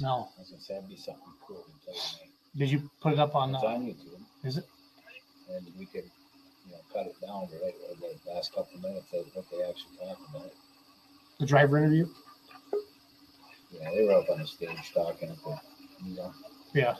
[0.00, 0.28] No.
[0.36, 2.30] I was gonna say that'd be something cool to play tonight.
[2.56, 3.54] Did you put it up on?
[3.54, 4.64] It's Uh, on YouTube, is it?
[5.50, 6.04] and we could,
[6.66, 9.62] you know, cut it down right or the last couple of minutes of what they
[9.62, 10.52] actually talked about.
[11.40, 12.06] The driver interview?
[13.70, 15.60] Yeah, they were up on the stage talking at the,
[16.04, 16.32] you know,
[16.74, 16.96] Yeah.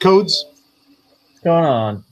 [0.00, 0.44] Codes?
[0.44, 2.04] What's going on?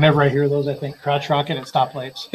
[0.00, 2.26] Whenever I hear those, I think crotch rocket at stoplights.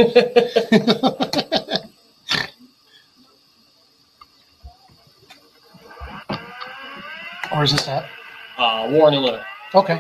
[7.52, 8.08] Where's this at?
[8.60, 9.40] Uh, Warren and Little.
[9.74, 10.00] Okay.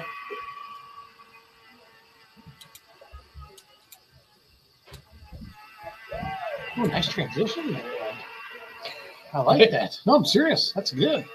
[6.77, 7.79] Ooh, nice transition
[9.33, 9.97] I like that.
[10.05, 10.71] No, I'm serious.
[10.73, 11.25] That's good.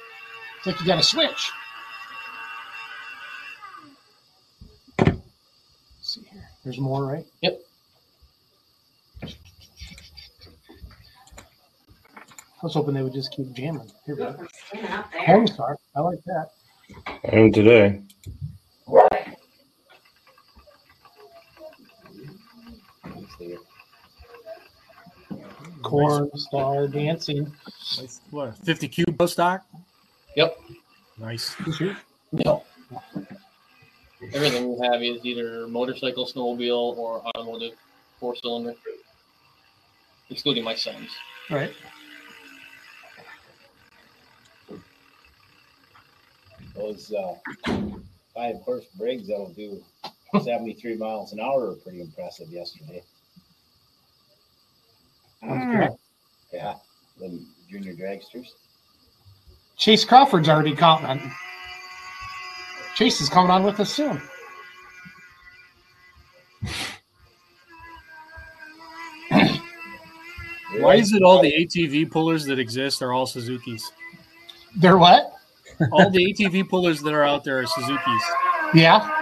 [0.59, 1.51] It's like you got a switch.
[6.71, 7.27] There's more, right?
[7.41, 7.61] Yep.
[9.25, 9.27] I
[12.63, 13.91] was hoping they would just keep jamming.
[14.07, 14.37] Here we go.
[15.27, 15.79] Home start.
[15.97, 16.51] I like that.
[17.25, 18.01] And today.
[23.05, 23.59] it's there.
[25.83, 27.53] Corn star dancing.
[27.99, 29.67] Nice, What, 50 cube post stock?
[30.37, 30.57] Yep.
[31.19, 31.57] Nice.
[32.31, 32.63] No.
[34.33, 37.73] Everything we have is either motorcycle, snowmobile, or automotive,
[38.21, 38.75] four cylinder,
[40.29, 41.11] excluding my son's.
[41.51, 41.73] Right.
[46.77, 47.35] Those uh,
[48.35, 49.83] five horse Briggs that'll do
[50.41, 53.03] 73 miles an hour are pretty impressive yesterday.
[55.43, 56.75] Yeah,
[57.19, 58.49] the junior dragsters.
[59.77, 61.33] Chase Crawford's already commenting.
[62.95, 64.21] Chase is coming on with us soon.
[70.79, 73.91] Why is it all the ATV pullers that exist are all Suzuki's?
[74.77, 75.33] They're what?
[75.93, 78.23] All the ATV pullers that are out there are Suzuki's.
[78.75, 79.17] Yeah.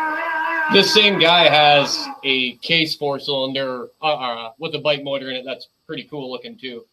[0.72, 5.36] This same guy has a case four cylinder uh, uh, with a bike motor in
[5.36, 5.44] it.
[5.44, 6.84] That's pretty cool looking too.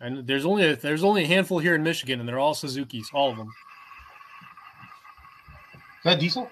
[0.00, 3.10] And there's only a, there's only a handful here in Michigan, and they're all Suzuki's,
[3.12, 3.52] all of them.
[6.00, 6.50] Is that diesel?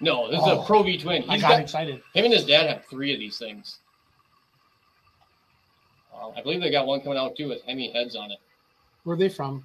[0.00, 0.62] No, this is Oh.
[0.62, 1.22] a Pro V twin.
[1.28, 1.96] I got got, excited.
[2.14, 3.78] him and his dad have three of these things.
[6.14, 8.38] Uh, I believe they got one coming out too with Hemi heads on it.
[9.04, 9.64] Where are they from?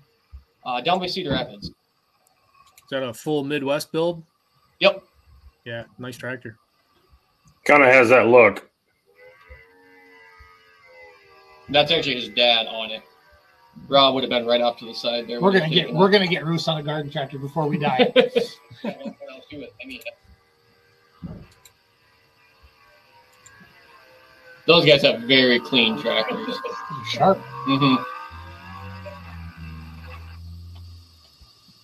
[0.65, 1.67] Uh, down by Cedar Rapids.
[1.67, 1.73] Is
[2.91, 4.21] that a full Midwest build?
[4.79, 5.03] Yep.
[5.65, 6.57] Yeah, nice tractor.
[7.65, 8.69] Kind of has that look.
[11.69, 13.01] That's actually his dad on it.
[13.87, 15.41] Rob would have been right off to the side there.
[15.41, 18.11] We're gonna get we're gonna get Roos on a garden tractor before we die.
[18.13, 18.33] Got one
[18.83, 19.95] coming out too with Hemi
[21.25, 21.37] heads.
[24.67, 26.55] Those guys have very clean tractors.
[27.09, 27.37] Sharp.
[27.39, 27.95] hmm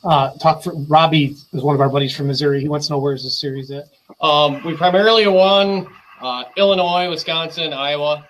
[0.04, 2.62] Uh, talk for Robbie is one of our buddies from Missouri.
[2.62, 3.90] He wants to know where's this series at.
[4.22, 5.86] Um, we primarily won
[6.22, 8.26] uh, Illinois, Wisconsin, Iowa.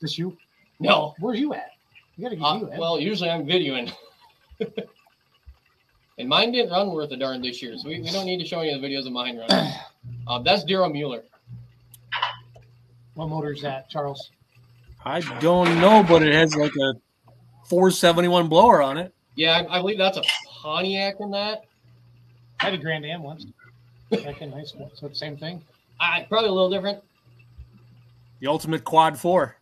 [0.00, 0.34] This you?
[0.80, 1.14] No.
[1.18, 1.72] Where's you at?
[2.16, 2.78] You gotta get Uh, you at.
[2.78, 3.92] well, usually I'm videoing.
[6.18, 8.46] and mine didn't run worth a darn this year, so we, we don't need to
[8.46, 9.72] show any of the videos of mine running.
[10.28, 11.22] Uh, that's Daryl Mueller.
[13.14, 14.30] what motor is that, Charles?
[15.04, 16.94] I don't know, but it has like a
[17.68, 19.12] 471 blower on it.
[19.34, 20.22] Yeah, I, I believe that's a
[20.62, 21.64] Pontiac in that.
[22.60, 23.46] I had a Grand Am once.
[24.10, 24.90] Back in high school.
[24.94, 25.60] So the same thing.
[26.00, 27.02] Uh, probably a little different.
[28.40, 29.56] The ultimate quad four.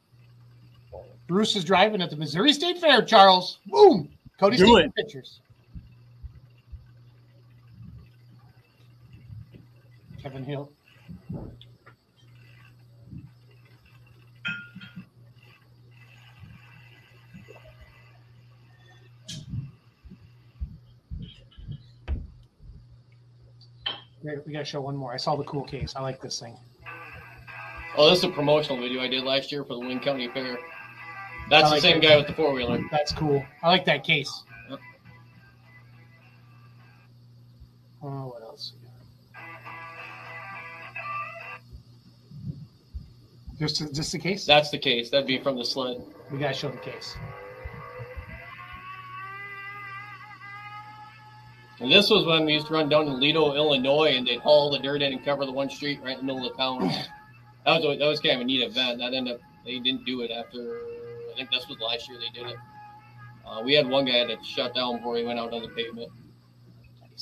[1.27, 3.59] Bruce is driving at the Missouri State Fair, Charles.
[3.67, 4.11] Boom.
[4.39, 4.95] Cody's Do taking it.
[4.95, 5.41] pictures.
[10.23, 10.71] Kevin Hill.
[24.23, 25.12] Wait, we gotta show one more.
[25.12, 25.94] I saw the cool case.
[25.94, 26.56] I like this thing.
[27.97, 30.59] Oh, this is a promotional video I did last year for the Wayne County Fair.
[31.50, 32.02] That's the same it.
[32.02, 32.82] guy with the four wheeler.
[32.91, 33.44] That's cool.
[33.62, 34.44] I like that case.
[34.70, 34.81] Yep.
[38.02, 38.73] Oh, what else?
[38.81, 38.93] we got?
[43.58, 44.46] Just, just the case.
[44.46, 45.11] That's the case.
[45.11, 46.02] That'd be from the sled.
[46.31, 47.17] We gotta show the case.
[51.81, 54.70] And this was when we used to run down to Lido, Illinois, and they'd haul
[54.70, 56.90] the dirt in and cover the one street right in the middle of the town.
[57.67, 58.99] That was a, that was kind of a neat event.
[58.99, 60.81] That ended up they didn't do it after
[61.35, 62.57] I think this was last year they did it.
[63.45, 66.09] Uh, we had one guy that shut down before he went out on the pavement.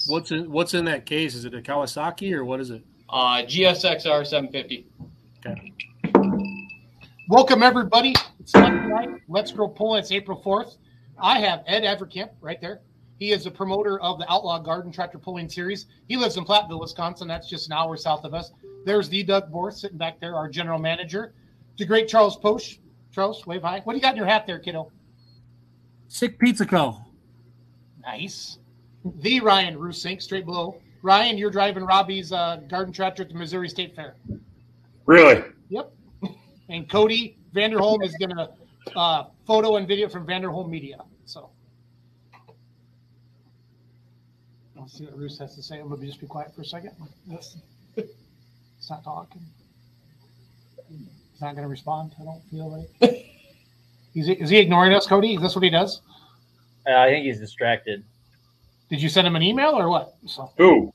[0.06, 1.34] What's in What's in that case?
[1.34, 2.82] Is it a Kawasaki or what is it?
[3.08, 4.86] Uh, GSXR 750.
[5.46, 5.72] Okay.
[7.28, 8.14] Welcome everybody.
[8.38, 9.22] It's Monday night.
[9.28, 10.00] Let's Grow Pulling.
[10.00, 10.76] It's April fourth.
[11.18, 12.82] I have Ed Avercamp right there.
[13.18, 15.86] He is the promoter of the Outlaw Garden Tractor Pulling Series.
[16.06, 17.28] He lives in Platteville, Wisconsin.
[17.28, 18.52] That's just an hour south of us.
[18.84, 21.32] There's the Doug Borth sitting back there, our general manager.
[21.78, 22.78] The great Charles Posch.
[23.12, 23.80] Charles, wave high.
[23.84, 24.90] What do you got in your hat there, kiddo?
[26.08, 26.98] Sick Pizza Co.
[28.02, 28.58] Nice.
[29.04, 30.80] The Ryan Rusink, straight below.
[31.02, 34.16] Ryan, you're driving Robbie's uh, garden tractor at the Missouri State Fair.
[35.06, 35.42] Really?
[35.68, 35.92] Yep.
[36.68, 38.48] And Cody Vanderholm is going to
[38.96, 40.98] uh, photo and video from Vanderholm Media.
[41.26, 41.50] So
[44.76, 45.80] let's see what Roos has to say.
[45.80, 46.92] I'm going to just be quiet for a second.
[47.26, 47.60] Listen.
[48.78, 49.42] It's not talking.
[51.32, 52.14] He's not going to respond.
[52.20, 52.70] I don't feel
[53.00, 53.26] like.
[54.14, 55.34] Is he, is he ignoring us, Cody?
[55.34, 56.02] Is this what he does?
[56.86, 58.04] Uh, I think he's distracted.
[58.90, 60.16] Did you send him an email or what?
[60.26, 60.92] So Who?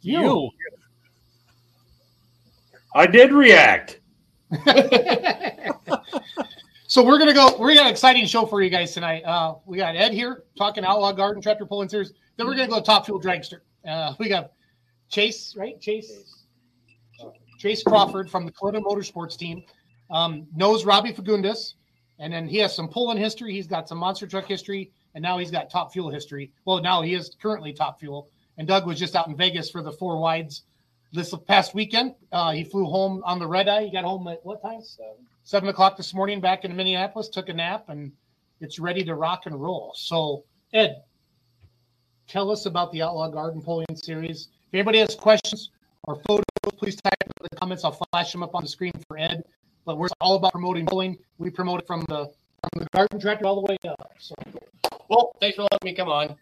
[0.00, 0.50] You.
[2.94, 4.00] I did react.
[6.88, 7.56] so we're gonna go.
[7.56, 9.22] We got an exciting show for you guys tonight.
[9.22, 12.12] Uh, we got Ed here talking Outlaw Garden Tractor Pulling Series.
[12.36, 13.60] Then we're gonna go Top Fuel Dragster.
[13.88, 14.52] Uh, we got
[15.08, 15.80] Chase, right?
[15.80, 16.08] Chase.
[16.08, 16.43] Chase
[17.82, 19.62] Crawford from the Toyota Motorsports team
[20.10, 21.74] um, knows Robbie Fagundes,
[22.18, 23.52] and then he has some pulling history.
[23.52, 26.52] He's got some monster truck history, and now he's got Top Fuel history.
[26.66, 28.28] Well, now he is currently Top Fuel.
[28.58, 30.62] And Doug was just out in Vegas for the four wides
[31.12, 32.14] this past weekend.
[32.30, 33.84] Uh, he flew home on the red eye.
[33.84, 34.82] He got home at what time?
[34.82, 35.14] Seven.
[35.42, 38.12] Seven o'clock this morning back in Minneapolis, took a nap, and
[38.60, 39.92] it's ready to rock and roll.
[39.96, 41.02] So, Ed,
[42.28, 44.48] tell us about the Outlaw Garden Pulling Series.
[44.68, 45.70] If anybody has questions
[46.04, 47.84] or photos, please type in the comments.
[47.84, 49.44] I'll flash them up on the screen for Ed.
[49.84, 51.18] But we're all about promoting bowling.
[51.38, 52.32] We promote it from the
[52.72, 54.12] from the garden tractor all the way up.
[54.18, 54.34] So,
[55.08, 56.36] Well, thanks for letting me come on.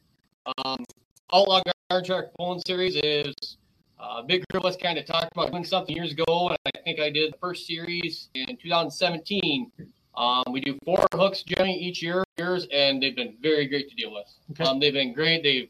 [0.64, 0.84] Um,
[1.32, 3.56] Outlaw Garden Tractor Pulling Series is
[3.98, 6.58] uh, a big group of us kind of talked about doing something years ago, and
[6.66, 9.70] I think I did the first series in 2017.
[10.14, 13.94] Um, we do four hooks generally each year, years, and they've been very great to
[13.94, 14.26] deal with.
[14.50, 14.64] Okay.
[14.64, 15.42] Um, they've been great.
[15.42, 15.69] They've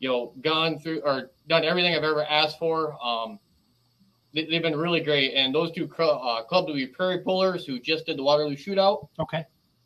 [0.00, 2.96] you know gone through or done everything I've ever asked for.
[3.02, 3.38] Um,
[4.34, 7.64] they, they've been really great, and those two cl- uh, clubs will be Prairie Pullers,
[7.64, 9.44] who just did the Waterloo Shootout okay.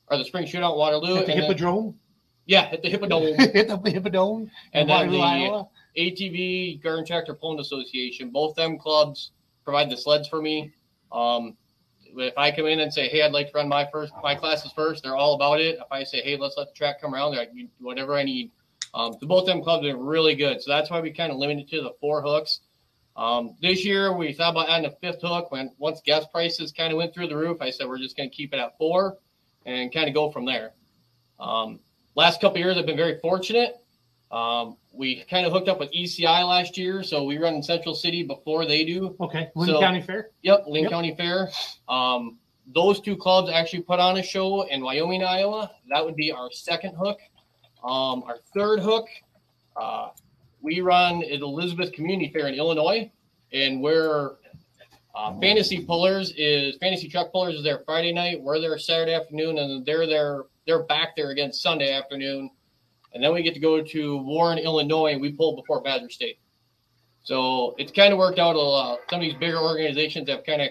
[0.09, 1.17] or the Spring Shootout Waterloo.
[1.17, 1.99] At the Hippodrome.
[2.47, 3.35] yeah, at the Hippodome.
[3.39, 4.51] Hit the Hippodome.
[4.73, 5.69] And then Waterloo, the- Iowa.
[5.97, 8.31] ATV Garden Tractor Pulling Association.
[8.31, 9.33] Both them clubs
[9.65, 10.73] provide the sleds for me.
[11.13, 11.57] Um,
[12.17, 14.73] if I come in and say, "Hey, I'd like to run my first my classes
[14.73, 15.77] first, they're all about it.
[15.77, 18.51] If I say, "Hey, let's let the track come around," they're like, "Whatever I need."
[18.95, 20.63] Um, so both them clubs are really good.
[20.63, 22.61] So that's why we kind of limited to the four hooks.
[23.17, 25.51] Um, this year we thought about adding a fifth hook.
[25.53, 28.31] When once gas prices kind of went through the roof, I said we're just going
[28.31, 29.19] to keep it at four
[29.67, 30.73] and kind of go from there.
[31.39, 31.81] Um,
[32.15, 33.77] last couple years, I've been very fortunate.
[34.31, 37.95] Um, we kind of hooked up with ECI last year, so we run in Central
[37.95, 39.15] City before they do.
[39.21, 39.51] Okay.
[39.55, 40.31] Linn So- County Fair.
[40.43, 40.91] Yep, Linn Yep.
[40.93, 41.51] County Fair.
[41.89, 42.39] Um,
[42.75, 45.71] those two clubs actually put on a show in Wyoming, Iowa.
[45.91, 47.19] That would be our second hook.
[47.85, 49.07] Um, our third hook,
[49.77, 50.11] uh,
[50.63, 53.11] we run at Elizabeth Community Fair in Illinois,
[53.53, 54.37] and we're
[55.15, 58.41] uh, Fantasy Pullers is Fantasy Truck Pullers is there Friday night.
[58.41, 60.45] We're there Saturday afternoon, and they're there.
[60.67, 62.51] They're back there again Sunday afternoon,
[63.13, 66.39] and then we get to go to Warren, Illinois, and we pull before Badger State.
[67.25, 68.57] So it's kind of worked out.
[68.57, 69.01] a lot.
[69.11, 70.69] some of these bigger organizations have kind of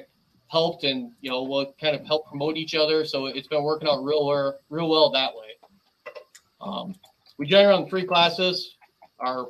[0.48, 3.06] helped, and you know, will kind of help promote each other.
[3.06, 6.14] So it's been working out real well, real well that way.
[6.62, 6.96] Um,
[7.38, 8.78] we generally run three classes.
[9.22, 9.48] Our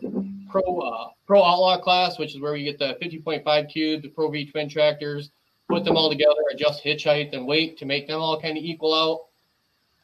[0.49, 4.29] pro uh, pro outlaw class, which is where we get the 50.5 cube, the pro
[4.29, 5.31] V twin tractors,
[5.69, 8.63] put them all together, adjust hitch height and weight to make them all kind of
[8.63, 9.27] equal out.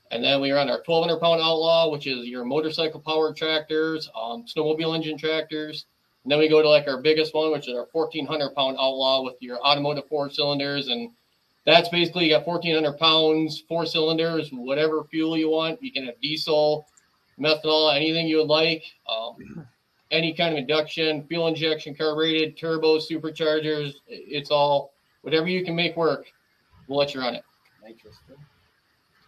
[0.10, 4.46] And then we run our 1200 pound outlaw, which is your motorcycle powered tractors, um,
[4.46, 5.86] snowmobile engine tractors.
[6.24, 9.24] And then we go to like our biggest one, which is our 1400 pound outlaw
[9.24, 10.88] with your automotive four cylinders.
[10.88, 11.12] And
[11.66, 15.84] that's basically you got 1400 pounds, four cylinders, whatever fuel you want.
[15.84, 16.88] You can have diesel,
[17.40, 18.84] methanol, anything you would like.
[19.10, 19.68] Um,
[20.12, 23.96] any kind of induction, fuel injection, carbureted, turbo, superchargers.
[24.08, 26.26] It's all whatever you can make work.
[26.88, 27.44] We'll let you run it.
[27.84, 28.16] Nitrous.
[28.28, 28.36] too.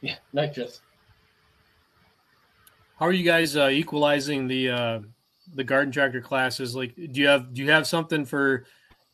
[0.02, 0.82] Yeah, nitrous.
[2.98, 5.00] How are you guys uh, equalizing the uh,
[5.56, 6.76] the garden tractor classes?
[6.76, 8.66] Like, do you have do you have something for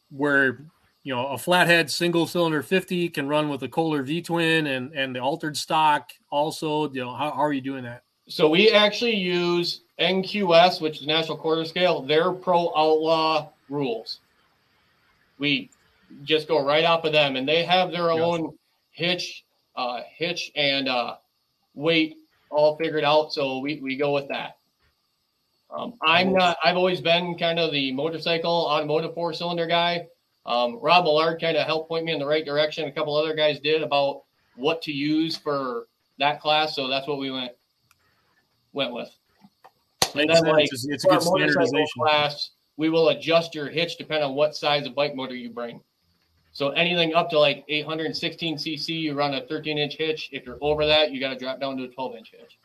[0.10, 0.66] where
[1.04, 4.92] you know a flathead single cylinder fifty can run with a Kohler V twin and
[4.94, 6.92] and the altered stock also?
[6.92, 8.05] You know, how, how are you doing that?
[8.28, 14.20] So we actually use NQS, which is National Quarter Scale, their Pro Outlaw rules.
[15.38, 15.70] We
[16.24, 18.58] just go right off of them, and they have their own
[18.92, 21.18] hitch, uh, hitch and uh,
[21.76, 22.18] weight
[22.50, 23.32] all figured out.
[23.32, 24.58] So we, we go with that.
[25.70, 26.58] Um, I'm not.
[26.64, 30.08] I've always been kind of the motorcycle automotive four cylinder guy.
[30.46, 32.88] Um, Rob Millard kind of helped point me in the right direction.
[32.88, 34.24] A couple other guys did about
[34.56, 37.52] what to use for that class, so that's what we went
[38.76, 39.10] went with.
[40.16, 41.88] And Makes then, like, It's, it's a good standardization.
[41.98, 45.82] class, we will adjust your hitch depending on what size of bike motor you bring.
[46.52, 50.30] So anything up to like 816 cc, you run a 13 inch hitch.
[50.32, 52.58] If you're over that, you got to drop down to a 12 inch hitch.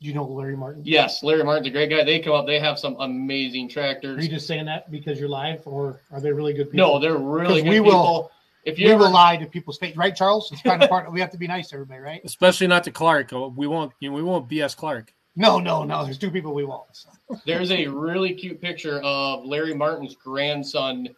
[0.00, 0.82] Do you know Larry Martin?
[0.84, 2.02] Yes, Larry Martin's a great guy.
[2.04, 4.18] They come up, they have some amazing tractors.
[4.18, 6.86] Are you just saying that because you're live, or are they really good people?
[6.94, 7.90] No, they're really 'Cause good we people.
[7.92, 8.30] will-
[8.64, 10.50] if you we ever, will lie to people's face, right, Charles?
[10.52, 11.10] It's kind of part.
[11.12, 12.20] We have to be nice to everybody, right?
[12.24, 13.32] Especially not to Clark.
[13.32, 13.92] Oh, We won't.
[14.00, 15.12] You know, we won't BS Clark.
[15.36, 16.04] No, no, no.
[16.04, 16.84] There's two people we won't.
[16.92, 17.10] so.
[17.44, 21.08] there's a really cute picture of Larry Martin's grandson.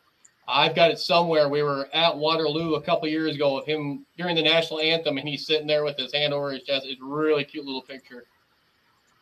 [0.48, 1.48] I've got it somewhere.
[1.48, 5.28] We were at Waterloo a couple years ago of him during the national anthem, and
[5.28, 6.86] he's sitting there with his hand over his chest.
[6.88, 8.24] It's a really cute little picture.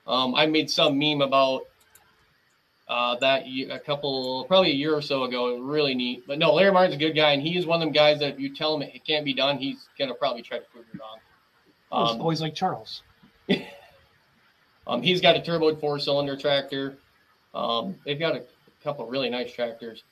[0.06, 1.62] Um, I made some meme about
[2.88, 5.58] uh, that a couple, probably a year or so ago.
[5.58, 6.26] Really neat.
[6.26, 8.40] But no, Larry Martin's a good guy, and he's one of them guys that if
[8.40, 11.18] you tell him it can't be done, he's gonna probably try to prove you wrong.
[12.02, 13.02] It's Um, always like Charles.
[14.86, 16.98] um, he's got a turboed four cylinder tractor.
[17.54, 18.44] Um, they've got a
[18.82, 20.02] couple really nice tractors.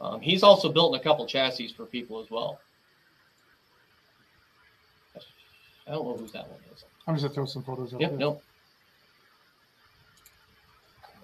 [0.00, 2.60] Um, he's also built a couple chassis for people as well.
[5.86, 6.84] I don't know whose that one is.
[7.06, 8.00] I'm just gonna throw some photos up.
[8.00, 8.18] Yep, there.
[8.18, 8.40] no.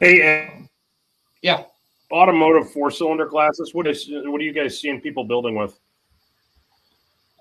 [0.00, 0.66] Hey,
[1.44, 1.64] Yeah.
[2.10, 3.74] automotive four cylinder classes.
[3.74, 5.78] What is what are you guys seeing people building with?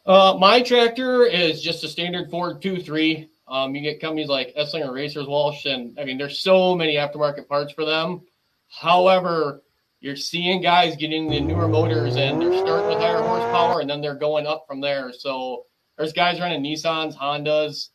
[0.06, 3.30] Uh, my tractor is just a standard Ford 2.3.
[3.48, 7.48] Um, you get companies like Esslinger Racers Walsh, and I mean, there's so many aftermarket
[7.48, 8.24] parts for them.
[8.68, 9.64] However,
[10.02, 14.02] you're seeing guys getting the newer motors and they're starting with higher horsepower and then
[14.02, 15.14] they're going up from there.
[15.14, 15.66] So
[15.98, 17.88] there's guys running Nissans, Hondas,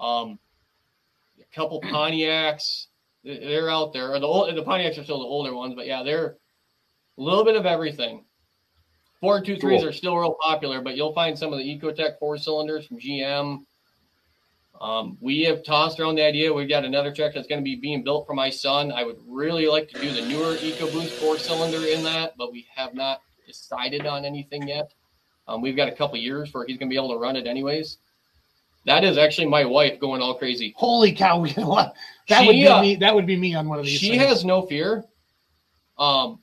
[0.00, 0.40] um,
[1.40, 2.86] a couple Pontiacs.
[3.26, 4.14] They- They're out there.
[4.14, 6.36] Or the old, the Pontiacs are still the older ones, but yeah, they're
[7.18, 8.24] a little bit of everything.
[9.20, 9.88] Ford two threes Cool.
[9.88, 13.64] are still real popular, but you'll find some of the Ecotec four cylinders from GM.
[14.80, 16.52] Um, we have tossed around the idea.
[16.52, 18.92] We've got another truck that's going to be being built for my son.
[18.92, 22.66] I would really like to do the newer EcoBoost four cylinder in that, but we
[22.74, 24.92] have not decided on anything yet.
[25.48, 27.46] Um, we've got a couple years where he's going to be able to run it
[27.46, 27.98] anyways.
[28.86, 30.72] That is actually my wife going all crazy.
[30.76, 31.40] Holy cow!
[31.46, 31.52] We
[32.28, 32.96] that She, would be uh, me.
[32.96, 33.98] That would be me on one of these.
[34.00, 34.22] She things.
[34.22, 35.04] has no fear.
[35.98, 36.40] Um,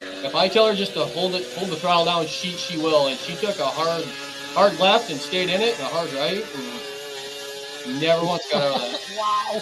[0.00, 3.08] if I tell her just to hold it, hold the throttle down, she she will.
[3.08, 4.04] And she took a hard,
[4.54, 6.44] hard left and stayed in it, and a hard right,
[7.86, 9.00] and never once got out of that.
[9.18, 9.60] wow.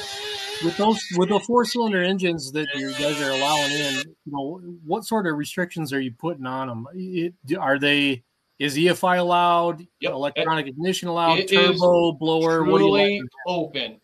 [0.65, 4.61] With those with the four cylinder engines that you guys are allowing in, you know,
[4.85, 6.87] what sort of restrictions are you putting on them?
[6.95, 8.23] It, are they?
[8.59, 9.87] Is EFI allowed?
[10.01, 10.13] Yep.
[10.13, 11.39] Electronic ignition allowed?
[11.39, 12.63] It is turbo blower?
[12.65, 13.31] What do you Truly like?
[13.47, 14.01] open.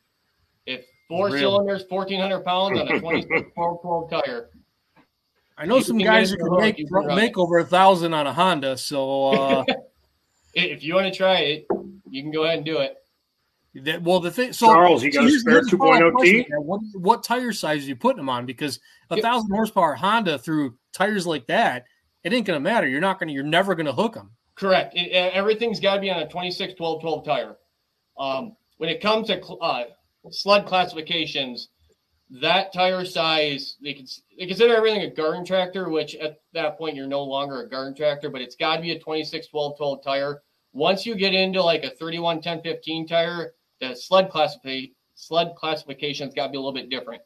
[0.67, 1.41] If four Really?
[1.41, 4.51] cylinders, fourteen hundred pounds on a 26 12 12 tire.
[5.57, 8.33] I know you some guys who can make can make over a thousand on a
[8.33, 8.77] Honda.
[8.77, 9.65] So uh,
[10.55, 11.67] If you want to try it,
[12.09, 12.97] you can go ahead and do it.
[13.85, 14.53] that, well, the thing.
[14.53, 16.51] So Charles, you got a spare here's the follow-up 2.0 question, T?
[16.57, 18.47] What what tire size are you putting them on?
[18.47, 18.81] Because
[19.11, 21.85] a thousand horsepower Honda through tires like that,
[22.25, 22.89] it ain't gonna matter.
[22.89, 23.31] You're not gonna.
[23.33, 24.33] You're never gonna hook them.
[24.61, 24.93] Correct.
[24.95, 27.57] It, everything's got to be on a 26 12 12 tire.
[28.19, 29.85] Um, when it comes to cl- uh,
[30.31, 31.71] sled classifications,
[32.43, 34.07] that tire size they can
[34.39, 37.95] they consider everything a garden tractor, which at that point you're no longer a garden
[37.95, 40.43] tractor, but it's got to be a 26 12 12 tire.
[40.75, 44.83] Once you get into like a 31 10 15 tire, the sled classify
[45.15, 47.23] sled classification's got to be a little bit different.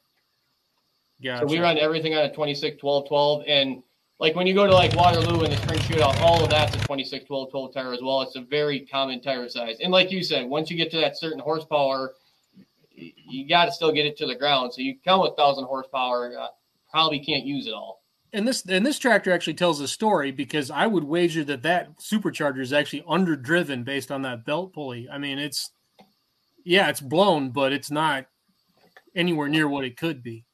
[1.19, 1.41] Yeah.
[1.41, 3.45] So we run everything on a 26, 12, 12.
[3.49, 3.83] And
[4.21, 6.79] like when you go to like Waterloo in the spring shootout, all of that's a
[6.81, 8.23] 26, 12, 12 tire as well.
[8.23, 9.77] It's a very common tire size.
[9.83, 12.15] And like you said, once you get to that certain horsepower,
[12.93, 14.73] you got to still get it to the ground.
[14.73, 16.47] So you come with 1,000 horsepower, uh,
[16.91, 18.03] probably can't use it all.
[18.33, 21.99] and this and this tractor actually tells a story because I would wager that that
[21.99, 25.09] supercharger is actually underdriven based on that belt pulley.
[25.11, 25.71] I mean, it's
[26.65, 28.27] yeah, it's blown, but it's not
[29.15, 30.45] anywhere near what it could be.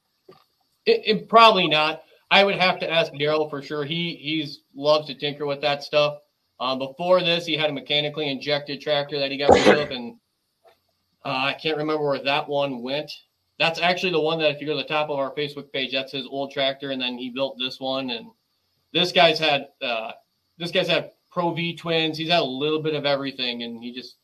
[0.85, 2.03] It, it probably not.
[2.31, 3.83] I would have to ask Daryl for sure.
[3.83, 6.17] He he's loves to tinker with that stuff.
[6.61, 10.15] Um, before this, he had a mechanically injected tractor that he got rid of, and
[11.25, 13.11] uh, I can't remember where that one went.
[13.59, 15.91] That's actually the one that if you go to the top of our Facebook page,
[15.91, 18.09] that's his old tractor, and then he built this one.
[18.11, 18.27] And
[18.93, 20.11] this guy's had uh,
[20.57, 22.17] this guy's had Pro V twins.
[22.17, 24.15] He's had a little bit of everything, and he just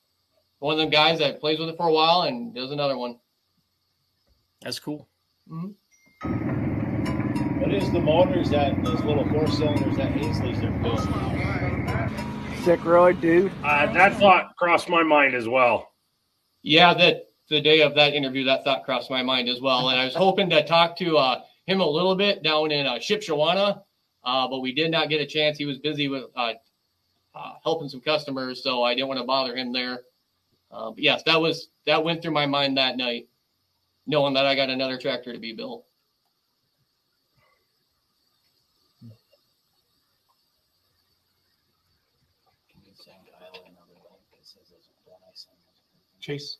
[0.60, 3.20] one of them guys that plays with it for a while and does another one.
[4.62, 5.10] That's cool.
[7.68, 12.64] What is the motors that those little four cylinders that Hazley's are building?
[12.64, 13.52] Sick roid, dude.
[13.62, 15.92] Uh, that thought crossed my mind as well.
[16.64, 19.90] Yeah, that the day of that interview, that thought crossed my mind as well.
[19.90, 23.00] And I was hoping to talk to uh, him a little bit down in uh,
[23.00, 23.82] Shipshewana,
[24.24, 25.58] uh, but we did not get a chance.
[25.58, 26.54] He was busy with uh,
[27.36, 30.04] uh, helping some customers, so I didn't want to bother him there.
[30.72, 33.28] Uh, but yes, that was that went through my mind that night,
[34.06, 35.84] knowing that I got another tractor to be built.
[42.78, 45.18] Can you send Kyle another link that says it's done?
[45.18, 46.17] I sent it.
[46.28, 46.58] Chase,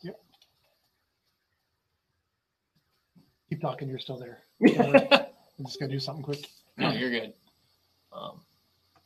[0.00, 0.18] Yep.
[3.50, 3.86] keep talking.
[3.86, 4.38] You're still there.
[5.58, 6.48] I'm just gonna do something quick.
[6.78, 7.34] No, you're good.
[8.14, 8.40] Um,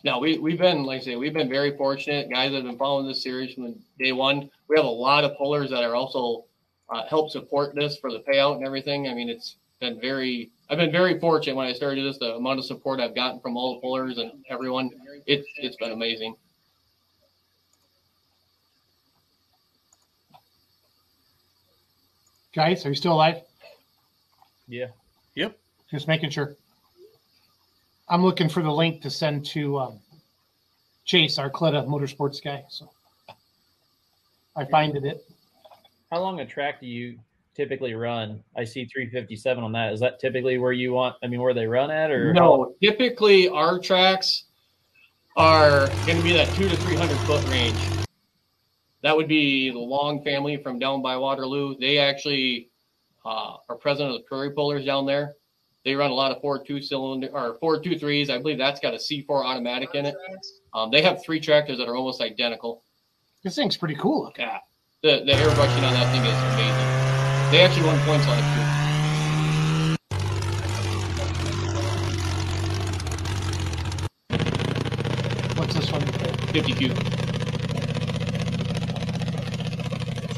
[0.05, 2.31] no, we we've been like I say, we've been very fortunate.
[2.31, 4.49] Guys that have been following this series from day one.
[4.69, 6.45] We have a lot of pullers that are also
[6.91, 9.09] uh, help support this for the payout and everything.
[9.09, 10.53] I mean, it's been very.
[10.71, 12.19] I've been very fortunate when I started this.
[12.19, 14.91] The amount of support I've gotten from all the pullers and everyone,
[15.27, 16.37] it's it's been amazing.
[22.55, 23.43] Guys, are you still alive?
[24.69, 24.89] Yeah.
[25.35, 25.59] Yep.
[25.91, 26.57] Just making sure.
[28.09, 29.99] I'm looking for the link to send to um,
[31.05, 32.65] Chase, our Kalitta Motorsports guy.
[32.69, 32.89] So
[34.57, 35.25] I find it.
[36.11, 37.19] How long a track do you
[37.55, 38.43] typically run?
[38.57, 39.93] I see 357 on that.
[39.93, 41.17] Is that typically where you want?
[41.23, 44.45] I mean, where they run at, or No, typically our tracks
[45.37, 47.98] are going to be that two to three hundred foot range.
[49.03, 51.77] That would be the Long family from down by Waterloo.
[51.79, 52.71] They actually
[53.25, 55.35] uh, are president of the Prairie Pullers down there.
[55.85, 58.29] They run a lot of four two cylinder or four two threes.
[58.29, 60.17] I believe that's got a C four automatic in it.
[60.75, 62.83] Um, they have three tractors that are almost identical.
[63.45, 64.25] This thing's pretty cool.
[64.25, 64.45] looking.
[64.45, 64.59] Yeah,
[65.03, 66.89] the the airbrushing on that thing is amazing.
[67.53, 68.67] They actually won points last year.
[75.57, 76.03] What's this one?
[76.53, 76.91] Fifty.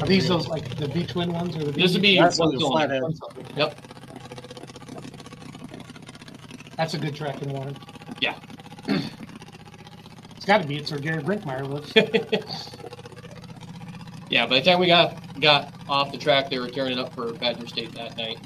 [0.11, 1.81] these those like the V twin ones or the V?
[1.81, 2.99] This would be That's one on the cylinder.
[3.11, 3.57] flathead.
[3.57, 3.81] Yep.
[6.77, 7.75] That's a good tracking one.
[8.19, 8.35] Yeah.
[8.87, 10.77] it's got to be.
[10.77, 11.93] It's where Gary Brinkmeyer lives.
[14.29, 17.13] Yeah, by the time we got got off the track, they were tearing it up
[17.13, 18.37] for Badger State that night.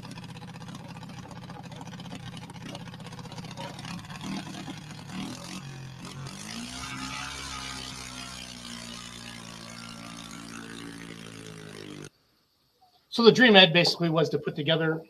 [13.16, 15.02] So the dream ed basically was to put together.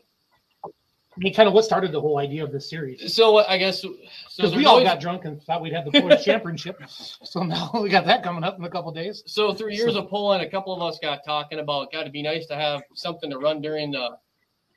[0.65, 0.69] I
[1.17, 3.13] mean, kind of what started the whole idea of this series.
[3.13, 3.97] So I guess so.
[4.37, 6.81] Because we all always- got drunk and thought we'd have the Polish Championship.
[6.89, 9.25] So now we got that coming up in a couple days.
[9.27, 12.23] So through years of pulling, a couple of us got talking about got to be
[12.23, 14.11] nice to have something to run during the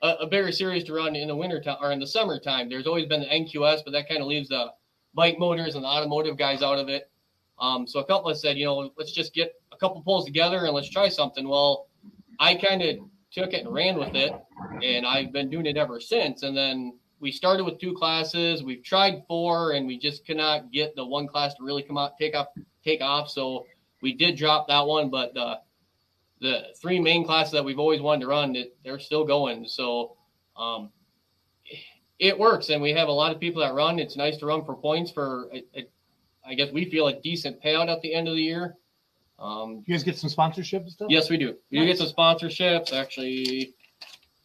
[0.02, 2.68] a, a bigger series to run in the winter time or in the summertime.
[2.68, 4.72] There's always been the NQS, but that kind of leaves the
[5.14, 7.08] bike motors and the automotive guys out of it.
[7.60, 10.24] Um, so a couple of us said, you know, let's just get a couple pulls
[10.24, 11.46] together and let's try something.
[11.46, 11.86] Well,
[12.40, 12.98] I kind of
[13.32, 14.32] took it and ran with it,
[14.82, 16.42] and I've been doing it ever since.
[16.42, 18.62] And then we started with two classes.
[18.62, 22.18] We've tried four, and we just cannot get the one class to really come out,
[22.18, 22.48] take off,
[22.84, 23.28] take off.
[23.28, 23.66] So
[24.02, 25.60] we did drop that one, but the
[26.40, 29.66] the three main classes that we've always wanted to run, they're still going.
[29.68, 30.16] So
[30.56, 30.90] um,
[32.18, 33.98] it works, and we have a lot of people that run.
[33.98, 35.50] It's nice to run for points for.
[35.52, 35.88] a- a-
[36.42, 38.76] I guess we feel a decent payout at the end of the year.
[39.40, 41.08] Um, You guys get some sponsorship and stuff.
[41.10, 41.56] Yes, we do.
[41.70, 43.74] We do get some sponsorships actually.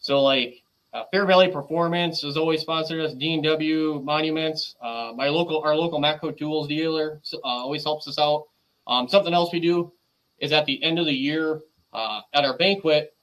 [0.00, 0.62] So like
[0.94, 3.12] uh, Fair Valley Performance has always sponsored us.
[3.12, 4.76] D and W Monuments.
[4.80, 8.46] Uh, my local, our local Matco Tools dealer uh, always helps us out.
[8.86, 9.92] Um, something else we do
[10.38, 11.60] is at the end of the year
[11.92, 13.14] uh, at our banquet.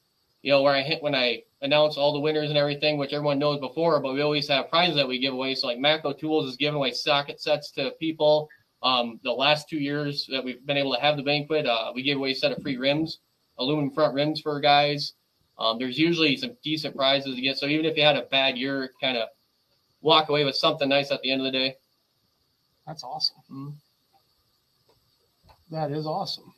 [0.44, 3.40] You know where I hit when I announce all the winners and everything, which everyone
[3.40, 5.56] knows before, but we always have prizes that we give away.
[5.56, 8.50] So like Matco Tools is giving away socket sets to people.
[8.84, 12.04] Um, the last two years that we've been able to have the banquet, uh, we
[12.04, 13.20] gave away a set of free rims,
[13.58, 15.14] aluminum front rims for guys.
[15.58, 17.58] Um, there's usually some decent prizes to get.
[17.58, 19.30] So even if you had a bad year, kind of
[20.02, 21.76] walk away with something nice at the end of the day.
[22.86, 23.38] That's awesome.
[23.50, 23.74] Mhm.
[25.72, 26.54] That is awesome.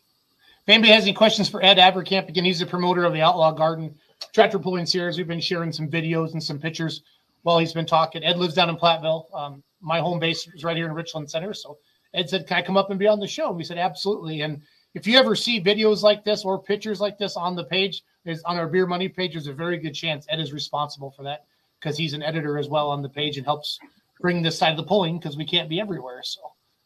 [0.64, 3.52] If anybody has any questions for Ed Avercamp, again, he's the promoter of the Outlaw
[3.52, 3.96] Garden
[4.34, 5.18] Tractor Pulling Series.
[5.18, 7.04] We've been sharing some videos and some pictures
[7.44, 8.24] while he's been talking.
[8.24, 9.26] Ed lives down in Platteville.
[9.34, 11.54] Um, my home base is right here in Richland Center.
[11.54, 11.78] So
[12.16, 13.50] Ed said, Can I come up and be on the show?
[13.50, 14.42] And we said, Absolutely.
[14.42, 14.62] And
[14.94, 18.42] if you ever see videos like this or pictures like this on the page, there's
[18.44, 21.46] on our Beer Money page, there's a very good chance Ed is responsible for that
[21.80, 23.78] because he's an editor as well on the page and helps
[24.22, 26.22] bring this side of the pulling because we can't be everywhere.
[26.24, 26.40] So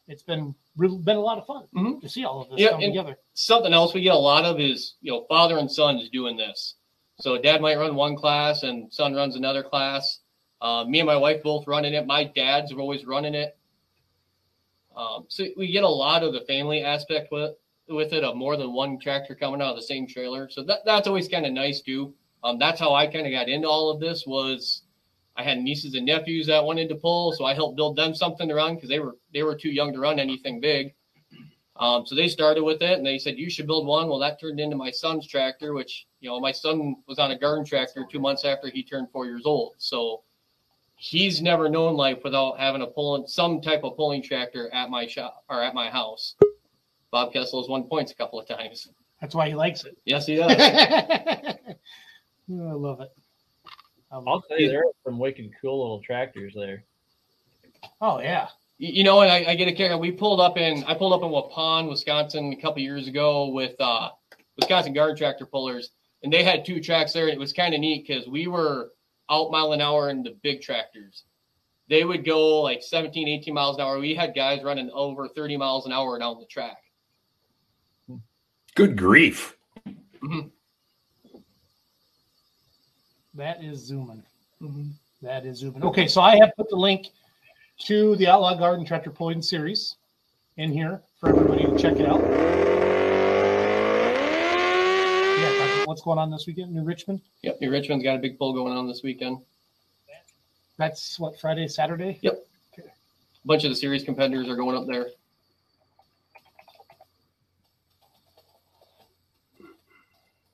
[0.08, 2.02] it's been been a lot of fun Mhm.
[2.02, 3.18] to see all of this Yeah, come together.
[3.36, 6.36] Something else we get a lot of is you know father and son is doing
[6.36, 6.76] this.
[7.20, 10.22] So dad might run one class and son runs another class.
[10.62, 12.08] Uh, me and my wife both running it.
[12.08, 13.58] My dad's always running it.
[14.96, 17.56] Um, so we get a lot of the family aspect with
[17.88, 20.48] with it of more than one tractor coming out of the same trailer.
[20.50, 22.14] So that, that's always kind of nice too.
[22.44, 24.84] Um, that's how I kind of got into all of this was
[25.36, 28.48] I had nieces and nephews that wanted to pull, so I helped build them something
[28.48, 30.94] to run because they were they were too young to run anything big.
[31.78, 34.10] Um, so they started with it and they said you should build one.
[34.10, 37.40] Well, that turned into my son's tractor, which you know my son was on a
[37.40, 39.76] garden tractor two months after he turned four years old.
[39.78, 40.24] So
[41.02, 45.08] he's never known life without having a pulling some type of pulling tractor at my
[45.08, 46.36] shop or at my house.
[47.10, 48.90] Bob Kessel has won points a couple of times.
[49.22, 49.98] That's why he likes it.
[50.06, 50.56] Yes, he does.
[52.52, 53.12] Oh, I love it.
[54.12, 56.84] I love I'll tell you, there are some wicked cool little tractors there.
[58.02, 58.48] Oh yeah.
[58.80, 59.96] You you know, and I, I get a kick.
[60.00, 63.76] We pulled up in I pulled up in Waupun, Wisconsin, a couple years ago with
[63.80, 64.10] uh,
[64.56, 65.92] Wisconsin garden tractor pullers,
[66.24, 67.26] and they had two tracks there.
[67.26, 68.94] And it was kind of neat because we were
[69.30, 71.24] out mile an hour in the big tractors.
[71.90, 74.00] They would go like 17, 18 miles an hour.
[74.00, 76.78] We had guys running over 30 miles an hour down the track.
[78.76, 79.58] Good grief.
[79.88, 80.48] Mm-hmm.
[83.34, 84.24] That is zooming.
[84.62, 84.90] Mm-hmm.
[85.22, 85.84] That is zooming.
[85.84, 87.08] Okay, so I have put the link
[87.80, 89.96] to the Outlaw Garden Tractor Pulling Series
[90.58, 92.22] in here for everybody to check it out.
[95.40, 96.72] Yeah, talk about what's going on this weekend?
[96.72, 97.20] New Richmond.
[97.42, 99.40] Yep, New Richmond's got a big pull going on this weekend.
[100.78, 102.20] That's what Friday, Saturday.
[102.22, 102.46] Yep.
[102.78, 102.82] A
[103.44, 105.08] bunch of the series competitors are going up there.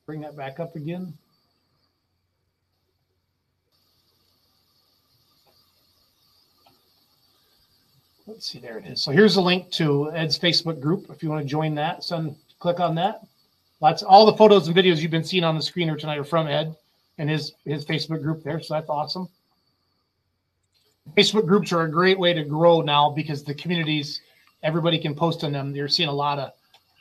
[0.06, 1.14] Bring that back up again.
[8.26, 9.04] Let's see, there it is.
[9.04, 11.08] So here's a link to Ed's Facebook group.
[11.10, 13.22] If you want to join that, son, click on that.
[13.82, 16.24] Lots, all the photos and videos you've been seeing on the screen here tonight are
[16.24, 16.76] from Ed
[17.18, 18.60] and his his Facebook group there.
[18.62, 19.28] So that's awesome.
[21.16, 24.22] Facebook groups are a great way to grow now because the communities,
[24.64, 25.76] everybody can post on them.
[25.76, 26.52] You're seeing a lot of,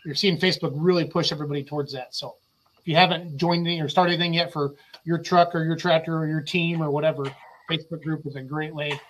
[0.04, 2.14] you're seeing Facebook really push everybody towards that.
[2.14, 2.34] So
[2.78, 6.26] if you haven't joined or started anything yet for your truck or your tractor or
[6.26, 7.24] your team or whatever,
[7.70, 9.00] Facebook group is a great way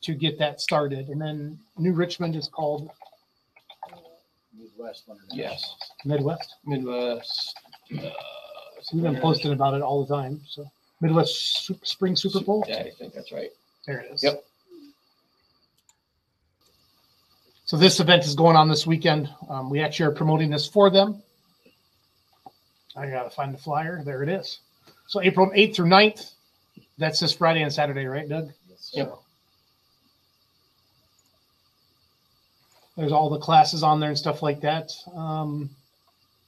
[0.00, 1.08] to get that started.
[1.08, 2.88] And then New Richmond is called
[4.80, 5.36] Midwest International.
[5.36, 5.74] Yes.
[6.04, 6.54] Midwest.
[6.64, 7.54] Midwest.
[7.96, 8.10] Uh,
[8.92, 10.40] We've been posting about it all the time.
[10.48, 10.64] So
[11.02, 12.64] Midwest Su- Spring Super Pull.
[12.66, 13.50] Yeah, I think that's right.
[13.86, 14.22] There it is.
[14.24, 14.42] Yep.
[17.66, 19.28] So this event is going on this weekend.
[19.48, 21.22] Um, we actually are promoting this for them.
[22.96, 24.02] I gotta find the flyer.
[24.02, 24.60] There it is.
[25.06, 26.32] So April 8th through 9th.
[26.98, 28.50] That's this Friday and Saturday, right, Doug?
[28.68, 29.12] Yes, sir.
[33.00, 34.92] There's all the classes on there and stuff like that.
[35.14, 35.70] Um,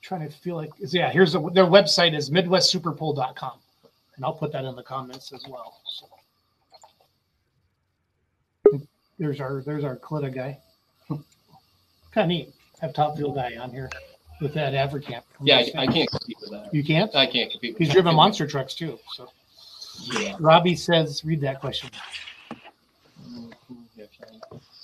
[0.02, 3.52] trying to feel like, yeah, here's a, their website is midwestsuperpull.com.
[4.16, 5.80] And I'll put that in the comments as well.
[8.66, 8.82] So.
[9.18, 10.58] There's our, there's our Kalitta guy.
[11.08, 11.22] kind
[12.16, 12.52] of neat.
[12.82, 13.88] Have top fuel guy on here
[14.42, 15.22] with that Avercamp.
[15.40, 16.74] Yeah, I, I can't compete with that.
[16.74, 17.16] You can't?
[17.16, 17.78] I can't compete.
[17.78, 18.98] With He's driven monster trucks too.
[19.14, 19.30] So
[20.12, 20.36] Yeah.
[20.38, 21.88] Robbie says, read that question.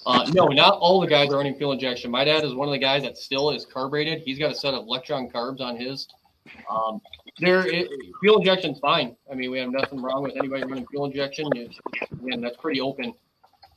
[0.08, 2.10] Uh, no, not all the guys are running fuel injection.
[2.10, 4.22] My dad is one of the guys that still is carbureted.
[4.24, 6.08] He's got a set of electron carbs on his.
[6.70, 7.02] Um,
[7.40, 9.14] there, it, fuel injection's fine.
[9.30, 11.50] I mean, we have nothing wrong with anybody running fuel injection.
[11.54, 11.78] It's,
[12.10, 13.12] again, that's pretty open.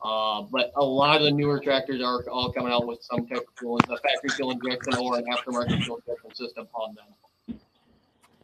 [0.02, 3.39] Uh, but a lot of the newer tractors are all coming out with some type
[3.39, 7.60] of fuel, a factory fuel injection or an aftermarket fuel injection system on them.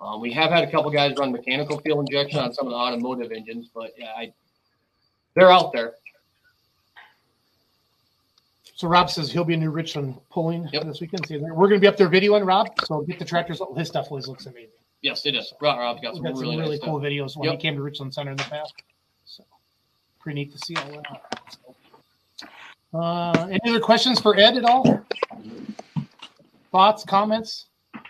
[0.01, 2.77] Um, we have had a couple guys run mechanical fuel injection on some of the
[2.77, 4.33] automotive engines, but yeah, I,
[5.35, 5.93] they're out there.
[8.77, 10.83] So Rob says he'll be in New Richmond pulling Yep.
[10.83, 11.25] this weekend.
[11.27, 12.69] So We're going to be up there videoing Rob.
[12.85, 13.59] So get the tractors.
[13.75, 14.69] His stuff always looks amazing.
[15.01, 15.51] Yes, it is.
[15.59, 17.09] Rob, Rob's got We've some got some really, really, nice cool stuff.
[17.11, 17.53] videos when Yep.
[17.59, 18.75] he came to Richland Center in the past.
[19.25, 19.43] So
[20.19, 21.57] pretty neat to see all that.
[22.93, 25.03] Uh, any other questions for Ed at all?
[26.71, 27.65] Thoughts, comments?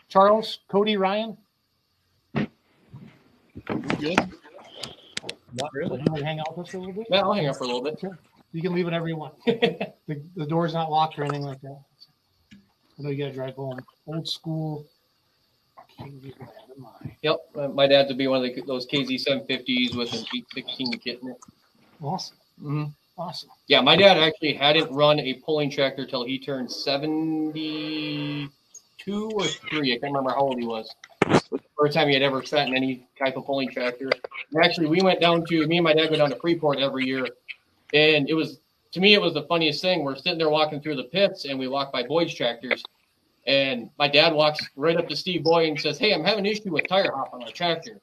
[0.10, 1.38] Charles, Cody, Ryan?
[2.36, 4.20] Good.
[5.54, 5.98] Not really.
[6.00, 7.08] You want to hang out with us a little bit?
[7.10, 8.02] Yeah, I'll hang out for a little bit.
[8.58, 9.36] You can leave whenever you want.
[9.46, 11.80] the, the door's not locked or anything like that.
[12.52, 13.80] I know you got to drive home.
[14.08, 14.88] Old school.
[15.96, 16.90] King of my.
[17.22, 17.38] Yep,
[17.76, 21.30] my dad's would be one of the, those KZ 750s with an 816 kit in
[21.30, 21.38] it.
[22.02, 22.38] Awesome.
[22.60, 22.86] Mm-hmm.
[23.22, 23.50] Awesome.
[23.68, 28.50] Yeah, my dad actually hadn't run a pulling tractor till he turned 72
[29.36, 29.94] or 3.
[29.94, 30.92] I can't remember how old he was.
[31.28, 34.10] Was the first time he had ever sat in any type of pulling tractor.
[34.52, 37.06] And actually, we went down to, me and my dad go down to Freeport every
[37.06, 37.28] year.
[37.94, 38.60] And it was,
[38.92, 40.04] to me, it was the funniest thing.
[40.04, 42.84] We're sitting there walking through the pits and we walk by Boyd's tractors.
[43.46, 46.52] And my dad walks right up to Steve Boyd and says, Hey, I'm having an
[46.52, 48.02] issue with tire hop on our tractor.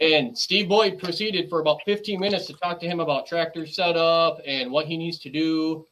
[0.00, 4.40] And Steve Boyd proceeded for about 15 minutes to talk to him about tractor setup
[4.46, 5.86] and what he needs to do.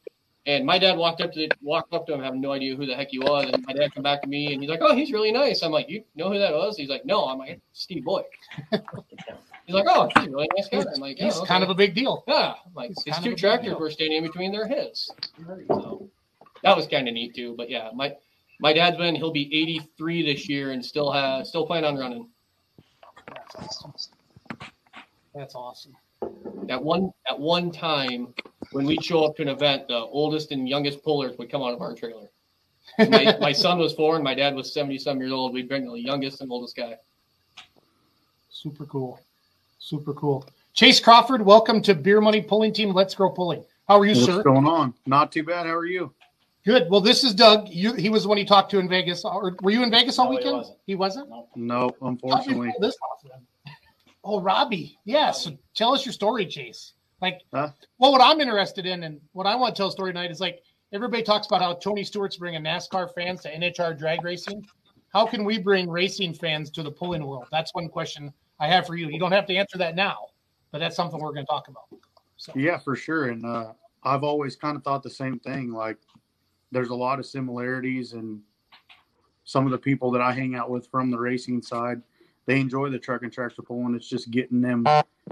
[0.45, 2.85] And my dad walked up to the, walked up to him, having no idea who
[2.85, 3.49] the heck he was.
[3.51, 5.71] And my dad come back to me, and he's like, "Oh, he's really nice." I'm
[5.71, 8.25] like, "You know who that was?" He's like, "No." I'm like, "Steve Boyd."
[9.69, 11.69] he's like, "Oh, he's a really nice guy." I'm like, yeah, He's okay." kind of
[11.69, 12.23] a big deal.
[12.27, 15.09] Yeah, like It's his two of a big tractors were standing in between their his.
[15.67, 16.09] So
[16.63, 17.53] that was kind of neat too.
[17.55, 18.15] But yeah, my
[18.59, 22.29] my dad's been he'll be 83 this year and still has still planning on running.
[23.27, 24.11] That's awesome.
[25.35, 25.95] That's awesome.
[26.69, 28.33] At one at one time
[28.71, 31.73] when we'd show up to an event, the oldest and youngest pullers would come out
[31.73, 32.29] of our trailer.
[32.97, 35.53] My, my son was four and my dad was 70 some years old.
[35.53, 36.97] We'd bring the youngest and oldest guy.
[38.49, 39.21] Super cool.
[39.79, 40.45] Super cool.
[40.73, 42.91] Chase Crawford, welcome to Beer Money Pulling Team.
[42.93, 43.63] Let's Grow Pulling.
[43.87, 44.43] How are you, What's sir?
[44.43, 44.93] going on?
[45.05, 45.65] Not too bad.
[45.65, 46.13] How are you?
[46.65, 46.89] Good.
[46.91, 47.69] Well, this is Doug.
[47.69, 49.23] You, he was the one you talked to in Vegas.
[49.25, 50.57] Or were you in Vegas all No, he weekend?
[50.57, 50.77] wasn't.
[50.85, 51.29] He wasn't.
[51.55, 52.67] No, unfortunately.
[52.67, 52.95] you this?
[54.23, 54.97] Oh, Robbie.
[55.05, 55.31] Yeah.
[55.31, 56.93] So tell us your story, Chase.
[57.21, 57.69] Like, Huh?
[57.97, 60.39] well, what I'm interested in and what I want to tell a story tonight is
[60.39, 60.61] like
[60.93, 64.65] everybody talks about how Tony Stewart's bringing NASCAR fans to NHRA drag racing.
[65.13, 67.45] How can we bring racing fans to the pulling world?
[67.51, 69.09] That's one question I have for you.
[69.09, 70.27] You don't have to answer that now,
[70.71, 71.85] but that's something we're going to talk about.
[72.37, 73.29] So, Yeah, for sure.
[73.29, 75.71] And uh, I've always kind of thought the same thing.
[75.71, 75.97] Like,
[76.71, 78.41] there's a lot of similarities, and
[79.43, 82.01] some of the people that I hang out with from the racing side,
[82.45, 83.95] they enjoy the truck and tractor pulling.
[83.95, 84.85] It's just getting them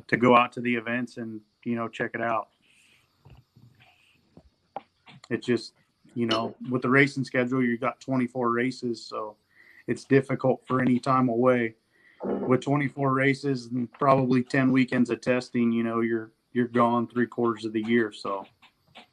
[0.08, 2.50] to go out to the events and you know check it out.
[5.30, 5.74] It's just
[6.16, 9.36] you know with the racing schedule, you've got 24 races, so
[9.88, 11.76] it's difficult for any time away.
[12.24, 17.28] With 24 races and probably 10 weekends of testing, you know you're you're gone three
[17.28, 18.46] quarters of the year, so
[18.96, 19.04] it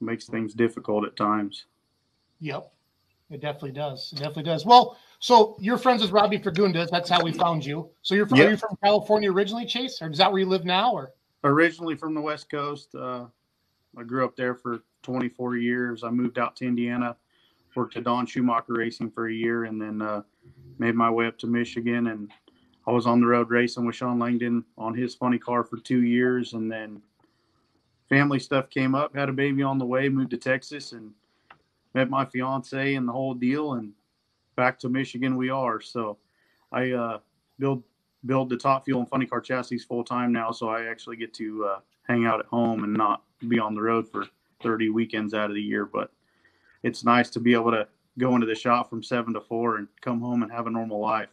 [0.00, 1.66] makes things difficult at times.
[2.40, 2.72] yep,
[3.30, 4.12] it definitely does.
[4.12, 4.66] It definitely does.
[4.66, 6.90] Well, so you're friends with Robbie Fagundes.
[6.90, 7.88] That's how we found you.
[8.02, 8.46] So you're from, Yeah.
[8.46, 10.92] are you from California originally, Chase, or is that where you live now?
[10.92, 11.12] Or
[11.44, 13.26] Originally from the West Coast, uh,
[13.96, 16.02] I grew up there for 24 years.
[16.02, 17.16] I moved out to Indiana,
[17.76, 20.22] worked at Don Schumacher Racing for a year, and then uh,
[20.78, 22.08] made my way up to Michigan.
[22.08, 22.30] And
[22.86, 26.02] I was on the road racing with Shawn Langdon on his funny car for two
[26.02, 27.02] years, and then
[28.08, 29.14] family stuff came up.
[29.14, 31.12] Had a baby on the way, moved to Texas, and
[31.94, 33.74] met my fiance and the whole deal.
[33.74, 33.92] And
[34.54, 35.80] back to Michigan we are.
[35.80, 36.18] So
[36.72, 37.18] I uh,
[37.58, 37.82] build
[38.24, 41.32] build the top fuel and funny car chassis full time now, so I actually get
[41.34, 44.26] to uh, hang out at home and not be on the road for
[44.62, 45.86] 30 weekends out of the year.
[45.86, 46.10] But
[46.82, 47.86] it's nice to be able to
[48.18, 51.00] go into the shop from seven to four and come home and have a normal
[51.00, 51.30] life.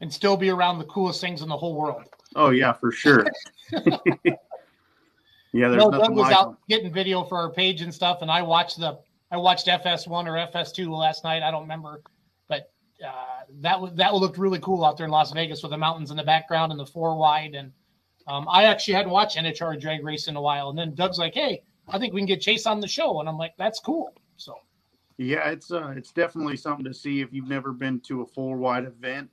[0.00, 2.04] and still be around the coolest things in the whole world.
[2.36, 3.26] Oh yeah, for sure.
[3.72, 8.18] yeah, there's no, Doug nothing was like out getting video for our page and stuff,
[8.22, 8.98] and I watched the
[9.30, 11.42] I watched FS1 or FS2 last night.
[11.42, 12.02] I don't remember,
[12.48, 12.70] but
[13.04, 16.10] uh, that was that looked really cool out there in Las Vegas with the mountains
[16.10, 17.54] in the background and the four wide.
[17.54, 17.72] And
[18.26, 20.70] um, I actually hadn't watched NHRA drag race in a while.
[20.70, 23.28] And then Doug's like, "Hey, I think we can get Chase on the show," and
[23.28, 24.54] I'm like, "That's cool." So
[25.18, 28.56] Yeah, it's uh, it's definitely something to see if you've never been to a four
[28.56, 29.30] wide event.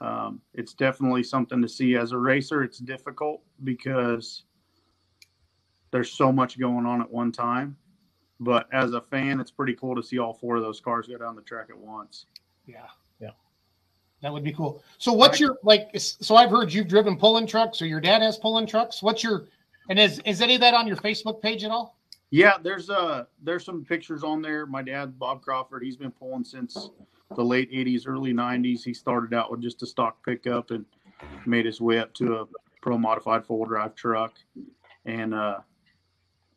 [0.00, 2.62] Um, it's definitely something to see as a racer.
[2.62, 4.42] It's difficult because
[5.92, 7.76] there's so much going on at one time.
[8.40, 11.16] But as a fan, it's pretty cool to see all four of those cars go
[11.16, 12.26] down the track at once.
[12.66, 12.86] yeah,
[13.20, 13.30] Yeah.
[14.20, 14.82] that would be cool.
[14.98, 15.90] So what's your like?
[15.96, 19.02] So I've heard you've driven pulling trucks, or your dad has pulling trucks.
[19.02, 19.46] What's your
[19.88, 21.96] and is is any of that on your Facebook page at all?
[22.34, 24.66] Yeah, there's uh there's some pictures on there.
[24.66, 26.90] My dad, Bob Crawford, he's been pulling since
[27.36, 28.82] the late '80s, early '90s.
[28.82, 30.84] He started out with just a stock pickup and
[31.46, 32.44] made his way up to a
[32.82, 34.34] pro modified full drive truck,
[35.04, 35.58] and uh,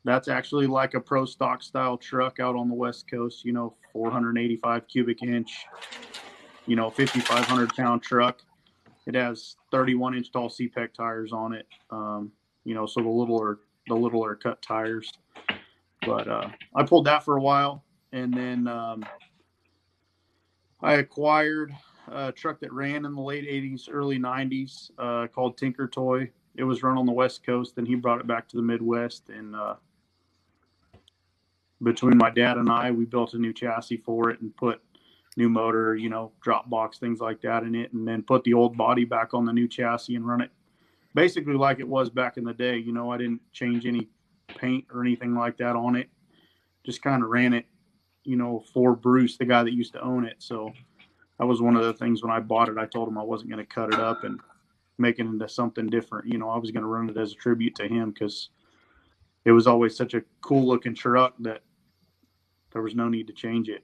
[0.03, 3.45] that's actually like a pro stock style truck out on the West Coast.
[3.45, 5.67] You know, 485 cubic inch,
[6.65, 8.41] you know, 5,500 pound truck.
[9.05, 11.67] It has 31 inch tall CPEC tires on it.
[11.91, 12.31] Um,
[12.63, 15.11] you know, so the littler the littler cut tires
[16.07, 19.05] but uh, I pulled that for a while, and then um,
[20.81, 21.75] I acquired
[22.09, 26.31] a truck that ran in the late '80s, early '90s, uh, called Tinker Toy.
[26.55, 29.29] It was run on the West Coast, and he brought it back to the Midwest.
[29.29, 29.75] And uh,
[31.83, 34.81] between my dad and I, we built a new chassis for it and put
[35.35, 38.53] new motor, you know, drop box, things like that in it, and then put the
[38.53, 40.49] old body back on the new chassis and run it
[41.13, 42.77] basically like it was back in the day.
[42.77, 44.07] You know, I didn't change any
[44.47, 46.09] paint or anything like that on it.
[46.85, 47.65] Just kind of ran it,
[48.23, 50.37] you know, for Bruce, the guy that used to own it.
[50.39, 50.71] So
[51.39, 52.77] that was one of the things when I bought it.
[52.77, 54.39] I told him I wasn't going to cut it up and
[54.97, 56.27] make it into something different.
[56.27, 58.49] You know, I was going to run it as a tribute to him because
[59.45, 61.61] it was always such a cool looking truck that
[62.71, 63.83] there was no need to change it.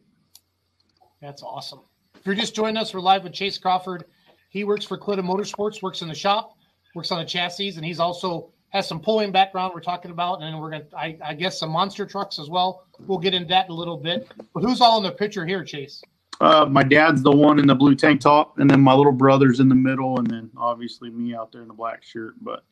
[1.21, 1.81] That's awesome.
[2.15, 4.05] If you're just joining us, we're live with Chase Crawford.
[4.49, 6.57] He works for Kalitta Motorsports, works in the shop,
[6.95, 10.59] works on the chassis, and he's also has some pulling background we're talking about, and
[10.59, 12.85] we're gonna I, I guess some monster trucks as well.
[13.05, 14.27] We'll get into that in a little bit.
[14.53, 16.01] But who's all in the picture here, Chase?
[16.41, 19.59] Uh, my dad's the one in the blue tank top, and then my little brother's
[19.59, 22.33] in the middle, and then obviously me out there in the black shirt.
[22.41, 22.63] But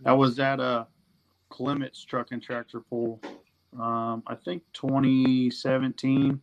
[0.00, 0.84] that was at uh,
[1.50, 3.20] Clement's truck and tractor pull.
[3.78, 6.40] Um, I think 2017.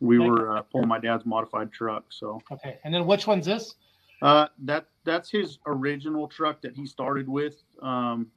[0.00, 3.74] We were uh, pulling my dad's modified truck, so Okay, and then which one's this?
[4.22, 7.62] Uh, that that's his original truck that he started with.
[7.82, 8.28] Um,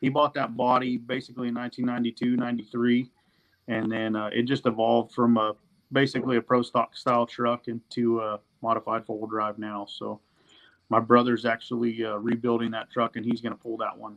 [0.00, 3.10] he bought that body basically in 1992, 93,
[3.68, 5.54] and then uh, it just evolved from a
[5.92, 9.86] basically a pro stock style truck into a modified four wheel drive now.
[9.88, 10.20] So
[10.88, 14.16] my brother's actually uh, rebuilding that truck, and he's going to pull that one.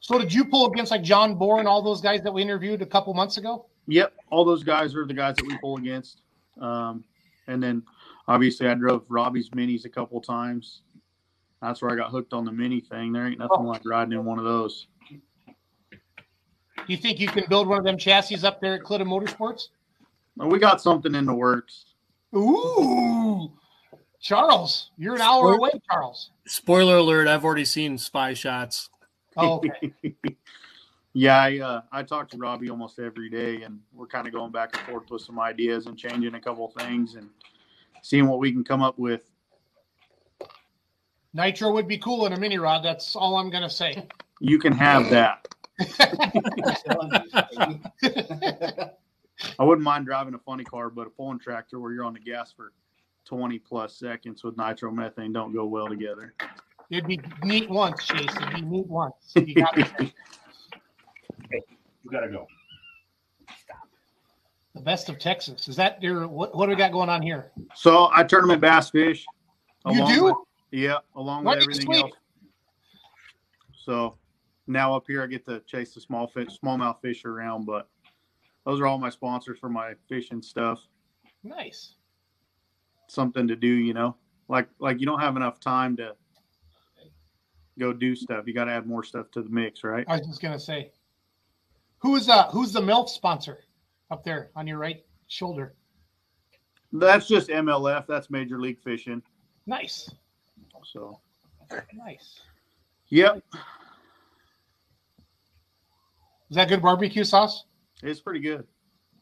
[0.00, 2.82] So did you pull against like John Bohr and all those guys that we interviewed
[2.82, 3.66] a couple months ago?
[3.86, 6.22] Yep, all those guys are the guys that we pull against.
[6.60, 7.04] Um,
[7.46, 7.82] and then
[8.28, 10.82] obviously I drove Robbie's minis a couple times.
[11.62, 13.12] That's where I got hooked on the mini thing.
[13.12, 13.62] There ain't nothing Oh.
[13.68, 14.86] like riding in one of those.
[15.10, 19.68] Do you think you can build one of them chassis up there at Kalitta Motorsports?
[20.36, 21.84] Well, we got something in the works.
[22.34, 23.52] Ooh,
[24.20, 26.30] Charles, you're an hour away, Charles.
[26.46, 28.88] Spoiler alert: I've already seen spy shots.
[29.36, 29.92] Oh, okay.
[31.12, 34.52] yeah, I uh, I talk to Robbie almost every day, and we're kind of going
[34.52, 37.28] back and forth with some ideas and changing a couple things and
[38.02, 39.30] seeing what we can come up with.
[41.32, 42.84] Nitro would be cool in a mini rod.
[42.84, 44.06] That's all I'm gonna say.
[44.40, 45.46] You can have that.
[49.58, 52.20] I wouldn't mind driving a funny car, but a pulling tractor where you're on the
[52.20, 52.72] gas for
[53.24, 56.34] 20 plus seconds with nitromethane don't go well together.
[56.90, 58.34] It'd be neat once, Chase.
[58.36, 59.14] It'd be neat once.
[59.36, 60.12] You got it.
[62.02, 62.46] You gotta go.
[64.74, 65.68] The best of Texas.
[65.68, 66.54] Is that your what?
[66.54, 67.50] What do we got going on here?
[67.74, 69.26] So I tournament bass fish.
[69.86, 70.24] You do?
[70.24, 70.36] with-
[70.72, 72.12] yeah, along with everything else.
[73.72, 74.16] So
[74.68, 77.88] now up here I get to chase the small fish, smallmouth fish around, but
[78.64, 80.80] those are all my sponsors for my fishing stuff.
[81.42, 81.94] Nice.
[83.08, 84.14] Something to do, you know.
[84.48, 86.14] Like like you don't have enough time to
[87.78, 88.46] go do stuff.
[88.46, 90.04] You got to add more stuff to the mix, right?
[90.06, 90.92] I was just gonna say,
[91.98, 93.64] who's uh who's the MILF sponsor
[94.10, 95.74] up there on your right shoulder?
[96.92, 98.06] That's just MLF.
[98.06, 99.22] That's Major League Fishing.
[99.66, 100.10] Nice,
[100.84, 101.20] So,
[101.94, 102.40] nice.
[103.10, 103.40] yep,
[106.50, 107.64] Is that good barbecue sauce?
[108.02, 108.66] it's pretty good.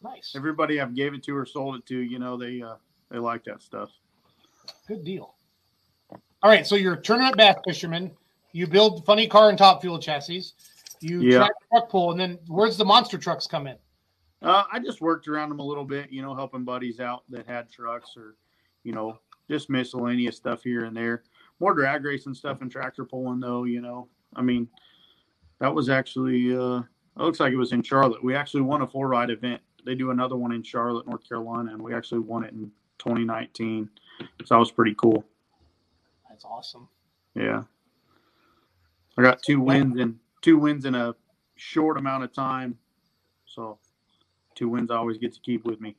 [0.02, 2.76] Nice, Everybody I've gave it to or sold it to, you know, they uh
[3.10, 3.90] they like that stuff.
[4.86, 5.34] good deal.
[6.42, 8.12] All right, so you're a tournament bass fisherman.
[8.52, 10.44] You build funny car and top fuel chassis.
[11.00, 11.38] You Yeah.
[11.38, 13.76] track truck pull, and then where's the monster trucks come in?
[14.40, 17.46] Uh, I just worked around them a little bit, you know, helping buddies out that
[17.46, 18.36] had trucks or,
[18.84, 19.18] you know,
[19.50, 21.24] just miscellaneous stuff here and there.
[21.60, 24.08] More drag racing stuff and tractor pulling though, you know.
[24.36, 24.68] I mean,
[25.58, 28.22] that was actually uh it looks like it was in Charlotte.
[28.22, 29.60] We actually won a four wide event.
[29.84, 33.90] They do another one in Charlotte, North Carolina, and we actually won it in 2019.
[34.20, 35.24] So that was pretty cool.
[36.28, 36.88] That's awesome.
[37.34, 37.62] Yeah.
[39.16, 41.16] I got two wins in two wins in a
[41.56, 42.78] short amount of time.
[43.46, 43.78] So
[44.58, 45.94] two wins I always get to keep with me.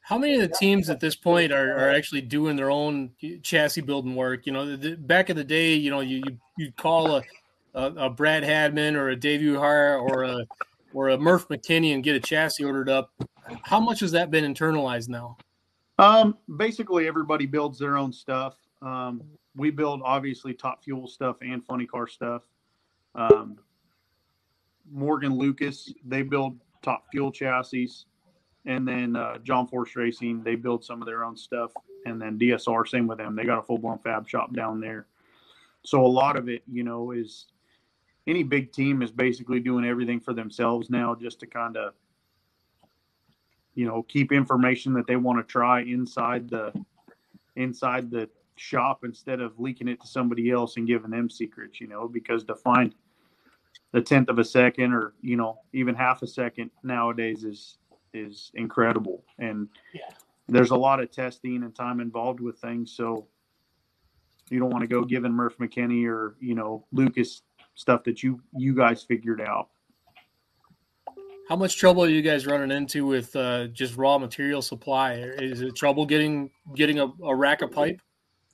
[0.00, 3.82] How many of the teams at this point are, are actually doing their own chassis
[3.82, 4.46] building work?
[4.46, 7.22] You know, the, the- back in the day, you know, you you you'd call a,
[7.74, 10.44] a a Brad Hadman or a Dave Uhar or a
[10.92, 13.12] or a Murf McKinney and get a chassis ordered up.
[13.62, 15.36] How much has that been internalized now?
[15.98, 18.56] Um, basically everybody builds their own stuff.
[18.82, 19.22] Um,
[19.54, 22.42] we build obviously top fuel stuff and funny car stuff.
[23.14, 23.58] Um,
[24.90, 27.90] Morgan Lucas, they build top fuel chassis.
[28.64, 31.72] And then uh, John Force Racing, they build some of their own stuff.
[32.06, 33.34] And then DSR, same with them.
[33.34, 35.06] They got a full blown fab shop down there.
[35.84, 37.46] So a lot of it, you know, is
[38.26, 41.94] any big team is basically doing everything for themselves now just to kind of
[43.74, 46.72] you know keep information that they want to try inside the
[47.56, 51.86] inside the shop instead of leaking it to somebody else and giving them secrets you
[51.86, 52.94] know because to find
[53.92, 57.78] the tenth of a second or you know even half a second nowadays is
[58.14, 60.10] is incredible and Yeah.
[60.48, 63.26] there's a lot of testing and time involved with things so
[64.50, 67.42] you don't want to go giving murf mckinney or you know lucas
[67.74, 69.68] stuff that you you guys figured out
[71.48, 75.14] How much trouble are you guys running into with uh, just raw material supply?
[75.14, 78.00] Is it trouble getting getting a, a rack of pipe?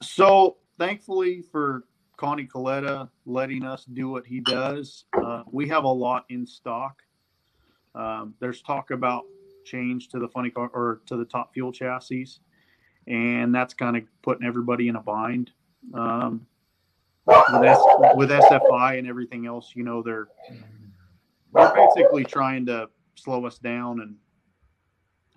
[0.02, 1.84] So thankfully for
[2.18, 7.02] Connie Kalitta letting us do what he does, uh, we have a lot in stock.
[7.94, 9.22] Um, there's talk about
[9.64, 12.28] change to the funny car or to the top fuel chassis,
[13.06, 15.52] and that's kind of putting everybody in a bind.
[15.94, 16.46] Um,
[17.24, 17.80] with, S,
[18.14, 20.28] with SFI and everything else, you know, they're
[21.54, 24.16] they're basically trying to slow us down and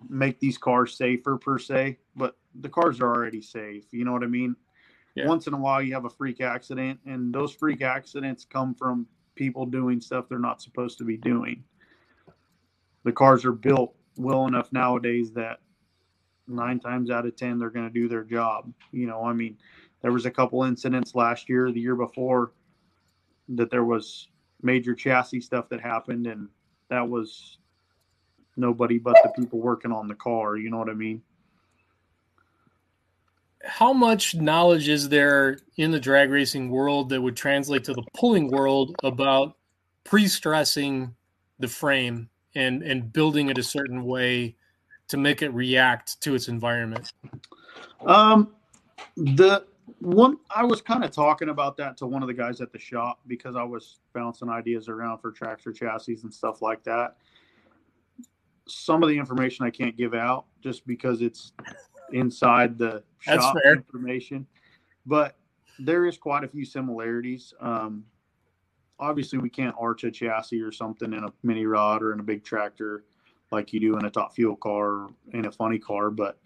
[0.08, 1.98] make these cars safer per se.
[2.16, 3.84] But the cars are already safe.
[3.92, 4.56] You know what I mean?
[5.14, 5.26] Yeah.
[5.26, 9.06] Once in a while, you have a freak accident, and those freak accidents come from
[9.34, 11.62] people doing stuff they're not supposed to be doing.
[13.04, 15.60] The cars are built well enough nowadays that
[16.46, 18.72] nine times out of ten they're going to do their job.
[18.90, 19.58] You know, I mean,
[20.02, 22.52] there was a couple incidents last year, the year before,
[23.50, 24.28] that there was
[24.62, 26.48] major chassis stuff that happened, and
[26.88, 27.58] that was
[28.56, 30.56] nobody but the people working on the car.
[30.56, 31.22] You know what I mean?
[33.64, 38.02] How much knowledge is there in the drag racing world that would translate to the
[38.14, 39.56] pulling world about
[40.04, 41.14] pre-stressing
[41.58, 44.56] the frame and and building it a certain way
[45.08, 47.12] to make it react to its environment?
[48.04, 48.52] Um,
[49.16, 49.64] the
[49.98, 52.78] one I was kind of talking about that to one of the guys at the
[52.78, 57.16] shop because I was bouncing ideas around for tractor chassis and stuff like that.
[58.66, 61.52] Some of the information I can't give out just because it's
[62.12, 64.46] inside the That's shop information,
[65.06, 65.36] but
[65.78, 67.54] there is quite a few similarities.
[67.60, 68.04] Um,
[68.98, 72.24] obviously, we can't arch a chassis or something in a mini rod or in a
[72.24, 73.04] big tractor
[73.50, 76.38] like you do in a top fuel car or in a funny car, but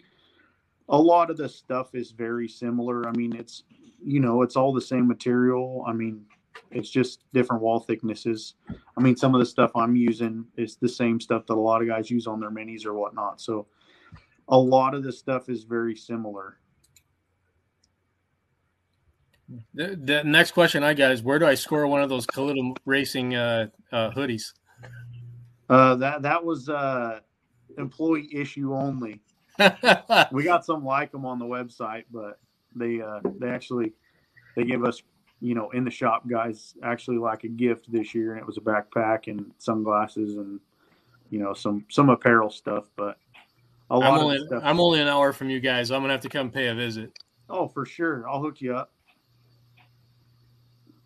[0.89, 3.07] a lot of the stuff is very similar.
[3.07, 3.63] I mean, it's
[4.03, 5.83] you know, it's all the same material.
[5.87, 6.25] I mean,
[6.71, 8.55] it's just different wall thicknesses.
[8.97, 11.81] I mean, some of the stuff I'm using is the same stuff that a lot
[11.81, 13.41] of guys use on their minis or whatnot.
[13.41, 13.67] So
[14.49, 16.57] a lot of the stuff is very similar.
[19.73, 22.75] The, the next question I got is where do I score one of those Kalitta
[22.85, 24.53] Racing uh, uh, hoodies?
[25.69, 27.19] Uh, that that was uh,
[27.77, 29.21] employee issue only.
[30.31, 32.39] We got some like them on the website, but
[32.75, 33.93] they uh, they actually
[34.55, 35.01] they give us
[35.39, 38.57] you know in the shop guys actually like a gift this year, and it was
[38.57, 40.59] a backpack and sunglasses and
[41.29, 42.85] you know some some apparel stuff.
[42.95, 43.17] But
[43.89, 44.63] a I'm lot of only the stuff.
[44.65, 45.91] I'm only an hour from you guys.
[45.91, 47.17] I'm gonna have to come pay a visit.
[47.49, 48.91] oh, for sure, I'll hook you up.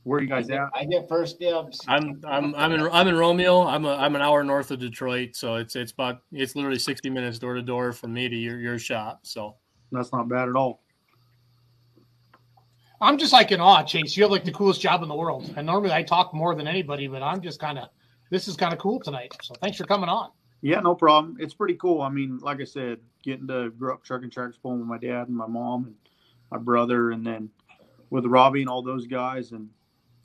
[0.04, 0.70] Where are you guys at?
[0.74, 1.80] I get first dibs.
[1.88, 3.62] I'm I'm I'm in I'm in Romeo.
[3.62, 7.10] I'm a I'm an hour north of Detroit, so it's it's about it's literally 60
[7.12, 9.20] minutes door to door from me to your your shop.
[9.24, 9.58] So
[9.92, 10.82] That's not bad at all.
[13.00, 14.16] I'm just like in awe, Chase.
[14.16, 15.52] You have like the coolest job in the world.
[15.58, 17.90] And normally I talk more than anybody, but I'm just kind of,
[18.30, 19.36] this is kind of cool tonight.
[19.42, 20.30] So thanks for coming on.
[20.62, 21.38] Yeah, no problem.
[21.40, 22.02] It's pretty cool.
[22.02, 25.28] I mean, like I said, getting to grow up trucking tractor pulling with my dad
[25.28, 25.96] and my mom and
[26.52, 27.50] my brother, and then
[28.10, 29.70] with Robbie and all those guys, and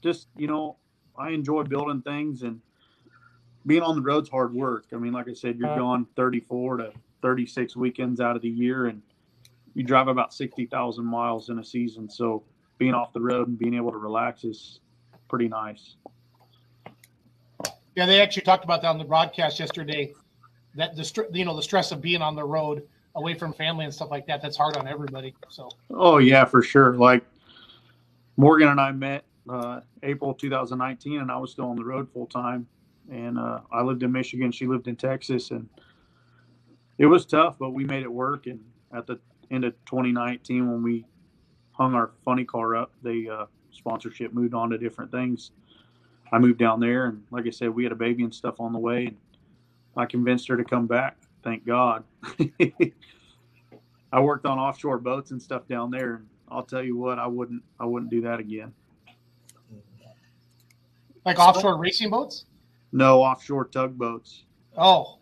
[0.02, 0.76] just you know,
[1.18, 2.60] I enjoy building things and
[3.66, 4.86] being on the road's hard work.
[4.92, 5.78] I mean, like I said, you're uh-huh.
[5.78, 9.02] gone 34 to 36 weekends out of the year, and
[9.74, 12.08] you drive about 60,000 miles in a season.
[12.08, 12.44] So
[12.78, 14.80] being off the road and being able to relax is
[15.28, 15.96] pretty nice.
[17.96, 20.12] Yeah, they actually talked about that on the broadcast yesterday.
[20.76, 23.92] That the you know the stress of being on the road, away from family and
[23.92, 24.40] stuff like that.
[24.40, 25.34] That's hard on everybody.
[25.48, 26.94] So Oh yeah, for sure.
[26.94, 27.24] Like
[28.36, 32.26] Morgan and I met uh, April 2019, and I was still on the road full
[32.26, 32.66] time.
[33.10, 35.68] And uh, I lived in Michigan; she lived in Texas, and
[36.98, 38.46] it was tough, but we made it work.
[38.46, 38.60] And
[38.92, 39.18] at the
[39.50, 41.06] end of 2019, when we
[41.72, 45.52] hung our funny car up, the uh, sponsorship moved on to different things.
[46.32, 48.72] I moved down there, and like I said, we had a baby and stuff on
[48.72, 49.16] the way, and
[49.96, 51.16] I convinced her to come back.
[51.42, 52.04] Thank God.
[54.12, 57.26] I worked on offshore boats and stuff down there, and I'll tell you what, I
[57.26, 58.72] wouldn't, I wouldn't do that again.
[61.24, 62.44] like offshore racing boats.
[62.92, 64.44] No offshore tugboats.
[64.76, 65.18] Oh,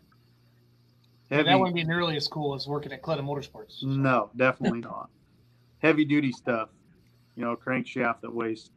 [1.29, 3.83] Heavy, that wouldn't be nearly as cool as working at Kalitta Motorsports.
[3.83, 5.09] no, definitely not.
[5.79, 6.69] Heavy duty stuff.
[7.35, 8.69] You know, crankshaft that weighs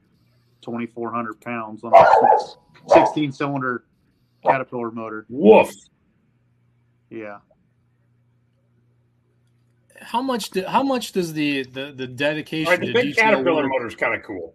[0.63, 3.85] 2,400 pounds on a 16 cylinder
[4.45, 5.27] Caterpillar motor.
[5.29, 5.71] Woof.
[7.11, 7.39] Yeah.
[10.01, 13.17] how much do, how much does the the, the dedication All right, the to big
[13.17, 14.55] Caterpillar work- motor is kind of cool.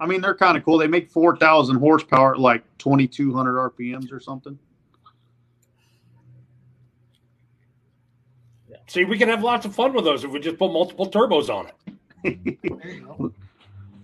[0.00, 0.78] I mean, they're kind of cool.
[0.78, 4.56] They make 4,000 horsepower at like 2,200 RPMs or something.
[8.86, 11.48] See, we can have lots of fun with those if we just put multiple turbos
[11.54, 11.74] on it.
[12.80, 13.32] There you go.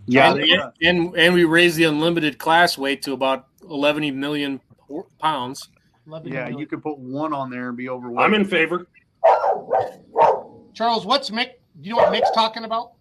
[0.07, 0.33] Yeah.
[0.33, 4.61] and, they, uh, and and we raise the unlimited class weight to about 11 million
[5.19, 5.69] pounds.
[6.07, 6.41] 11 yeah.
[6.41, 6.59] million.
[6.59, 8.25] You could put one on there and be overweight.
[8.25, 8.87] I'm in favor.
[10.75, 11.53] Charles, what's Mick?
[11.81, 12.93] Do you know what Mick's talking about?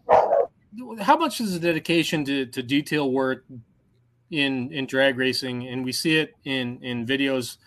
[1.02, 3.46] How much is the dedication to, to detail work
[4.32, 5.68] in in drag racing?
[5.68, 7.58] And we see it in in videos.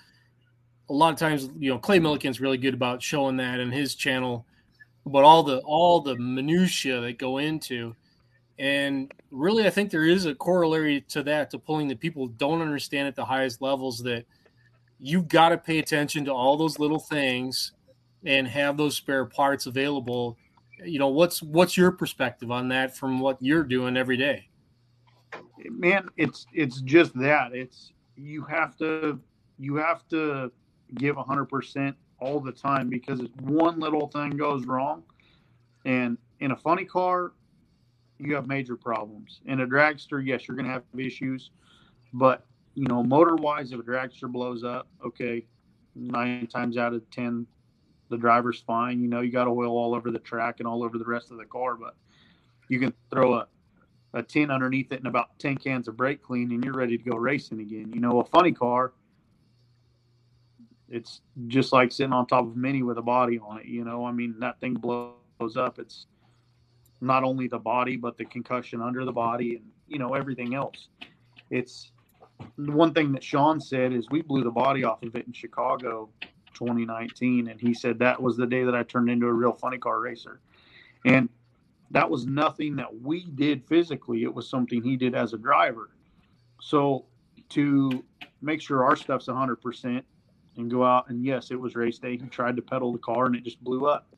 [0.88, 3.97] A lot of times, you know, Clay Millican's really good about showing that in his
[3.97, 4.47] channel,
[5.05, 7.94] but all the all the minutia that go into
[8.59, 12.62] And really, I think there is a corollary to that, to pulling that people don't
[12.62, 14.24] understand at the highest levels that
[14.98, 17.72] you've got to pay attention to all those little things
[18.24, 20.38] and have those spare parts available.
[20.84, 24.48] You know, what's what's your perspective on that from what you're doing every day?
[25.70, 29.18] man it's it's just that it's you have to
[29.59, 30.50] you have to
[30.94, 35.02] give 100% all the time because if one little thing goes wrong
[35.84, 37.32] and in a funny car
[38.18, 41.50] you have major problems in a dragster yes you're going to have issues
[42.12, 42.44] but
[42.74, 45.44] you know motor wise if a dragster blows up okay
[45.94, 47.46] nine times out of ten
[48.10, 50.98] the driver's fine you know you got oil all over the track and all over
[50.98, 51.94] the rest of the car but
[52.68, 53.46] you can throw a
[54.16, 57.04] a tin underneath it and about 10 cans of brake clean and you're ready to
[57.04, 57.92] go racing again.
[57.92, 58.92] You know, a funny car,
[60.88, 63.66] it's just like sitting on top of a mini with a body on it.
[63.66, 65.78] You know, I mean, that thing blows up.
[65.78, 66.06] It's
[67.01, 70.88] not only the body, but the concussion under the body and, you know, everything else.
[71.51, 71.92] It's
[72.59, 75.32] the one thing that Shawn said is we blew the body off of it in
[75.32, 76.09] Chicago
[76.55, 77.49] 2019.
[77.49, 80.01] And he said that was the day that I turned into a real funny car
[80.01, 80.40] racer.
[81.05, 81.28] And
[81.90, 84.24] that was nothing that we did physically.
[84.24, 85.90] It was something he did as a driver.
[86.61, 87.05] So
[87.51, 88.05] to
[88.42, 90.03] make sure our stuff's 100%
[90.57, 92.16] and go out and yes, it was race day.
[92.16, 94.09] He tried to pedal the car and it just blew up.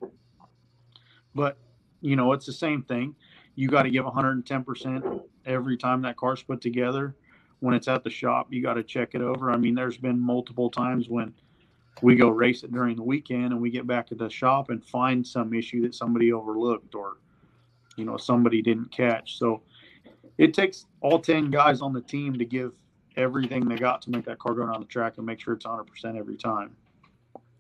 [1.34, 1.58] But,
[2.00, 3.14] you know, it's the same thing.
[3.54, 7.14] You got to give 110% every time that car's put together.
[7.60, 9.50] When it's at the shop, you got to check it over.
[9.50, 11.34] I mean, there's been multiple times when
[12.02, 14.84] we go race it during the weekend and we get back at the shop and
[14.84, 17.16] find some issue that somebody overlooked or
[17.96, 19.38] you know somebody didn't catch.
[19.38, 19.62] So
[20.38, 22.72] it takes all ten guys on the team to give
[23.16, 25.66] everything they got to make that car go around the track and make sure it's
[25.66, 26.76] 100 percent every time.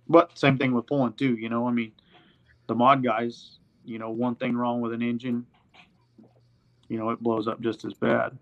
[0.08, 1.34] But same thing with pulling too.
[1.34, 1.92] You know, I mean,
[2.68, 3.57] the mod guys,
[3.88, 5.46] you know, one thing wrong with an engine,
[6.88, 8.36] you know, it blows up just as bad.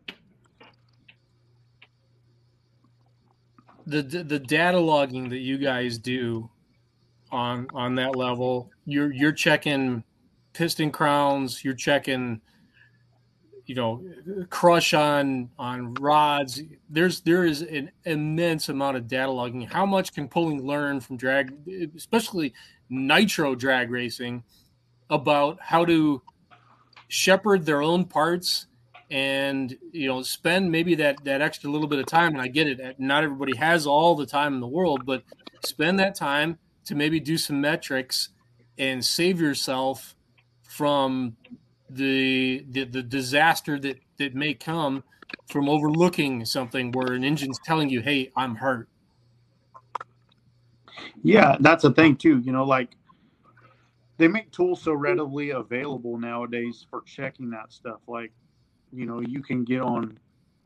[3.87, 6.51] The, the data logging that you guys do
[7.31, 10.03] on on that level, you're you're checking
[10.53, 12.41] piston crowns, you're checking,
[13.67, 14.03] you know,
[14.51, 16.63] crush on on rods.
[16.91, 19.63] There's there is an immense amount of data logging.
[19.63, 21.55] How much can pulling learn from drag,
[21.97, 22.55] especially
[22.89, 24.43] nitro drag racing,
[25.11, 26.23] about how to
[27.09, 28.67] shepherd their own parts
[29.11, 32.67] and you know spend maybe that that extra little bit of time and i get
[32.67, 35.23] it not everybody has all the time in the world but
[35.65, 38.31] spend that time to maybe do some metrics
[38.79, 40.17] and save yourself
[40.63, 41.37] from
[41.89, 45.05] the, the the disaster that that may come
[45.49, 48.89] from overlooking something where an engine's telling you, "Hey, I'm hurt."
[51.23, 52.41] Yeah, that's a thing too.
[52.41, 52.97] You know, like
[54.19, 58.01] they make tools so readily available nowadays for checking that stuff.
[58.07, 58.33] Like,
[58.93, 60.19] you know, you can get on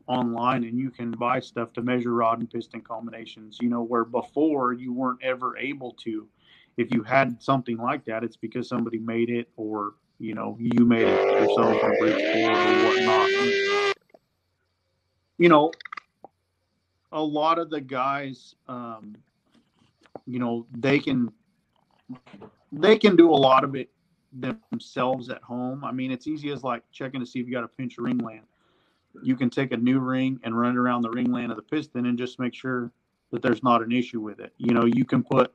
[0.06, 3.58] online and you can buy stuff to measure rod and piston combinations.
[3.60, 6.28] You know, where before you weren't ever able to.
[6.76, 10.84] If you had something like that, it's because somebody made it or you know, you
[10.84, 13.94] made it yourself Bridgeport or whatnot.
[15.38, 15.72] You know,
[17.10, 19.16] a lot of the guys, um,
[20.26, 21.32] you know, they can
[22.72, 23.90] they can do a lot of it
[24.32, 25.84] themselves at home.
[25.84, 28.18] I mean, it's easy as like checking to see if you got a pinch ring
[28.18, 28.46] land.
[29.22, 31.62] You can take a new ring and run it around the ring land of the
[31.62, 32.92] piston and just make sure
[33.32, 34.52] that there's not an issue with it.
[34.56, 35.52] You know, you can put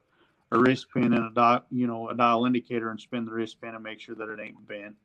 [0.52, 3.62] a wrist pin and a dial, you know, a dial indicator and spin the wrist
[3.62, 4.96] pin and make sure that it ain't bent.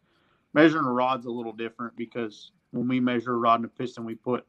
[0.52, 4.04] Measuring a rod's a little different because when we measure a rod and a piston,
[4.04, 4.44] we put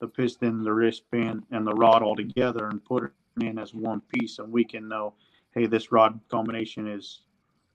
[0.00, 3.74] the piston, the wrist pin, and the rod all together and put it in as
[3.74, 5.14] one piece, and we can know,
[5.54, 7.22] hey, this rod combination is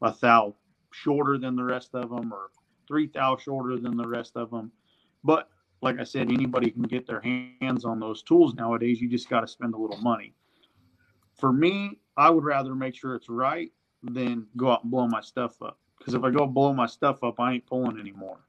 [0.01, 0.55] a thou
[0.91, 2.51] shorter than the rest of them, or
[2.87, 4.71] three thou shorter than the rest of them.
[5.23, 5.49] But
[5.81, 9.01] like I said, anybody can get their hands on those tools nowadays.
[9.01, 10.33] You just got to spend a little money.
[11.37, 13.71] For me, I would rather make sure it's right
[14.01, 15.79] than go out and blow my stuff up.
[15.97, 18.39] Because if I go blow my stuff up, I ain't pulling anymore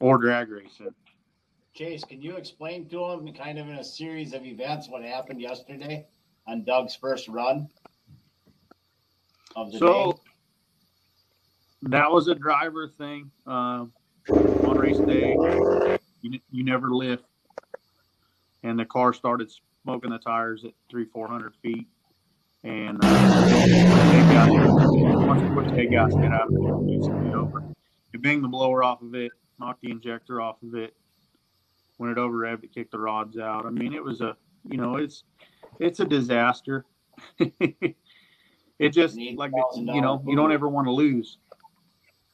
[0.00, 0.94] or drag racing.
[1.74, 5.40] Chase, can you explain to him, kind of in a series of events, what happened
[5.40, 6.06] yesterday
[6.48, 7.68] on Doug's first run
[9.54, 10.18] of the so, day?
[11.90, 13.30] That was a driver thing.
[13.46, 13.86] Uh,
[14.30, 15.36] on race day,
[16.22, 17.24] you, you never lift,
[18.62, 19.50] and the car started
[19.82, 21.86] smoking the tires at three, four hundred feet.
[22.64, 27.62] And uh, they got once the head gasket out, it over.
[28.12, 29.30] It banged the blower off of it,
[29.60, 30.96] knocked the injector off of it.
[31.98, 33.64] When it over revved, it kicked the rods out.
[33.64, 35.24] I mean, it was a, you know, it's
[35.80, 36.84] it's a disaster.
[37.38, 41.38] it just like you know, you don't ever want to lose.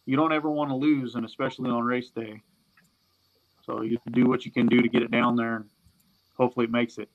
[0.07, 2.43] you don't ever want to lose, and especially on race day.
[3.65, 5.65] So you do what you can do to get it down there, and
[6.37, 7.09] hopefully it makes it.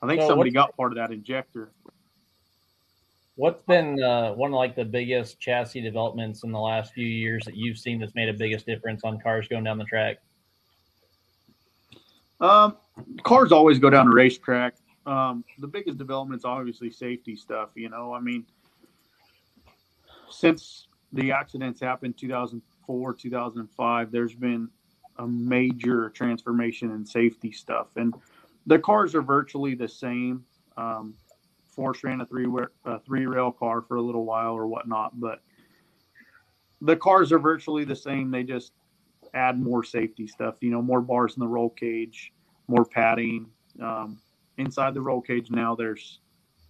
[0.00, 1.72] I think So somebody got part of that injector.
[3.36, 7.44] What's been uh, one of like the biggest chassis developments in the last few years
[7.46, 10.18] that you've seen that's made a biggest difference on cars going down the track?
[12.42, 12.76] Um,
[13.22, 14.74] cars always go down a racetrack.
[15.06, 17.70] Um, the biggest development is obviously safety stuff.
[17.76, 18.44] You know, I mean,
[20.28, 24.68] since the accidents happened 2004, 2005, there's been
[25.18, 28.12] a major transformation in safety stuff, and
[28.66, 30.44] the cars are virtually the same.
[30.76, 31.14] Um,
[31.70, 32.46] Force ran a three
[32.84, 35.40] a three rail car for a little while or whatnot, but
[36.80, 38.30] the cars are virtually the same.
[38.30, 38.72] They just
[39.34, 40.56] add more safety stuff.
[40.60, 42.32] You know, more bars in the roll cage,
[42.68, 43.46] more padding.
[43.80, 44.18] Um,
[44.58, 46.20] inside the roll cage now, there's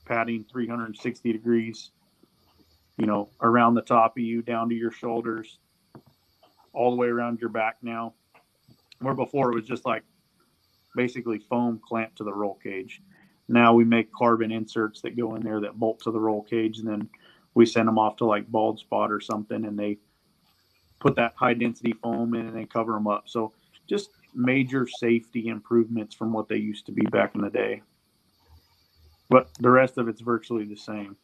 [0.05, 1.91] padding 360 degrees.
[2.99, 5.59] You know, around the top of you, down to your shoulders,
[6.73, 8.15] all the way around your back now.
[9.01, 10.05] Where before it was just like
[10.95, 13.03] basically foam clamped to the roll cage.
[13.49, 16.79] Now we make carbon inserts that go in there that bolt to the roll cage,
[16.79, 17.09] and then
[17.55, 19.99] we send them off to like Bald Spot or something, and they
[21.03, 23.25] put that high density foam in and they cover them up.
[23.27, 23.53] So
[23.89, 27.83] just major safety improvements from what they used to be back in the day.
[29.29, 31.17] But the rest of it's virtually the same.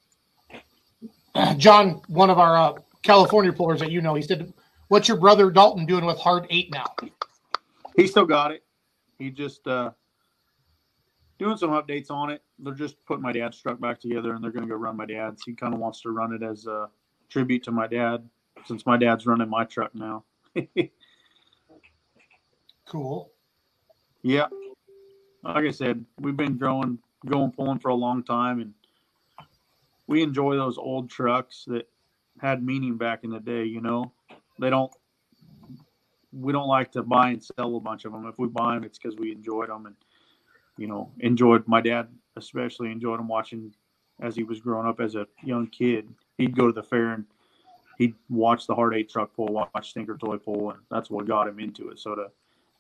[1.57, 4.53] John, one of our uh, California pullers that you know, he said,
[4.89, 6.87] "What's your brother Dalton doing with Hard Eight now?"
[7.97, 8.65] He still got it.
[9.19, 9.91] He just uh,
[11.39, 12.43] doing some updates on it.
[12.59, 15.07] They're just putting my dad's truck back together, and they're going to go run my
[15.07, 15.43] dad's.
[15.45, 16.89] He kind of wants to run it as a
[17.29, 18.29] tribute to my dad,
[18.67, 20.25] since my dad's running my truck now.
[22.87, 23.31] Cool.
[24.23, 24.47] yeah,
[25.43, 28.73] like I said, we've been growing, going pulling for a long time, and
[30.07, 31.87] we enjoy those old trucks that
[32.41, 33.65] had meaning back in the day.
[33.65, 34.11] You know,
[34.59, 34.91] they don't.
[36.33, 38.25] We don't like to buy and sell a bunch of them.
[38.25, 39.97] If we buy them, it's because we enjoyed them and
[40.79, 43.75] you know, enjoyed my dad especially enjoyed them watching
[44.21, 46.09] as he was growing up as a young kid.
[46.39, 47.25] He'd go to the fair and
[47.99, 51.49] he'd watch the hard eight truck pull, watched Stinker toy pull, and that's what got
[51.49, 51.99] him into it.
[51.99, 52.27] So to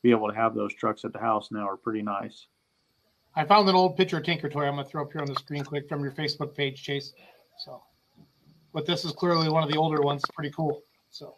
[0.02, 2.46] be able to have those trucks at the house now are pretty nice.
[3.36, 4.64] I found an old picture of Tinker Toy.
[4.64, 7.12] I'm going to throw up here on the screen quick from your Facebook page, Chase.
[7.58, 7.82] So,
[8.72, 10.24] but this is clearly one of the older ones.
[10.34, 10.82] Pretty cool.
[11.10, 11.36] So,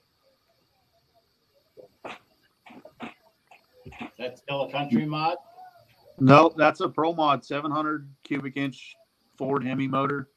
[4.18, 5.36] That's still a country mod.
[6.18, 8.94] No, that's a Pro Mod 700 cubic inch
[9.38, 10.28] Ford Hemi motor.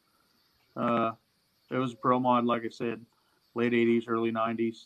[0.77, 1.11] Uh,
[1.69, 3.01] it was a Pro Mod, like I said,
[3.55, 4.85] late 80s, early 90s.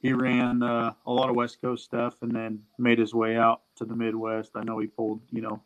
[0.00, 3.62] He ran uh, a lot of West Coast stuff and then made his way out
[3.76, 4.50] to the Midwest.
[4.54, 5.62] I know he pulled, you know,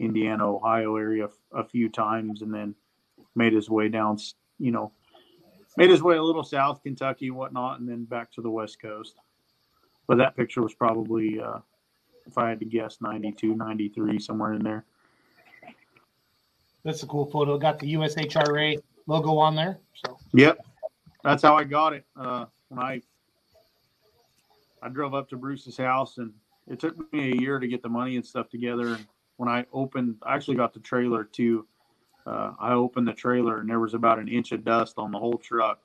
[0.00, 2.74] Indiana, Ohio area a few times and then
[3.36, 4.18] made his way down,
[4.58, 4.92] you know,
[5.76, 9.14] made his way a little south, Kentucky, whatnot, and then back to the West Coast.
[10.08, 11.58] But that picture was probably, uh,
[12.26, 14.84] if I had to guess, 92, 93, somewhere in there.
[16.84, 17.56] that's a cool photo.
[17.58, 19.78] Got the USHRA logo on there.
[20.04, 20.66] So, Yep,
[21.22, 22.04] that's how I got it.
[22.16, 23.02] Uh, when I
[24.82, 26.32] I drove up to Bruce's house, and
[26.66, 28.88] it took me a year to get the money and stuff together.
[28.88, 29.06] And
[29.36, 31.66] when I opened, I actually got the trailer too.
[32.26, 35.18] Uh, I opened the trailer, and there was about an inch of dust on the
[35.18, 35.80] whole truck.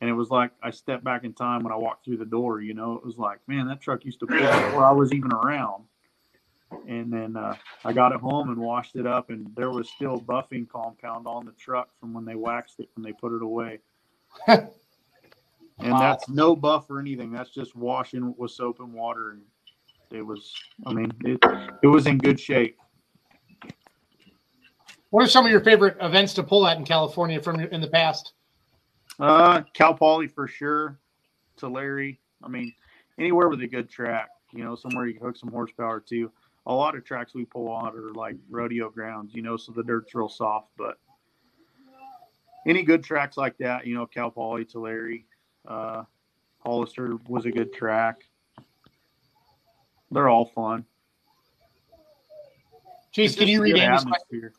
[0.00, 2.60] And it was like I stepped back in time when I walked through the door.
[2.60, 5.32] You know, it was like, man, that truck used to pull before I was even
[5.32, 5.84] around.
[6.86, 10.20] And then uh, I got it home and washed it up, and there was still
[10.20, 13.80] buffing compound on the truck from when they waxed it when they put it away.
[14.46, 14.68] and
[15.78, 17.32] that's no buff or anything.
[17.32, 19.42] That's just washing with soap and water, and
[20.10, 20.54] it was.
[20.86, 21.38] I mean, it
[21.82, 22.78] it was in good shape.
[25.10, 27.88] what are some of your favorite events to pull at in California from in the
[27.88, 28.32] past?
[29.18, 30.98] Uh, Cal Poly for sure.
[31.56, 32.72] Tulare, I mean,
[33.18, 36.30] anywhere with a good track, you know, somewhere you can hook some horsepower to.
[36.66, 39.82] A lot of tracks we pull on are like rodeo grounds, you know, so the
[39.82, 40.68] dirt's real soft.
[40.76, 40.98] But
[42.68, 45.24] any good tracks like that, you know, Cal Poly, Tulare,
[45.66, 46.04] uh,
[46.58, 48.24] Hollister was a good track.
[50.10, 50.84] They're all fun.
[53.10, 54.52] Chase, can you good Andy's question?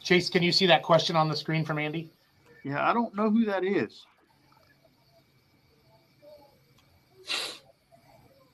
[0.00, 2.10] Chase, can you see that question on the screen from Andy?
[2.64, 4.04] Yeah, I don't know who that is.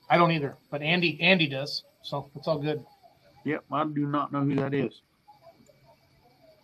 [0.09, 1.83] I don't either, but Andy Andy does.
[2.01, 2.85] So it's all good.
[3.45, 5.01] Yep, I do not know who that is.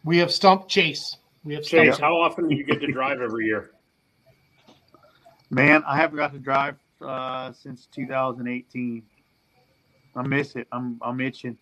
[0.04, 1.16] We have stumped Chase.
[1.44, 2.02] We have Chase, him.
[2.04, 3.72] how often do you get to drive every year?
[5.52, 9.04] Man, I haven't got to drive uh, since 2018.
[10.16, 10.68] I miss it.
[10.72, 11.58] I'm I'm itching.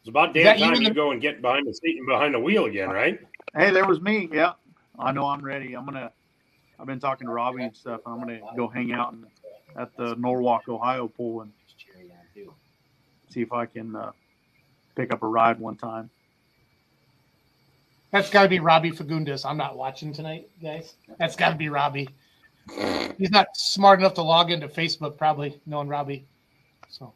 [0.00, 2.06] It's about Is damn time in you the- go and get behind the seat and
[2.06, 3.18] behind the wheel again, right?
[3.56, 4.28] Hey, there was me.
[4.32, 4.52] Yeah,
[4.98, 5.74] I know I'm ready.
[5.74, 6.12] I'm gonna.
[6.78, 8.00] I've been talking to Robbie and stuff.
[8.06, 9.26] I'm gonna go hang out in,
[9.76, 11.57] at the Norwalk, Ohio pool and Cherry on too.
[13.30, 14.12] See if I can uh,
[14.96, 16.10] pick up a ride one time.
[18.10, 19.44] That's got to be Robbie Fagundes.
[19.44, 20.94] I'm not watching tonight, guys.
[21.18, 22.08] That's got to be Robbie.
[23.18, 26.26] He's not smart enough to log into Facebook, probably knowing Robbie.
[26.88, 27.12] So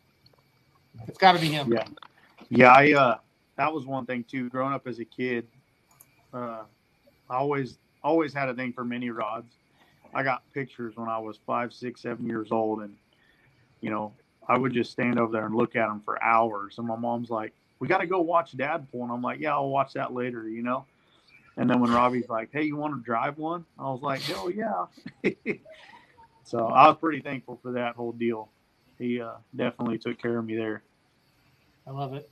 [1.06, 1.72] it's got to be him.
[1.72, 1.84] Yeah.
[2.48, 3.16] Yeah, I uh
[3.56, 4.50] that was one thing too.
[4.50, 5.46] Growing up as a kid,
[6.34, 6.64] uh
[7.30, 9.52] I always always had a thing for mini rods.
[10.14, 12.94] I got pictures when I was five, six, seven years old and
[13.80, 14.12] you know,
[14.48, 16.78] I would just stand over there and look at them for hours.
[16.78, 19.68] And my mom's like, We gotta go watch dad pull and I'm like, Yeah, I'll
[19.68, 20.84] watch that later, you know?
[21.56, 23.64] And then when Robbie's like, Hey, you want to drive one?
[23.78, 24.86] I was like, Hell yeah.
[26.44, 28.48] so I was pretty thankful for that whole deal.
[28.98, 30.82] He uh, definitely took care of me there.
[31.86, 32.30] I love it.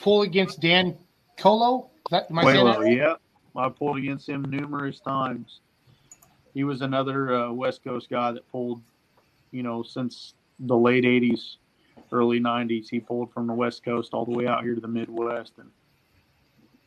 [0.00, 0.96] Pull against Dan
[1.36, 1.90] Colo.
[2.06, 2.78] Is that, am I saying that?
[2.80, 2.96] Right?
[2.96, 3.14] yeah.
[3.56, 5.60] I pulled against him numerous times.
[6.54, 8.80] He was another uh, West Coast guy that pulled,
[9.52, 11.56] you know, since the late 80s,
[12.10, 12.88] early 90s.
[12.88, 15.52] He pulled from the West Coast all the way out here to the Midwest.
[15.58, 15.70] And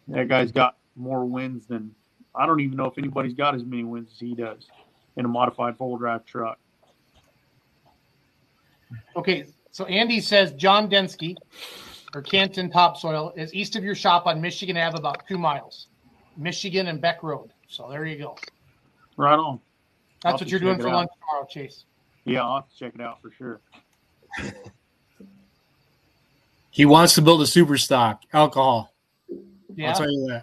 [0.08, 1.94] that guy's got more wins than
[2.34, 4.68] I don't even know if anybody's got as many wins as he does
[5.18, 6.60] in a modified full drive truck.
[9.16, 11.36] Okay, so Andy says John Densky
[12.14, 15.88] or Canton Topsoil is east of your shop on Michigan Ave about two miles,
[16.38, 17.52] Michigan and Beck Road.
[17.68, 18.38] So there you go.
[19.18, 19.60] Right on.
[20.22, 21.86] That's I'll what you're doing for lunch tomorrow, Chase.
[22.26, 23.62] Yeah, I'll have to check it out for sure.
[26.72, 28.94] He wants to build a super stock alcohol.
[29.76, 29.92] Yeah.
[29.92, 30.42] I'll tell you that.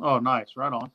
[0.00, 0.56] Oh, nice.
[0.56, 0.90] Right on.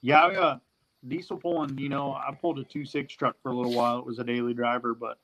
[0.00, 0.58] Yeah, I, uh,
[1.06, 3.98] diesel pulling, you know, I pulled a two six truck for a little while.
[3.98, 5.18] It was a daily driver, but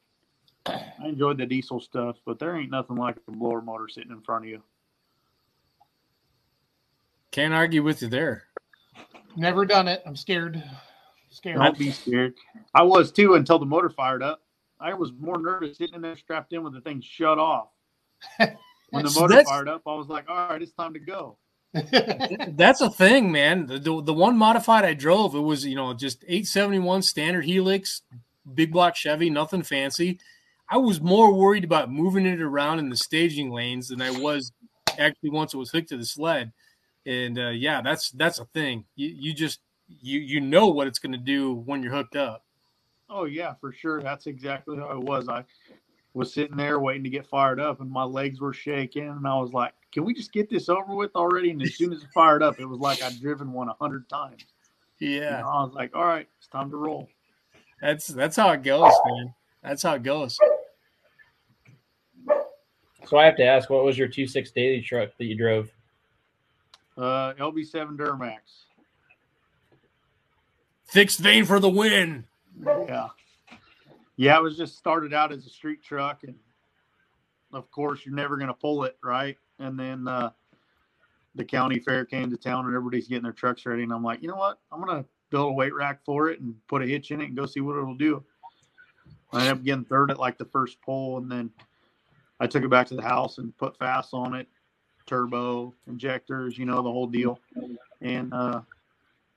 [0.66, 4.20] I enjoyed the diesel stuff, but there ain't nothing like a blower motor sitting in
[4.20, 4.62] front of you.
[7.30, 8.44] Can't argue with you there.
[9.36, 10.02] Never done it.
[10.04, 10.62] I'm scared.
[11.30, 11.58] Scared.
[11.58, 12.34] Don't be scared.
[12.74, 14.42] I was too until the motor fired up.
[14.80, 17.68] I was more nervous sitting in there strapped in with the thing shut off.
[18.90, 21.38] When the motor fired up, I was like, all right, it's time to go.
[21.72, 23.66] That's a thing, man.
[23.66, 28.02] The, the the one modified I drove, it was you know just 871 standard helix,
[28.52, 30.18] big block Chevy, nothing fancy.
[30.68, 34.52] I was more worried about moving it around in the staging lanes than I was
[34.98, 36.52] actually once it was hooked to the sled.
[37.06, 38.86] And uh, yeah, that's that's a thing.
[38.96, 39.60] You you just
[40.00, 42.44] you you know what it's going to do when you're hooked up.
[43.08, 44.00] Oh yeah, for sure.
[44.02, 45.28] That's exactly how it was.
[45.28, 45.44] I
[46.14, 49.36] was sitting there waiting to get fired up, and my legs were shaking, and I
[49.38, 52.08] was like, "Can we just get this over with already?" And as soon as it
[52.14, 54.44] fired up, it was like I'd driven one a hundred times.
[55.00, 57.08] Yeah, And I was like, "All right, it's time to roll."
[57.80, 59.34] that's that's how it goes, man.
[59.62, 60.38] That's how it goes.
[63.06, 65.70] So I have to ask, what was your two six daily truck that you drove?
[66.96, 68.38] Uh, LB7 Duramax.
[70.90, 72.24] Fixed vane for the win.
[72.64, 73.08] Yeah,
[74.16, 74.36] yeah.
[74.36, 76.34] It was just started out as a street truck, and
[77.52, 79.38] of course, you're never gonna pull it, right?
[79.60, 80.30] And then uh,
[81.36, 84.20] the county fair came to town, and everybody's getting their trucks ready, and I'm like,
[84.20, 84.58] you know what?
[84.72, 87.36] I'm gonna build a weight rack for it and put a hitch in it and
[87.36, 88.24] go see what it'll do.
[89.32, 91.52] I ended up getting third at like the first pull, and then
[92.40, 94.48] I took it back to the house and put fast on it,
[95.06, 97.38] turbo, injectors, you know, the whole deal.
[98.00, 98.62] And uh,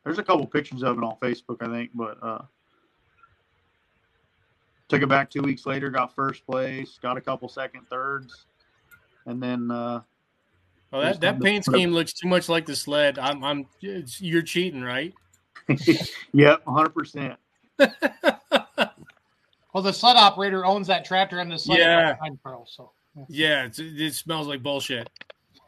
[0.03, 2.41] there's a couple pictures of it on Facebook, I think, but uh,
[4.89, 8.45] took it back two weeks later, got first place, got a couple second thirds,
[9.25, 10.01] and then uh,
[10.91, 13.17] Oh, that, that paint scheme looks too much like the sled.
[13.17, 15.11] I'm, I'm, it's, you're cheating, right?
[16.33, 16.89] yep, 100.
[16.89, 17.35] percent
[19.73, 22.13] well, the sled operator owns that tractor and the sled Yeah.
[22.13, 22.67] behind Carl.
[22.69, 22.91] So
[23.27, 25.09] Yeah, it's, it smells like bullshit.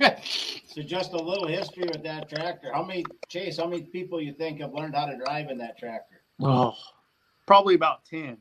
[0.01, 2.69] So just a little history with that tractor.
[2.73, 3.57] How many Chase?
[3.57, 6.21] How many people you think have learned how to drive in that tractor?
[6.41, 6.75] Oh,
[7.45, 8.37] probably about 10.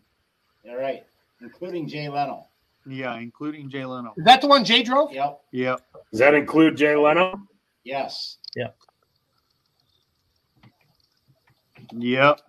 [0.68, 1.05] All right,
[1.40, 2.48] including Jay Leno.
[2.86, 4.14] Yeah, including Jay Leno.
[4.16, 5.12] is that the one Jay drove?
[5.12, 5.40] Yep.
[5.52, 5.80] Yep.
[6.11, 7.40] Does that include Jay Leno?
[7.84, 8.38] Yes.
[8.57, 8.76] Yep.
[11.92, 12.40] Yep.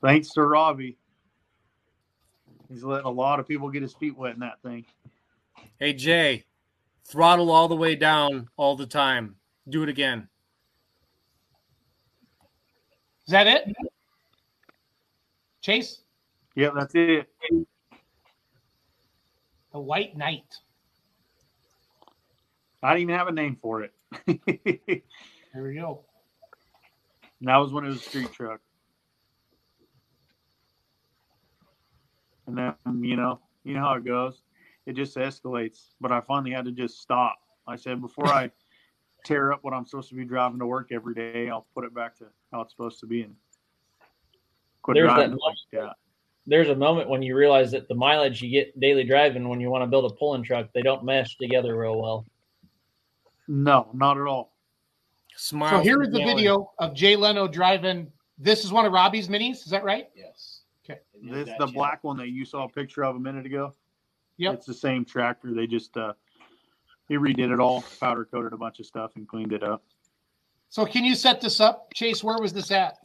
[0.00, 0.96] Thanks to Robbie.
[2.70, 4.86] He's letting a lot of people get his feet wet in that thing.
[5.78, 6.45] Hey Jay,
[7.06, 9.36] throttle all the way down all the time.
[9.68, 10.28] Do it again.
[13.26, 13.74] Is that it?
[15.62, 16.00] Chase,
[16.54, 17.28] Yep, that's it.
[19.72, 20.44] the White Knight.
[22.82, 23.92] I didn't even have a name for it.
[25.54, 26.04] There we go.
[27.40, 28.60] And that was when it was a street truck.
[32.46, 34.42] And then, you know, you know how it goes.
[34.86, 35.90] It just escalates.
[36.00, 37.36] But I finally had to just stop.
[37.66, 38.50] I said before I
[39.24, 41.94] tear up what I'm supposed to be driving to work every day, I'll put it
[41.94, 43.34] back to how it's supposed to be and
[44.82, 45.96] quit There's driving that like that.
[46.46, 49.68] There's a moment when you realize that the mileage you get daily driving when you
[49.68, 52.24] want to build a pulling truck, they don't mesh together real well.
[53.48, 54.52] No, not at all.
[55.36, 55.78] Smile.
[55.78, 58.10] So here is for the video of Jay Leno driving.
[58.38, 59.64] This is one of Robbie's minis.
[59.64, 60.08] Is that right?
[60.14, 60.62] Yes.
[60.84, 61.00] Okay.
[61.20, 63.74] This that the black one that you saw a picture of a minute ago.
[64.38, 64.54] Yep.
[64.54, 65.54] It's the same tractor.
[65.54, 66.12] They just uh
[67.08, 69.82] he redid it all, powder coated a bunch of stuff and cleaned it up.
[70.68, 72.24] So can you set this up, Chase?
[72.24, 72.98] Where was this at?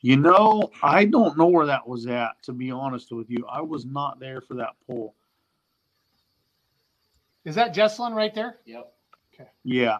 [0.00, 3.44] You know, I don't know where that was at, to be honest with you.
[3.50, 5.14] I was not there for that pull.
[7.44, 8.58] Is that Jesselyn right there?
[8.66, 8.92] Yep.
[9.34, 9.48] Okay.
[9.64, 9.98] Yeah.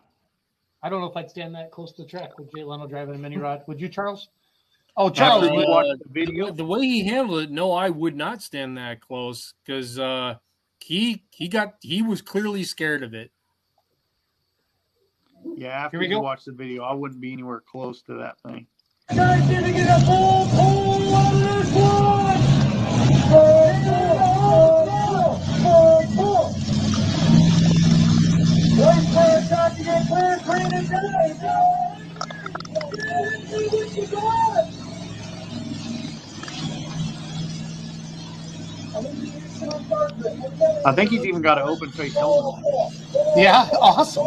[0.83, 3.15] I don't know if I'd stand that close to the track with Jay Leno driving
[3.15, 3.63] a mini rod.
[3.67, 4.29] Would you, Charles?
[4.99, 5.45] Oh, After Charles.
[5.45, 8.79] uh, the The video, way- the way he handled it, no, I would not stand
[8.79, 10.37] that close because uh,
[10.81, 13.31] he he got he was clearly scared of it.
[15.57, 16.21] yeah, after we you go.
[16.21, 18.67] watched the video, I wouldn't be anywhere close to that thing.
[40.85, 42.65] I think he's even got an open face helmet.
[43.37, 44.25] Yeah, awesome.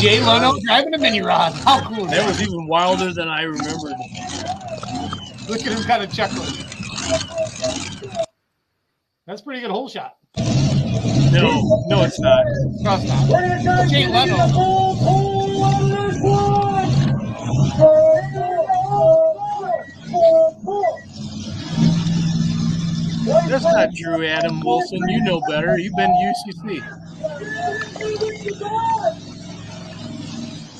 [0.00, 1.52] Jay Leno driving a mini rod.
[1.64, 2.26] How cool That that?
[2.28, 3.94] was even wilder than I remembered.
[5.48, 6.52] Look at him kind of chuckling.
[9.26, 10.16] That's a pretty good hole shot.
[10.36, 12.44] No, no, it's not.
[12.80, 13.88] No, it's not.
[13.88, 14.36] Jay Leno.
[23.48, 25.00] That's not true, Adam Wilson.
[25.08, 25.78] You know better.
[25.78, 26.82] You've been to UCC.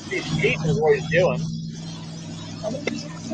[0.09, 1.41] He's cheating is what he's doing.
[3.29, 3.33] I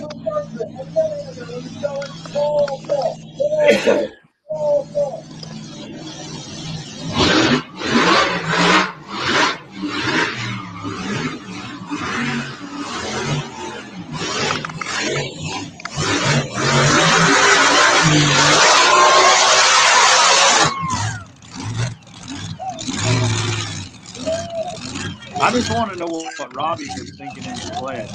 [25.51, 28.09] just want to know what, Robbie was thinking in his sled.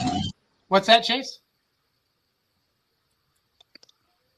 [0.68, 1.38] What's that, Chase?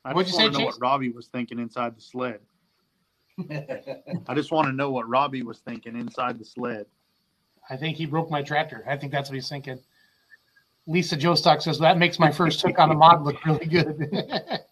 [0.05, 0.75] I What'd just want to know Chase?
[0.75, 2.41] what Robbie was thinking inside the sled.
[4.29, 6.87] I just want to know what Robbie was thinking inside the sled.
[7.69, 8.85] I think he broke my tractor.
[8.89, 9.79] I think that's what he's thinking.
[10.87, 14.61] Lisa Jostock says that makes my first hook on a mod look really good.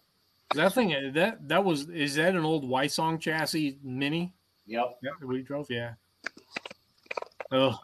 [0.55, 4.33] That thing, that that was is that an old Wysong chassis mini?
[4.65, 4.97] Yep.
[5.03, 5.67] Yeah, we drove.
[5.69, 5.93] Yeah.
[7.51, 7.77] Oh.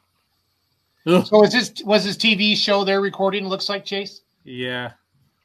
[1.05, 1.25] Ugh.
[1.27, 3.47] so is this was his TV show they're recording?
[3.47, 4.21] Looks like Chase.
[4.45, 4.93] Yeah,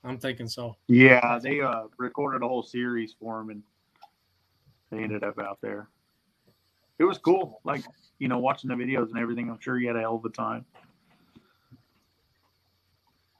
[0.04, 0.76] I'm thinking so.
[0.88, 3.62] Yeah, they uh, recorded a whole series for him, and
[4.90, 5.88] they ended up out there.
[6.98, 7.84] It was cool, like
[8.18, 9.50] you know, watching the videos and everything.
[9.50, 10.64] I'm sure he had a hell of a time.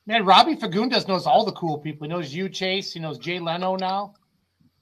[0.06, 2.06] Man, Robbie Fagundes knows all the cool people.
[2.06, 2.92] He knows you, Chase.
[2.92, 4.14] He knows Jay Leno now.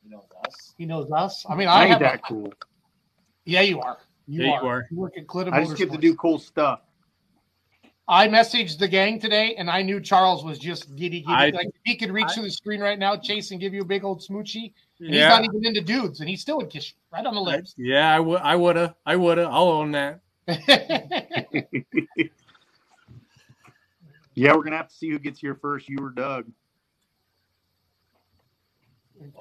[0.03, 0.75] He knows us.
[0.79, 1.45] He knows us.
[1.49, 2.01] I mean, I I ain't have.
[2.01, 2.53] that cool.
[3.45, 3.99] yeah, you are.
[4.27, 4.63] You, Yeah, are.
[4.63, 4.87] you are.
[4.91, 6.81] You work at Kalitta I just get to do cool stuff.
[8.09, 11.31] I messaged the gang today, and I knew Charles was just giddy, giddy.
[11.33, 13.85] I- like he could reach to the screen right now, Chase, and give you a
[13.85, 14.73] big old smoochie.
[15.01, 17.41] And he's not even into dudes, and he still would kiss you right on the
[17.41, 17.75] lips.
[17.77, 19.43] yeah, I would, I woulda, I woulda.
[19.51, 20.21] I'll own that.
[24.35, 25.89] Yeah, we're gonna have to see who gets here first.
[25.89, 26.47] You or Doug?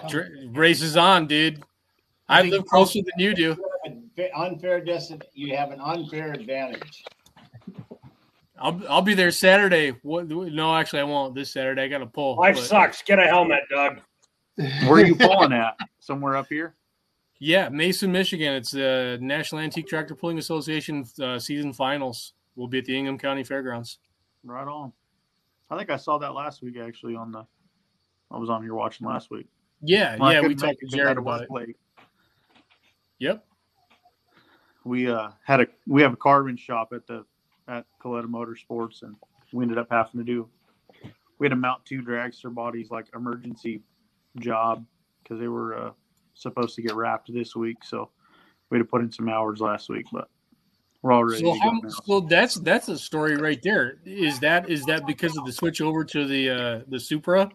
[0.10, 1.62] Dr- Race is on, dude.
[2.28, 3.56] I I live closer than you do.
[4.36, 5.24] Unfair distance.
[5.34, 7.06] You have an unfair advantage.
[8.60, 9.92] I'll, I'll be there Saturday.
[10.04, 10.28] What?
[10.28, 11.36] No, actually, I won't.
[11.36, 12.36] This Saturday, I got to pull.
[12.38, 13.02] Life but- sucks.
[13.02, 14.00] Get a helmet, Doug.
[14.56, 15.78] Where are you pulling at?
[16.00, 16.76] Somewhere up here?
[17.40, 18.54] Yeah, Mason, Michigan.
[18.54, 22.34] It's the National Antique Tractor Pulling Association uh, season finals.
[22.56, 24.00] We'll be at the Ingham County Fairgrounds.
[24.44, 24.92] Right on.
[25.70, 27.46] I think I saw that last week actually on the.
[28.32, 29.46] I was on here watching last week.
[29.82, 31.52] Yeah, Well, yeah, we talked to it 'cause I Jared about it.
[31.52, 31.78] late.
[33.20, 33.46] Yep.
[34.84, 37.24] We uh had a we have a carving shop at the
[37.68, 39.16] at Kalitta Motorsports, and
[39.54, 40.48] we ended up having to do.
[41.40, 43.82] We had to mount two dragster bodies like emergency
[44.40, 44.86] job
[45.22, 45.92] because they were uh,
[46.34, 47.78] supposed to get wrapped this week.
[47.84, 48.10] So
[48.70, 50.30] we had to put in some hours last week, but
[51.02, 51.90] we're all ready So, to go how, now.
[52.06, 54.00] so that's that's a story right there.
[54.06, 57.50] Is that is that because of the switch over to the uh, the Supra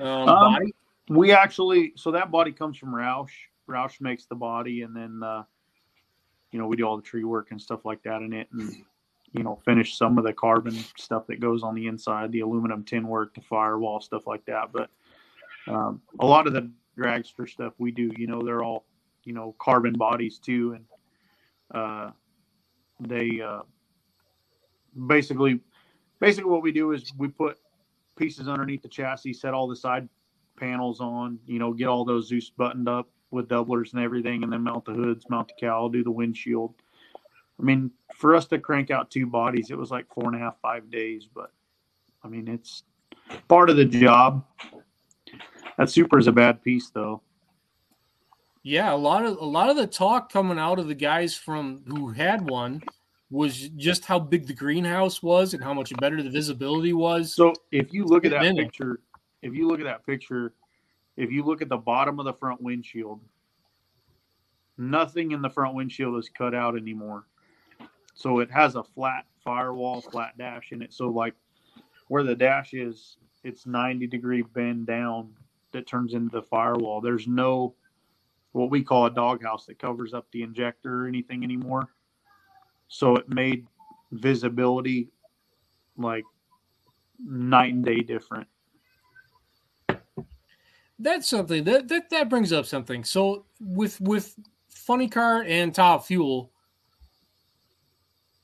[0.00, 0.74] um, Um, body?
[1.10, 3.28] We actually, so that body comes from Roush.
[3.68, 5.42] Roush makes the body, and then uh,
[6.50, 8.72] you know we do all the tree work and stuff like that in it, and
[9.34, 12.84] you know finish some of the carbon stuff that goes on the inside, the aluminum
[12.84, 14.70] tin work, the firewall stuff like that.
[14.72, 14.88] But
[15.66, 18.86] um, a lot of the dragster stuff we do, you know, they're all
[19.24, 20.84] you know carbon bodies too, and
[21.74, 22.10] uh,
[23.00, 23.62] they uh,
[25.06, 25.60] basically
[26.20, 27.58] basically what we do is we put
[28.16, 30.08] pieces underneath the chassis, set all the side
[30.56, 34.52] panels on, you know, get all those Dzus buttoned up with doublers and everything, and
[34.52, 36.74] then mount the hoods, mount the cowl, do the windshield.
[37.58, 40.38] I mean, for us to crank out two bodies, it was like four and a
[40.38, 41.52] half, five days, but
[42.22, 42.82] I mean, it's
[43.48, 44.44] part of the job.
[45.78, 47.20] That super is a bad piece, though.
[48.62, 51.82] Yeah, a lot of a lot of the talk coming out of the guys from
[51.86, 52.82] who had one
[53.30, 57.34] was just how big the greenhouse was and how much better the visibility was.
[57.34, 58.66] So if you look at that Minute.
[58.66, 59.00] picture,
[59.42, 60.54] if you look at that picture,
[61.16, 63.20] if you look at the bottom of the front windshield,
[64.78, 67.24] nothing in the front windshield is cut out anymore.
[68.14, 70.92] So it has a flat firewall, flat dash in it.
[70.92, 71.34] So like
[72.08, 75.34] where the dash is, it's 90 degree bend down
[75.72, 77.00] that turns into the firewall.
[77.00, 77.74] There's no
[78.52, 81.88] what we call a doghouse that covers up the injector or anything anymore.
[82.86, 83.66] So it made
[84.12, 85.08] visibility
[85.96, 86.24] like
[87.18, 88.46] night and day different.
[91.00, 93.02] That's something that, that that brings up something.
[93.02, 94.36] So with with
[94.68, 96.52] funny car and top fuel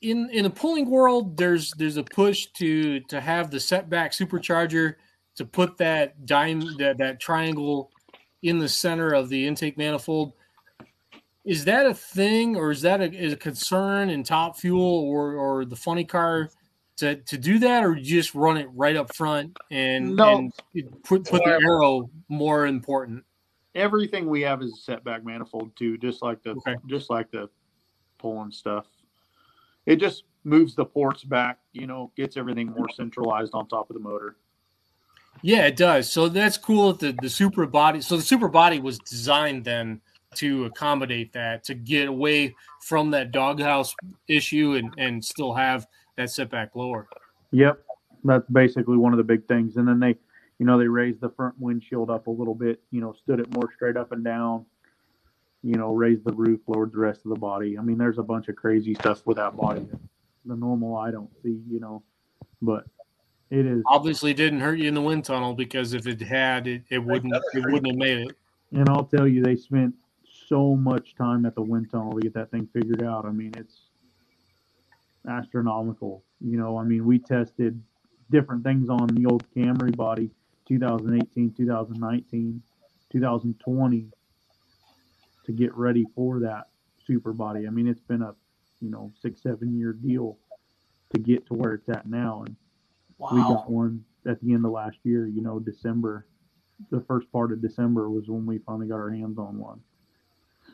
[0.01, 4.95] in in the pulling world, there's there's a push to to have the setback supercharger
[5.35, 7.91] to put that dime that that triangle
[8.41, 10.33] in the center of the intake manifold.
[11.45, 15.33] Is that a thing, or is that a, is a concern in top fuel or
[15.33, 16.49] or the funny car
[16.97, 20.37] to to do that, or just run it right up front and, No.
[20.37, 20.53] and
[21.03, 23.23] put put the arrow more important?
[23.73, 26.75] Everything we have is a setback manifold too, just like the Okay.
[26.87, 27.49] just like the
[28.17, 28.87] pulling stuff.
[29.85, 33.95] It just moves the ports back, you know, gets everything more centralized on top of
[33.95, 34.35] the motor.
[35.41, 36.11] Yeah, it does.
[36.11, 36.93] So that's cool.
[36.93, 38.01] That the the super body.
[38.01, 40.01] So the super body was designed then
[40.35, 43.95] to accommodate that, to get away from that doghouse
[44.27, 47.07] issue and and still have that setback lower.
[47.51, 47.83] Yep,
[48.23, 49.77] that's basically one of the big things.
[49.77, 50.15] And then they,
[50.59, 52.81] you know, they raised the front windshield up a little bit.
[52.91, 54.65] You know, stood it more straight up and down.
[55.63, 57.77] You know, raised the roof, lowered the rest of the body.
[57.77, 59.81] I mean, there's a bunch of crazy stuff with that body.
[59.81, 59.99] that
[60.45, 62.01] The normal I don't see, you know,
[62.61, 62.85] but
[63.51, 63.83] it is.
[63.85, 67.33] Obviously, didn't hurt you in the wind tunnel because if it had, it, it wouldn't
[67.53, 68.37] it wouldn't have made it.
[68.71, 69.93] And I'll tell you, they spent
[70.47, 73.25] so much time at the wind tunnel to get that thing figured out.
[73.25, 73.81] I mean, it's
[75.27, 76.23] astronomical.
[76.39, 77.81] You know, I mean, we tested
[78.29, 80.31] different things on the old Camry body
[80.67, 82.61] 2018, 2019,
[83.11, 84.07] 2020
[85.45, 86.67] to get ready for that
[87.05, 87.67] super body.
[87.67, 88.33] I mean, it's been a,
[88.79, 90.37] you know, six, seven year deal
[91.13, 92.43] to get to where it's at now.
[92.45, 92.55] And
[93.31, 96.25] we got one at the end of last year, you know, December.
[96.89, 99.81] The first part of December was when we finally got our hands on one.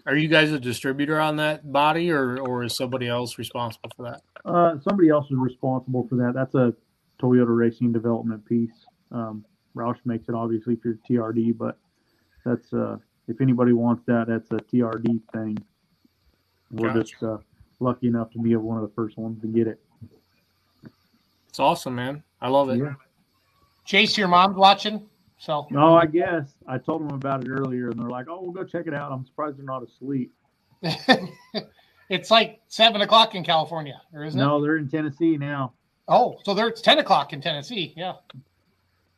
[0.05, 4.03] Are you guys a distributor on that body, or or is somebody else responsible for
[4.03, 4.21] that?
[4.45, 6.33] Uh, somebody else is responsible for that.
[6.33, 6.73] That's a
[7.21, 8.85] Toyota Racing development piece.
[9.11, 9.43] Um,
[9.75, 11.77] Roush makes it obviously for TRD, but
[12.45, 12.97] that's uh,
[13.27, 15.57] if anybody wants that, that's a TRD thing.
[16.71, 17.03] We're Gotcha.
[17.03, 17.37] just uh,
[17.79, 19.79] lucky enough to be one of the first ones to get it.
[21.49, 22.23] It's awesome, man.
[22.41, 22.77] I love it.
[22.77, 22.93] Yeah.
[23.85, 25.07] Chase, your mom's watching.
[25.39, 28.51] So Oh, I guess I told them about it earlier, and they're like, "Oh, we'll
[28.51, 30.33] go check it out." I'm surprised they're not asleep.
[32.09, 34.43] it's like seven o'clock in California, or isn't it?
[34.43, 35.73] No, they're in Tennessee now.
[36.07, 37.93] Oh, so there it's ten o'clock in Tennessee.
[37.95, 38.13] Yeah.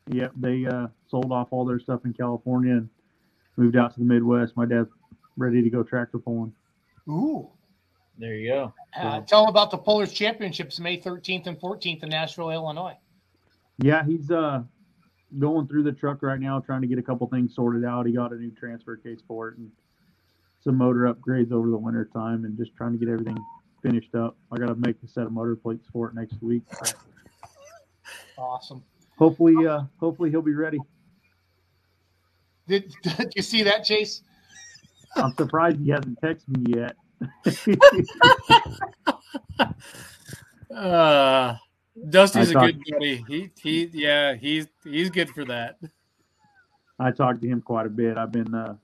[0.08, 2.88] Yep, they uh, sold off all their stuff in California and
[3.56, 4.56] moved out to the Midwest.
[4.56, 4.88] My dad's
[5.36, 6.52] ready to go tractor pulling.
[7.08, 7.50] Ooh.
[8.18, 8.74] There you go.
[8.94, 12.96] Uh, tell him about the Pullers Championships, May 13th and 14th in Nashville, Illinois.
[13.78, 14.62] Yeah, he's uh
[15.38, 18.04] going through the truck right now, trying to get a couple things sorted out.
[18.04, 19.70] He got a new transfer case for it and
[20.62, 23.38] some motor upgrades over the winter time, and just trying to get everything
[23.82, 24.36] finished up.
[24.52, 26.62] I got to make a set of motor plates for it next week.
[28.36, 28.82] Awesome.
[29.18, 30.78] hopefully, uh, hopefully he'll be ready.
[32.70, 34.22] Did, did you see that, Chase?
[35.16, 36.94] I'm surprised he hasn't texted me yet.
[40.74, 41.56] Uh,
[42.08, 43.24] Dusty's I a thought- good buddy.
[43.28, 45.78] He he yeah he's he's good for that.
[46.98, 48.16] I talked to him quite a bit.
[48.16, 48.76] I've been uh,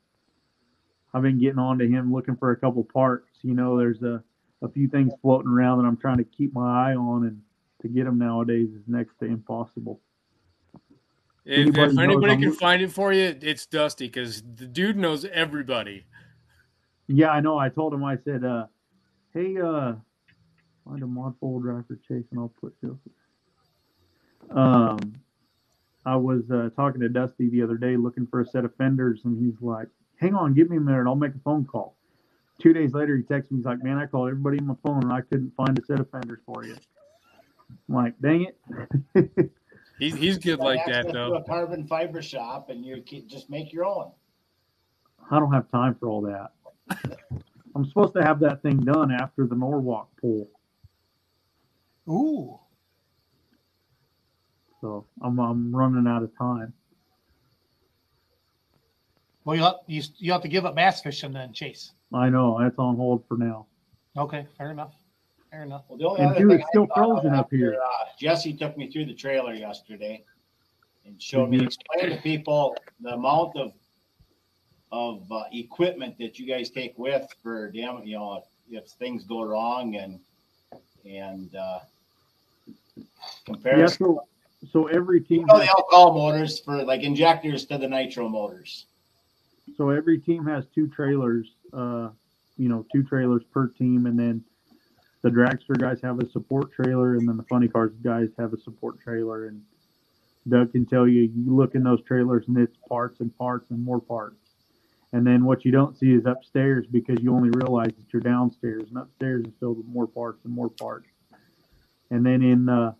[1.15, 3.29] I've been getting on to him looking for a couple parts.
[3.43, 4.23] You know, there's a
[4.63, 7.41] a few things floating around that I'm trying to keep my eye on, and
[7.83, 10.01] to get them nowadays is next to impossible.
[11.47, 15.25] If, Anybody if anybody can find it for you, it's Dusty because the dude knows
[15.27, 16.05] everybody.
[17.07, 17.57] Yeah, I know.
[17.57, 18.03] I told him.
[18.03, 18.67] I said, uh,
[19.33, 19.95] "Hey, uh,
[20.85, 22.99] find a mod full driver chase, and I'll put Joseph."
[24.51, 24.99] Um,
[26.05, 29.21] I was uh, talking to Dusty the other day, looking for a set of fenders,
[29.25, 29.87] and he's like,
[30.17, 31.07] "Hang on, give me a minute.
[31.07, 31.97] I'll make a phone call."
[32.59, 33.59] Two days later, he texts me.
[33.59, 36.01] He's like, "Man, I called everybody on my phone, and I couldn't find a set
[36.01, 36.75] of fenders for you."
[37.89, 38.49] I'm like, "Dang
[39.15, 39.51] it!"
[39.99, 41.35] He's he's good like Access that to though.
[41.37, 44.11] A carbon fiber shop, and you can just make your own.
[45.31, 46.53] I don't have time for all that.
[47.75, 50.49] I'm supposed to have that thing done after the Norwalk pool.
[52.09, 52.59] Ooh.
[54.81, 56.73] so I'm I'm running out of time.
[59.45, 61.93] Well, you have, you you have to give up bass fishing then, Chase.
[62.13, 63.67] I know that's on hold for now.
[64.17, 64.95] Okay, fair enough.
[65.57, 65.85] Fair enough.
[65.89, 67.81] Well, the only And other dude, thing it's still frozen up after, here.
[67.83, 67.89] Uh,
[68.21, 70.23] Jesse took me through the trailer yesterday
[71.07, 71.65] and showed me, Mhm.
[71.65, 73.73] explained to people the amount of
[74.93, 79.43] of uh, equipment that you guys take with for damn, you know, if things go
[79.45, 80.21] wrong and
[81.07, 81.81] and uh,
[83.65, 84.27] Yeah, so
[84.71, 88.29] so every You team know has, the alcohol motors for like injectors to the nitro
[88.29, 88.87] motors.
[89.79, 91.51] so every team has two trailers.
[91.73, 92.11] Uh,
[92.59, 94.45] you know, two trailers per team, and then
[95.27, 98.61] the dragster guys have a support trailer, and then the funny cars guys have a
[98.61, 99.49] support trailer.
[99.49, 99.61] And
[100.49, 103.85] Doug can tell you, you look in those trailers, and it's parts and parts and
[103.85, 104.37] more parts.
[105.13, 108.85] And then what you don't see is upstairs because you only realize that you're downstairs,
[108.89, 111.09] and upstairs is filled with more parts and more parts.
[112.13, 112.93] And then in uh,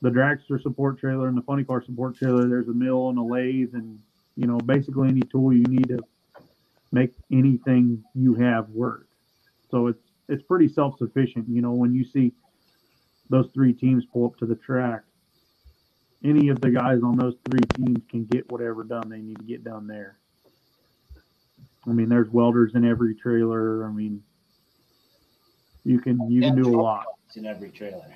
[0.00, 3.22] the dragster support trailer and the funny car support trailer, there's a mill and a
[3.22, 3.98] lathe, and
[4.36, 5.98] you know basically any tool you need to
[6.92, 9.06] make anything you have work.
[9.70, 11.48] So it's it's pretty self sufficient.
[11.48, 12.32] You know when you see
[13.30, 15.02] those three teams pull up to the track,
[16.24, 19.44] any of the guys on those three teams can get whatever done they need to
[19.44, 20.16] get done there.
[21.86, 23.86] I mean, there's welders in every trailer.
[23.86, 24.22] I mean,
[25.84, 27.06] you can you can do a lot.
[27.36, 28.14] in every trailer.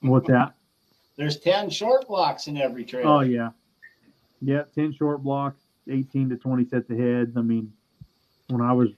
[0.00, 0.54] What's that?
[1.16, 3.08] There's ten short blocks in every trailer.
[3.08, 3.50] Oh yeah,
[4.40, 4.62] yeah.
[4.74, 7.36] Ten short blocks, eighteen to twenty sets of heads.
[7.36, 7.72] I mean,
[8.48, 8.88] when I was,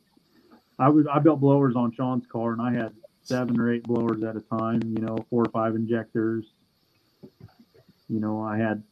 [0.79, 4.22] I was I built blowers on Shawn's car, and I had seven or eight blowers
[4.22, 4.83] at a time.
[4.85, 6.53] You know, four or five injectors.
[8.09, 8.83] You know, I had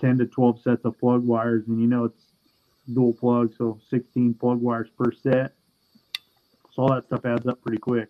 [0.00, 2.26] ten to twelve sets of plug wires, and you know it's
[2.92, 5.52] dual plug, so sixteen plug wires per set.
[6.74, 8.08] So all that stuff adds up pretty quick.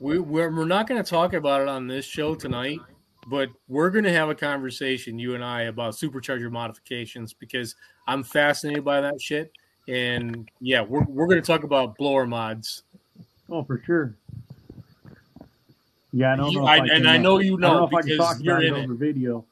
[0.00, 2.80] We, we're, we're not going to talk about it on this show tonight,
[3.26, 8.22] but we're going to have a conversation, you and I, about supercharger modifications because I'm
[8.22, 9.52] fascinated by that shit.
[9.88, 12.82] And yeah, we're, we're going to talk about blower mods.
[13.50, 14.14] Oh, for sure.
[16.12, 16.66] Yeah, I don't You- know.
[16.66, 18.74] I- can, and I know you I know if I can because talk you're in
[18.76, 18.90] it it.
[18.90, 19.44] video.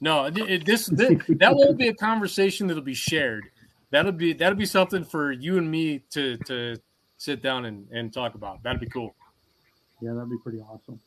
[0.00, 3.44] No, it- it- this, this that won't be a conversation that'll be shared.
[3.90, 6.76] That'll be that'll be something for you and me to to
[7.18, 8.62] sit down and, and talk about.
[8.64, 9.14] That'd be cool.
[10.00, 11.00] Yeah, that'd be pretty awesome.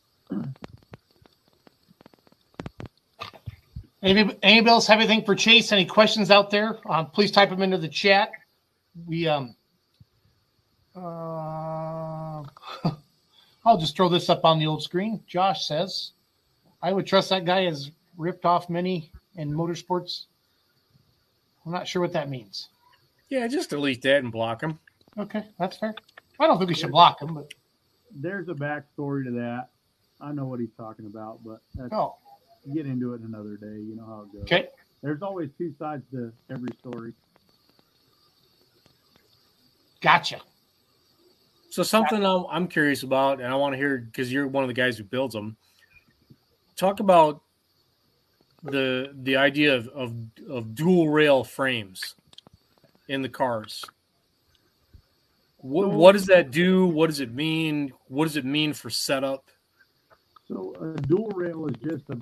[4.04, 5.72] Anybody, anybody else have anything for Chase?
[5.72, 6.78] Any questions out there?
[6.90, 8.32] Um, please type them into the chat.
[9.08, 9.56] We um,
[10.96, 12.44] uh,
[13.66, 15.22] I'll just throw this up on the old screen.
[15.28, 16.12] Josh says,
[16.82, 20.26] "I would trust that guy has ripped off many in motorsports."
[21.66, 22.70] I'm not sure what that means.
[23.30, 24.80] Yeah, just delete that and block him.
[25.18, 25.94] Okay, that's fair.
[26.40, 27.54] I don't think we should block him, but
[28.12, 29.70] There's a backstory to that.
[30.22, 32.16] I know what he's talking about, but that's, oh,
[32.74, 33.80] get into it another day.
[33.80, 34.42] You know how it goes.
[34.44, 34.70] okay.
[35.04, 37.14] There's always two sides to every story.
[40.02, 40.42] Gotcha.
[41.70, 44.68] So something I'm, I'm curious about, and I want to hear because you're one of
[44.68, 45.58] the guys who builds them.
[46.76, 47.42] Talk about
[48.64, 50.14] the the idea of, of
[50.50, 52.16] of dual rail frames
[53.08, 53.84] in the cars.
[55.58, 56.86] What what does that do?
[56.88, 57.94] What does it mean?
[58.08, 59.46] What does it mean for setup?
[60.48, 62.18] So a dual rail is just a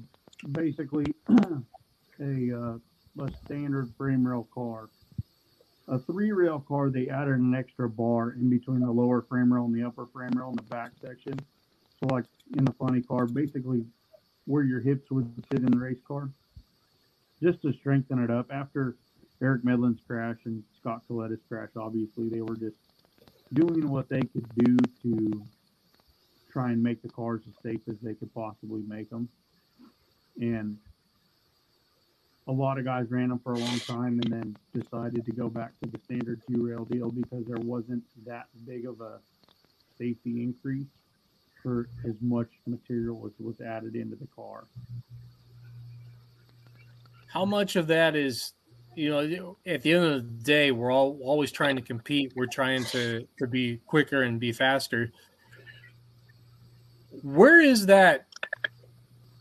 [0.52, 1.06] basically
[2.20, 2.78] a uh,
[3.24, 4.90] a standard frame rail car.
[5.88, 9.66] A three rail car, they added an extra bar in between the lower frame rail
[9.66, 11.40] and the upper frame rail in the back section.
[12.00, 12.26] So like
[12.58, 13.86] in the funny car, basically
[14.46, 16.30] where your hips would sit in the race car,
[17.42, 18.52] just to strengthen it up.
[18.52, 18.96] After
[19.42, 22.76] Eric Medlen's crash and Scott Kalitta's crash, obviously they were just
[23.54, 25.46] doing what they could do to
[26.52, 29.30] try and make the cars as safe as they could possibly make them.
[30.40, 30.78] And
[32.48, 35.50] a lot of guys ran them for a long time and then decided to go
[35.50, 39.20] back to the standard two rail deal because there wasn't that big of a
[39.98, 40.88] safety increase
[41.64, 44.66] for as much material as was added into the car.
[47.28, 48.54] How much of that is,
[48.96, 52.34] you know, at the end of the day, we're all always trying to compete.
[52.36, 55.12] We're trying to to be quicker and be faster.
[57.24, 58.28] Where is that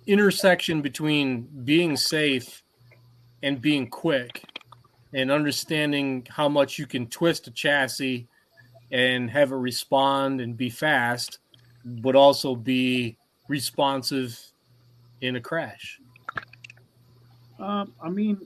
[0.07, 2.63] intersection between being safe
[3.43, 4.43] and being quick
[5.13, 8.27] and understanding how much you can twist a chassis
[8.91, 11.39] and have it respond and be fast,
[11.85, 13.17] but also be
[13.49, 14.39] responsive
[15.21, 16.01] in a crash?
[17.59, 18.39] Um, I mean,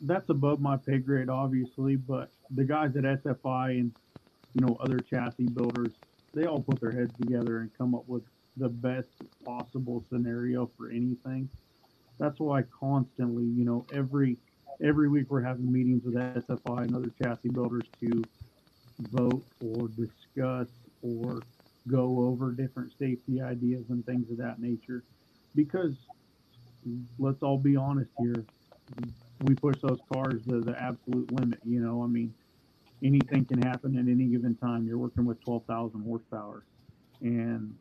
[0.00, 3.92] that's above my pay grade, obviously, but the guys at SFI and
[4.54, 5.92] you know other chassis builders,
[6.32, 8.22] they all put their heads together and come up with
[8.56, 9.08] the best
[9.44, 11.48] possible scenario for anything.
[12.18, 14.36] That's why constantly, you know, every
[14.82, 18.22] every week we're having meetings with SFI and other chassis builders to
[19.10, 20.68] vote or discuss
[21.02, 21.40] or
[21.88, 25.04] go over different safety ideas and things of that nature.
[25.54, 25.94] Because
[27.18, 28.44] let's all be honest here,
[29.42, 31.58] we push those cars to the absolute limit.
[31.64, 32.32] You know, I mean,
[33.02, 34.86] anything can happen at any given time.
[34.86, 36.64] You're working with 12,000 horsepower,
[37.20, 37.74] and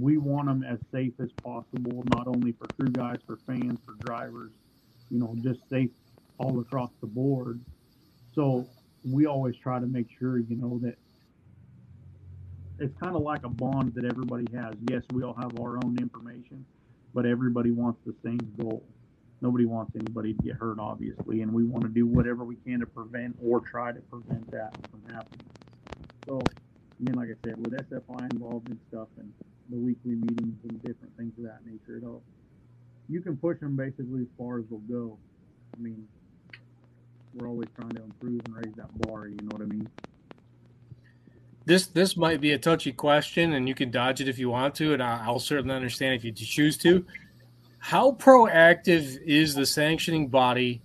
[0.00, 3.92] we want them as safe as possible, not only for crew guys, for fans, for
[4.00, 4.50] drivers,
[5.10, 5.90] you know, just safe
[6.38, 7.60] all across the board.
[8.34, 8.66] So
[9.04, 10.96] we always try to make sure, you know, that
[12.78, 14.74] it's kind of like a bond that everybody has.
[14.90, 16.64] Yes, we all have our own information,
[17.12, 18.82] but everybody wants the same goal.
[19.40, 22.80] Nobody wants anybody to get hurt, obviously, and we want to do whatever we can
[22.80, 25.46] to prevent or try to prevent that from happening.
[26.26, 29.32] So, I mean, like I said, with SFI involved in stuff and
[29.70, 32.22] the weekly meetings and different things of that nature, it'll
[33.08, 35.18] you can push them basically as far as they'll go.
[35.76, 36.06] I mean,
[37.34, 39.28] we're always trying to improve and raise that bar.
[39.28, 39.88] You know what I mean?
[41.66, 44.74] this this might be a touchy question and you can dodge it if you want
[44.74, 47.04] to and i'll certainly understand if you choose to
[47.78, 50.80] how proactive is the sanctioning body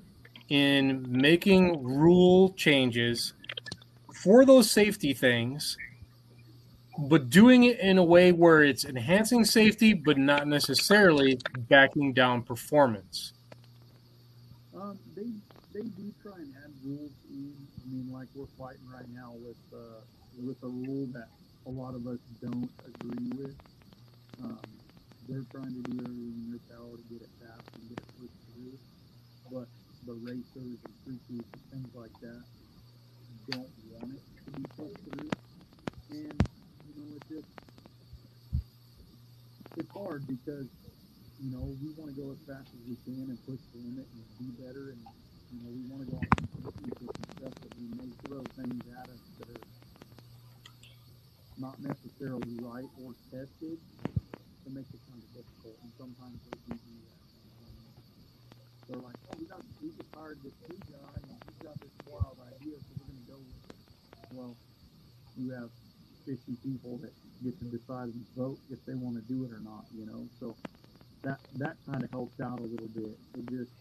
[0.50, 3.34] in making rule changes
[4.14, 5.78] for those safety things
[7.08, 11.40] but doing it in a way where it's enhancing safety but not necessarily
[11.70, 13.34] backing down performance
[14.76, 15.32] Um, they
[15.74, 17.68] they do try and add rules in.
[17.82, 20.02] I mean, like we're fighting right now with uh,
[20.38, 21.30] with a rule that
[21.68, 23.56] a lot of us don't agree with.
[24.44, 24.68] Um,
[25.28, 28.08] they're trying to do everything in their power to get it passed and get it
[28.20, 28.80] pushed through,
[29.52, 29.70] but
[30.06, 32.44] the racers and crew chiefs and things like that
[33.52, 35.32] don't want it to be pushed through,
[36.12, 36.49] and
[37.20, 37.50] it's just
[39.78, 40.68] it's hard because
[41.40, 44.04] you know, we want to go as fast as we can and push the limit
[44.12, 44.92] and be better.
[44.92, 45.00] And,
[45.56, 49.08] you know, we want to go off and stuff that we may throw things at
[49.08, 49.64] us that are
[51.56, 55.80] not necessarily right or tested to make it kind of difficult.
[55.80, 57.20] And sometimes they do do that.
[58.92, 61.96] They're like, oh, we got, we just hired this new guy and he's got this
[62.04, 63.80] wild idea, so we're going to go with it.
[64.36, 64.54] Well,
[65.40, 65.72] you have
[66.26, 67.12] 50 people that
[67.44, 70.26] get to decide and vote if they want to do it or not, you know?
[70.40, 70.56] So,
[71.24, 73.18] that that kind of helps out a little bit.
[73.38, 73.72] It just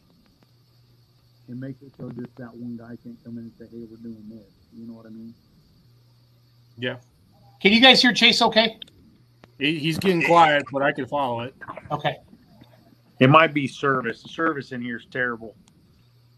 [1.49, 3.97] it makes it so just that one guy can't come in and say, "Hey, we're
[3.99, 5.33] doing this." You know what I mean?
[6.81, 6.97] yeah
[7.61, 8.79] Can you guys hear Chase okay?
[9.59, 11.55] he, he's getting quiet but i can follow it
[11.91, 12.17] Okay.
[13.19, 14.23] It might be service.
[14.23, 15.57] The service in here is terrible.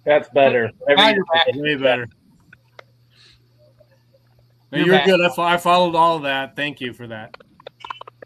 [0.07, 0.71] That's better.
[0.89, 1.21] Every-
[1.57, 2.07] way better
[4.73, 7.37] No, You're you're, good I, fo- I followed all of that thank you for that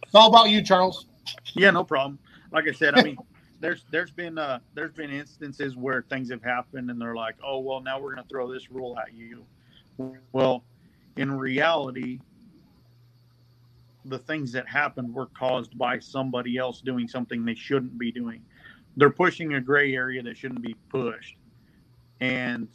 [0.05, 1.07] It's all about you, Charles.
[1.55, 2.19] Yeah, no problem.
[2.53, 3.17] Like I said, I mean,
[3.61, 7.61] there's there's been uh there's been instances where things have happened and they're like, oh
[7.61, 9.45] well, now we're gonna throw this rule at you.
[10.33, 10.65] Well,
[11.17, 12.21] in reality,
[14.05, 18.43] the things that happened were caused by somebody else doing something they shouldn't be doing.
[18.97, 21.37] They're pushing a gray area that shouldn't be pushed,
[22.21, 22.69] and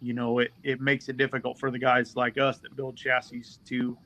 [0.00, 3.44] you know it it makes it difficult for the guys like us that build chassis
[3.64, 3.96] to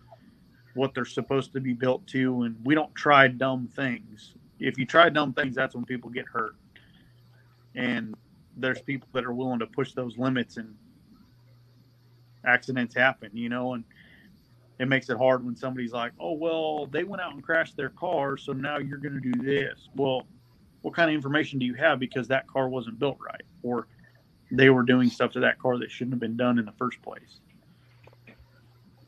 [0.75, 4.35] what they're supposed to be built to and we don't try dumb things.
[4.59, 6.57] If you try dumb things that's when people get hurt.
[7.77, 8.15] And
[8.57, 10.75] there's people that are willing to push those limits and
[12.47, 13.85] accidents happen you know and
[14.79, 17.89] it makes it hard when somebody's like oh well they went out and crashed their
[17.89, 19.89] car so now you're going to do this.
[19.95, 20.27] Well
[20.83, 23.43] what kind of information do you have because that car wasn't built right?
[23.63, 23.87] Or
[24.51, 27.01] they were doing stuff to that car that shouldn't have been done in the first
[27.03, 27.41] place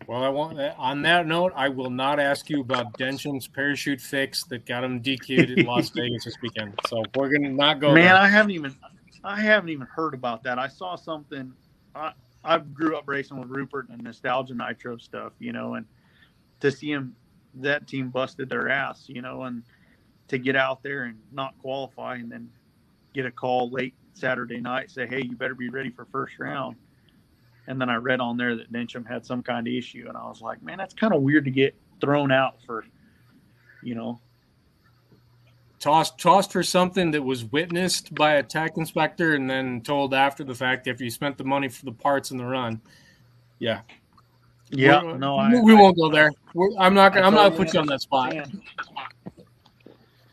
[0.07, 4.45] Well, I want on that note, I will not ask you about Densham's parachute fix
[4.45, 6.79] that got him DQ'd in Las Vegas this weekend.
[6.89, 7.93] So we're gonna not go.
[7.93, 8.17] Man, there.
[8.17, 8.75] I haven't even
[9.25, 10.59] I haven't even heard about that.
[10.59, 11.53] I saw something.
[11.95, 12.13] I
[12.45, 15.87] I grew up racing with Rupert and nostalgia nitro stuff, you know, and
[16.61, 17.17] to see him,
[17.55, 19.65] that team busted their ass, you know, and
[20.29, 22.49] to get out there and not qualify and then
[23.15, 26.77] get a call late Saturday night say, hey, you better be ready for first round.
[27.69, 30.25] And then I read on there that Densham had some kind of issue, and I
[30.27, 32.85] was like, man, that's kind of weird to get thrown out for,
[33.83, 34.21] you know,
[35.81, 40.43] tossed tossed for something that was witnessed by a tech inspector and then told after
[40.45, 42.81] the fact after you spent the money for the parts in the run.
[43.59, 43.81] Yeah.
[44.71, 46.31] yeah, We're- uh, no, I, we won't go there.
[46.55, 47.25] We're, I'm not gonna.
[47.25, 48.33] I I'm not put you on that spot.
[48.33, 48.63] understand.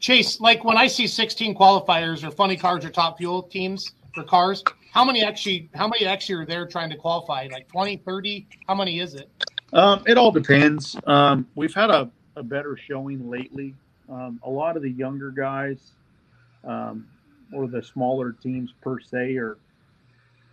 [0.04, 4.22] Chase, like when I see 16 qualifiers or funny cars or top fuel teams for
[4.26, 4.62] cars,
[4.92, 7.48] how many actually how many actually are there trying to qualify?
[7.50, 8.46] Like 20, 30?
[8.68, 9.30] How many is it?
[9.72, 10.98] Um, it all depends.
[11.08, 13.76] Um, we've had a, a better showing lately.
[14.10, 15.94] Um, a lot of the younger guys,
[16.66, 17.08] um,
[17.54, 19.58] or the smaller teams per se, are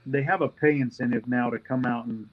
[0.07, 2.29] they have a pay incentive now to come out and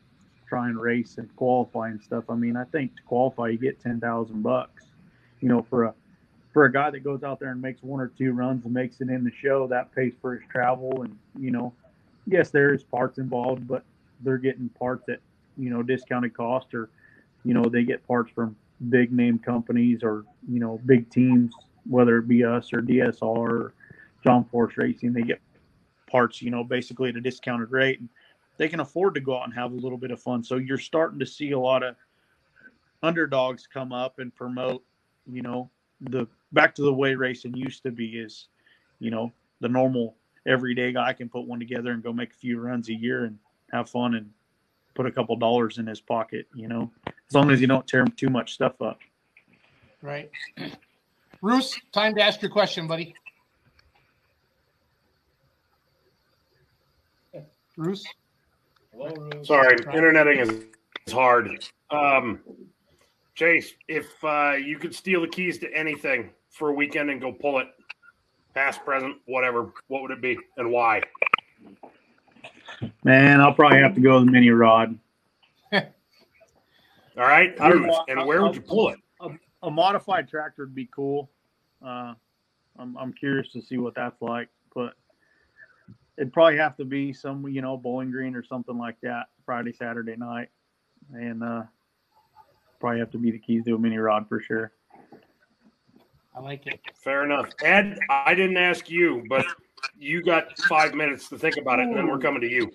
[0.48, 2.26] try and race and qualify and stuff.
[2.30, 4.84] I mean, I think to qualify you get ten thousand bucks.
[5.41, 5.94] You know, for a
[6.57, 8.99] for a guy that goes out there and makes one or two runs and makes
[8.99, 11.71] it in the show, that pays for his travel and you know,
[12.25, 13.84] yes, there is parts involved, but
[14.21, 15.19] they're getting parts at
[15.55, 16.89] you know discounted cost or
[17.45, 18.55] you know they get parts from
[18.89, 21.53] big name companies or you know big teams
[21.88, 23.73] whether it be us or dsr or
[24.23, 25.39] john force racing they get
[26.07, 28.09] parts you know basically at a discounted rate and
[28.57, 30.43] they can afford to go out and have a little bit of fun.
[30.43, 31.95] So you're starting to see a lot of
[33.03, 34.84] underdogs come up and promote
[35.31, 35.69] you know
[36.01, 38.48] the back to the way racing used to be is
[38.99, 40.15] you know the normal
[40.45, 43.38] everyday guy can put one together and go make a few runs a year and
[43.72, 44.30] have fun and
[44.95, 48.06] put a couple dollars in his pocket, you know, as long as you don't tear
[48.06, 48.99] too much stuff up.
[50.02, 50.32] Right.
[51.41, 53.14] Bruce, time to ask your question, buddy.
[57.76, 58.03] Bruce?
[58.91, 59.48] Hello, Bruce.
[59.48, 60.64] Sorry, interneting is,
[61.06, 61.64] is hard.
[61.91, 62.40] Um,
[63.38, 67.31] Chase, if uh, you could steal the keys to anything for a weekend and go
[67.31, 67.68] pull it,
[68.55, 71.03] past, present, whatever, what would it be and why?
[73.03, 74.97] Man, I'll probably have to go with the mini rod.
[75.72, 75.84] All
[77.15, 78.03] right, I don't know.
[78.07, 78.97] and where would you pull it?
[79.61, 81.30] A modified tractor would be cool.
[81.85, 82.15] Uh,
[82.80, 84.95] I'm, I'm curious to see what that's like, but
[86.18, 89.73] it'd probably have to be some, you know, Bowling Green or something like that Friday,
[89.73, 90.49] Saturday night.
[91.14, 91.64] And uh,
[92.80, 94.72] probably have to be the keys to a mini rod for sure.
[96.36, 96.80] I like it.
[96.95, 97.49] Fair enough.
[97.64, 99.45] Ed, I didn't ask you, but
[99.98, 102.72] you got five minutes to think about it, and then we're coming to you.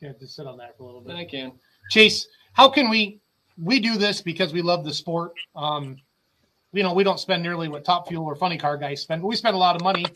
[0.00, 1.16] Yeah, just sit on that for a little bit.
[1.16, 1.52] I can.
[1.90, 3.20] Chase, how can we
[3.62, 5.32] we do this because we love the sport?
[5.54, 5.98] Um,
[6.72, 9.28] you know, we don't spend nearly what Top Fuel or Funny Car guys spend, but
[9.28, 10.06] we spend a lot of money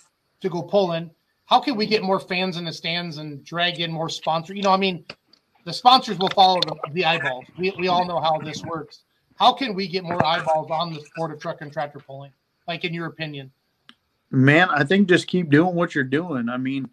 [0.41, 1.11] to go pulling.
[1.47, 4.57] How can we get more fans in the stands and drag in more sponsors?
[4.57, 5.05] You know, I mean,
[5.65, 7.47] the sponsors will follow the, the eyeballs.
[7.59, 9.03] We, we all know how this works.
[9.37, 12.33] How can we get more eyeballs on the sport of truck and tractor pulling?
[12.69, 13.51] Like in your opinion?
[14.31, 16.49] Man, I think just keep doing what you're doing.
[16.49, 16.89] I mean,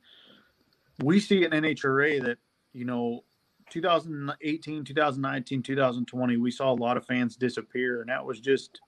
[1.03, 2.37] we see in NHRA that,
[2.73, 3.23] you know,
[3.69, 8.01] 2018, 2019, 2020, we saw a lot of fans disappear.
[8.01, 8.81] And that was just,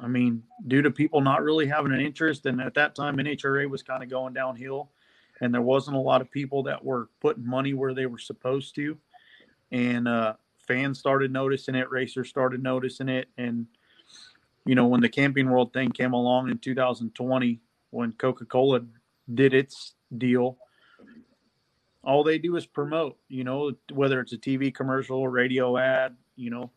[0.00, 2.46] I mean, due to people not really having an interest.
[2.46, 4.90] And at that time, NHRA was kind of going downhill.
[5.40, 8.74] And there wasn't a lot of people that were putting money where they were supposed
[8.76, 8.96] to.
[9.70, 10.34] And uh,
[10.66, 13.28] fans started noticing it, racers started noticing it.
[13.36, 13.66] And,
[14.64, 17.60] you know, when the Camping World thing came along in 2020,
[17.90, 18.80] when Coca Cola
[19.32, 20.58] did its deal,
[22.02, 26.50] all they do is promote, you know, whether it's a TV commercial, radio ad, you
[26.50, 26.70] know,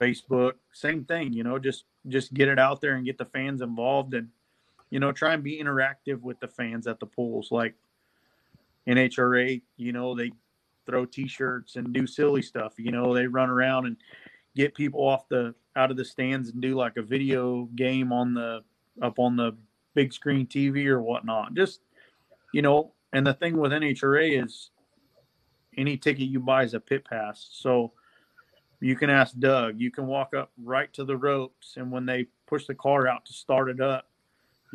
[0.00, 3.62] Facebook, same thing, you know, just just get it out there and get the fans
[3.62, 4.28] involved and
[4.90, 7.74] you know, try and be interactive with the fans at the pools like
[8.86, 10.30] NHRA, you know, they
[10.86, 13.96] throw t-shirts and do silly stuff, you know, they run around and
[14.54, 18.32] get people off the out of the stands and do like a video game on
[18.32, 18.62] the
[19.02, 19.52] up on the
[19.94, 21.54] big screen TV or whatnot.
[21.54, 21.80] Just
[22.54, 24.70] you know, and the thing with NHRA is
[25.76, 27.48] any ticket you buy is a pit pass.
[27.52, 27.92] So
[28.80, 32.26] you can ask Doug, you can walk up right to the ropes and when they
[32.46, 34.08] push the car out to start it up,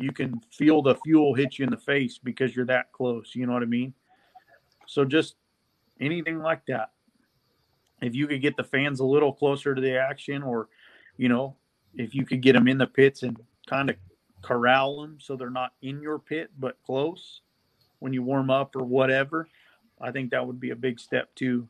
[0.02, 3.32] you can feel the fuel hit you in the face because you're that close.
[3.34, 3.94] You know what I mean?
[4.86, 5.36] So just
[6.00, 6.90] anything like that.
[8.00, 10.68] If you could get the fans a little closer to the action or,
[11.16, 11.56] you know,
[11.94, 13.38] if you could get them in the pits and
[13.68, 13.96] kind of
[14.42, 17.42] corral them so they're not in your pit but close
[18.00, 19.46] when you warm up or whatever,
[20.00, 21.68] I think that would be a big step too.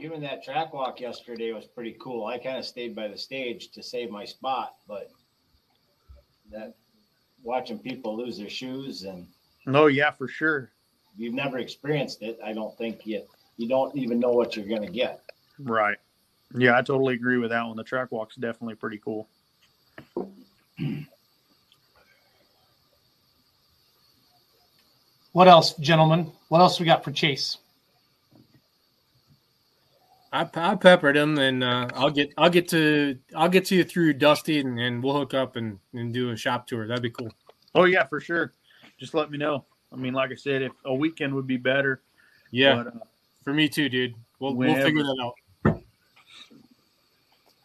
[0.00, 2.26] Even that track walk yesterday was pretty cool.
[2.26, 5.12] I kind of stayed by the stage to save my spot, but
[6.50, 6.74] that
[7.42, 9.26] watching people lose their shoes and
[9.66, 10.70] no, yeah, for sure.
[11.16, 13.22] You've never experienced it, I don't think you
[13.56, 15.20] you don't even know what you're gonna get.
[15.58, 15.98] Right.
[16.54, 17.76] Yeah, I totally agree with that one.
[17.76, 19.28] The track walk's definitely pretty cool.
[25.32, 26.30] What else, gentlemen?
[26.48, 27.56] What else we got for Chase?
[30.32, 33.84] I, I peppered him, and uh, I'll get I'll get to I'll get to you
[33.84, 36.86] through Dusty, and, and we'll hook up and, and do a shop tour.
[36.86, 37.30] That'd be cool.
[37.74, 38.54] Oh yeah, for sure.
[38.98, 39.64] Just let me know.
[39.92, 42.00] I mean, like I said, if a weekend would be better.
[42.50, 43.04] Yeah, But, uh,
[43.44, 44.14] for me too, dude.
[44.38, 45.34] We'll we'll figure that out.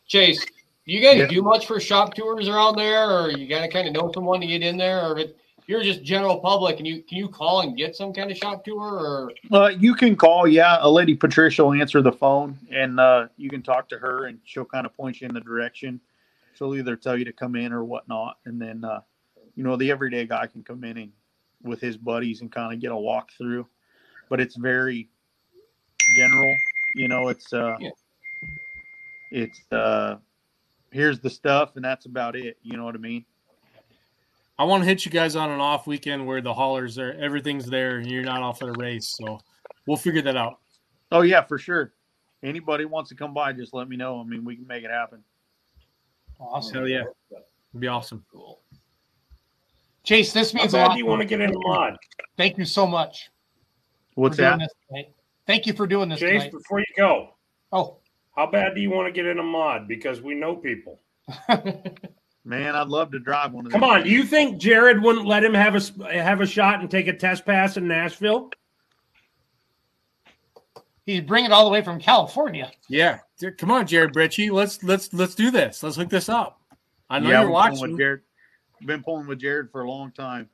[0.07, 1.27] Chase, do you guys Yeah.
[1.27, 4.47] do much for shop tours around there, or you gotta kind of know someone to
[4.47, 5.31] get in there, or if
[5.67, 8.63] you're just general public and you can you call and get some kind of shop
[8.63, 10.77] tour, or Uh, you can call, yeah.
[10.79, 14.39] A lady Patricia will answer the phone, and uh, you can talk to her, and
[14.45, 15.99] she'll kind of point you in the direction.
[16.55, 19.01] She'll either tell you to come in or whatnot, and then uh,
[19.55, 21.11] you know the everyday guy can come in and
[21.63, 23.67] with his buddies and kind of get a walk through.
[24.29, 25.09] But it's very
[26.15, 26.55] general,
[26.95, 27.27] you know.
[27.27, 27.89] It's uh, Yeah.
[29.31, 30.15] it's uh,
[30.91, 32.57] here's the stuff, and that's about it.
[32.61, 33.25] You know what I mean?
[34.59, 37.65] I want to hit you guys on an off weekend where the haulers are everything's
[37.67, 39.15] there and you're not off at a race.
[39.21, 39.39] So
[39.85, 40.59] we'll figure that out.
[41.11, 41.93] Oh yeah, for sure.
[42.43, 44.19] Anybody wants to come by, just let me know.
[44.19, 45.23] I mean, we can make it happen.
[46.39, 46.73] Awesome.
[46.75, 48.23] Hell yeah, it'd be awesome.
[48.31, 48.61] cool.
[50.03, 50.91] Chase, this How means a lot.
[50.93, 51.97] do you want to get in the mod?
[52.37, 53.29] Thank you so much.
[54.15, 54.59] What's that?
[55.45, 56.51] Thank you for doing this Chase, tonight.
[56.51, 57.29] before you go,
[57.71, 57.97] Oh,
[58.35, 59.87] how bad do you want to get in a mod?
[59.87, 60.99] Because we know people.
[62.47, 63.89] Man, I'd love to drive one of Come these.
[63.89, 66.89] on, do you think Jared wouldn't let him have a s- have a shot and
[66.89, 68.49] take a test pass in Nashville?
[71.05, 72.71] he's bringing it all the way from California.
[72.89, 73.19] Yeah,
[73.57, 74.49] come on, Jared Britchie.
[74.49, 75.83] Let's let's let's do this.
[75.83, 76.61] Let's hook this up.
[77.09, 77.81] I know Yeah, you're watching.
[77.91, 78.21] With Jared.
[78.85, 80.49] Been pulling with Jared for a long time.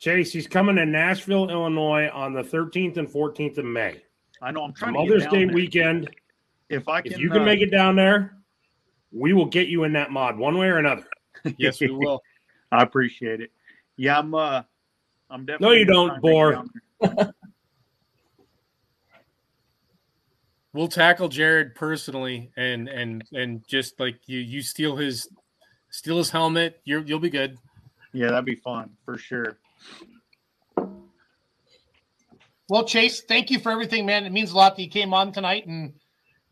[0.00, 4.02] Chase, he's coming to Nashville, Illinois on the 13th and 14th of May.
[4.40, 5.54] I know I'm trying Mother's to get Day there.
[5.54, 6.10] weekend.
[6.70, 8.38] If I can, If you can uh, make it down there,
[9.12, 11.06] we will get you in that mod one way or another.
[11.58, 12.22] Yes, we will.
[12.70, 13.50] I appreciate it.
[13.96, 14.32] Yeah, I'm.
[14.34, 14.62] uh
[15.28, 15.76] I'm definitely.
[15.76, 17.32] No, you don't, try and make it Bore.
[20.74, 25.28] We'll tackle Jared personally, and and and just like you, you steal his
[25.90, 26.80] steal his helmet.
[26.84, 27.58] You're you'll be good.
[28.14, 29.58] Yeah, that'd be fun for sure.
[32.68, 34.24] Well, Chase, thank you for everything, man.
[34.24, 35.92] It means a lot that you came on tonight, and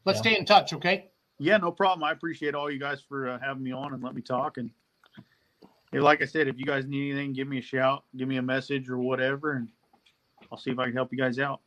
[0.05, 0.33] let's Yeah.
[0.33, 1.10] stay in touch, okay?
[1.43, 2.05] Yeah, no problem.
[2.05, 4.59] I appreciate all you guys for uh, having me on and let me talk.
[4.59, 4.71] And
[5.91, 8.37] yeah, like I said, if you guys need anything, give me a shout, give me
[8.37, 9.69] a message or whatever, and
[10.53, 11.61] I'll see if I can help you guys out.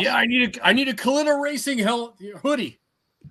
[0.00, 2.80] Yeah, I need a I need a Kalitta Racing hell hoodie.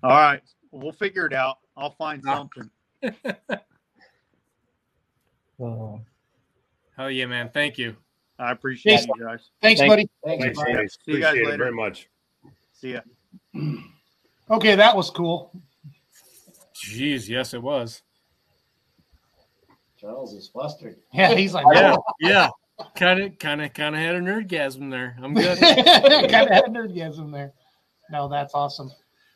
[0.02, 0.42] All right,
[0.72, 1.58] we'll figure it out.
[1.76, 2.48] I'll find Ah.
[2.48, 2.72] something.
[5.60, 6.02] Oh.
[6.98, 7.50] Hell yeah, man!
[7.54, 7.96] Thank you.
[8.38, 9.08] I appreciate Yes.
[9.08, 9.50] you guys.
[9.62, 10.10] Thanks, Thank- buddy.
[10.26, 10.90] Thanks, Thanks, Brian.
[10.90, 11.58] See you guys Appreciate it later.
[11.64, 12.10] very much.
[12.74, 13.02] See ya.
[14.48, 15.52] Okay, that was cool.
[16.76, 18.02] Jeez, yes, it was.
[20.00, 20.98] Charles is flustered.
[21.14, 22.04] Yeah, he's like, Yeah, oh.
[22.20, 22.50] yeah.
[22.96, 25.16] Kind of, kind of, kind of had a nerdgasm there.
[25.24, 25.58] I'm good.
[25.60, 27.54] kind of had a nerdgasm there.
[28.12, 28.92] No, that's awesome.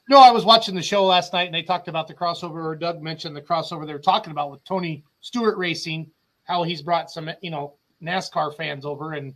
[0.10, 2.76] No, I was watching the show last night and they talked about the crossover, or
[2.76, 6.12] Doug mentioned the crossover they were talking about with Tony Stewart Racing,
[6.44, 9.14] how he's brought some, you know, NASCAR fans over.
[9.14, 9.34] And,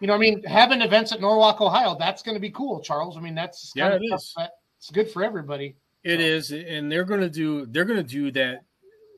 [0.00, 3.16] you know, I mean, having events at Norwalk, Ohio, that's going to be cool, Charles.
[3.16, 4.28] I mean, that's Yeah, kind it of is.
[4.30, 5.76] stuff that- it's good for everybody.
[6.04, 8.64] It is, and they're gonna do they're gonna do that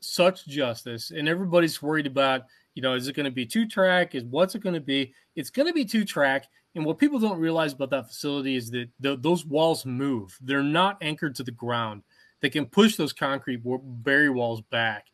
[0.05, 2.43] such justice, and everybody's worried about
[2.75, 4.15] you know is it going to be two track?
[4.15, 5.13] Is what's it going to be?
[5.35, 8.71] It's going to be two track, and what people don't realize about that facility is
[8.71, 10.37] that th- those walls move.
[10.41, 12.03] They're not anchored to the ground.
[12.41, 15.07] They can push those concrete barrier walls back,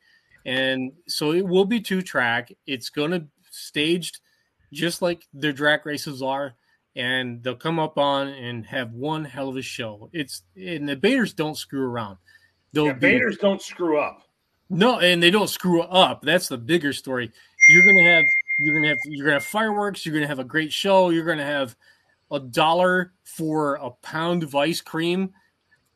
[0.44, 2.52] and so it will be two track.
[2.66, 4.20] It's going to staged
[4.72, 6.54] just like their drag races are
[6.96, 10.10] and they'll come up on and have one hell of a show.
[10.12, 12.18] It's and the Baders don't screw around.
[12.72, 14.22] They'll Yeah, Baders don't screw up.
[14.68, 16.22] no, and they don't screw up.
[16.22, 17.30] That's the bigger story.
[17.68, 18.24] You're gonna have
[18.60, 20.04] you're gonna have you're gonna have fireworks.
[20.04, 21.10] You're gonna have a great show.
[21.10, 21.76] You're gonna have
[22.30, 25.32] a dollar for a pound of ice cream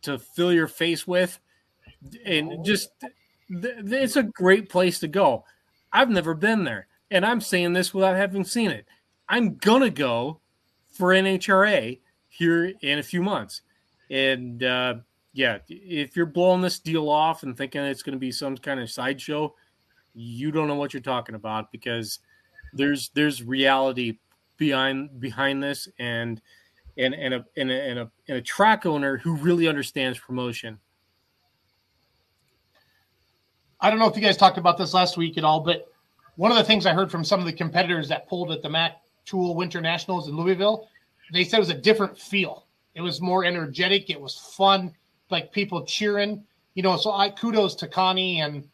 [0.02, 1.38] to fill your face with,
[2.24, 2.90] and just
[3.50, 5.44] it's a great place to go.
[5.92, 8.86] I've never been there, and I'm saying this without having seen it.
[9.28, 10.40] I'm gonna go
[10.94, 11.98] for NHRA
[12.28, 13.62] here in a few months,
[14.10, 14.94] and uh,
[15.32, 18.80] yeah, if you're blowing this deal off and thinking it's going to be some kind
[18.80, 19.52] of sideshow,
[20.14, 22.20] you don't know what you're talking about because
[22.72, 24.18] there's there's reality
[24.56, 26.40] behind behind this and
[26.96, 30.78] and and a and a, and a, and a track owner who really understands promotion.
[33.80, 35.88] I don't know if you guys talked about this last week at all, but
[36.36, 38.70] one of the things I heard from some of the competitors that pulled at the
[38.70, 40.88] Mac Tool Winter Nationals in Louisville,
[41.32, 42.66] they said it was a different feel.
[42.94, 44.10] It was more energetic.
[44.10, 44.92] It was fun,
[45.30, 46.44] like people cheering.
[46.74, 48.68] You know, so I kudos to Connie and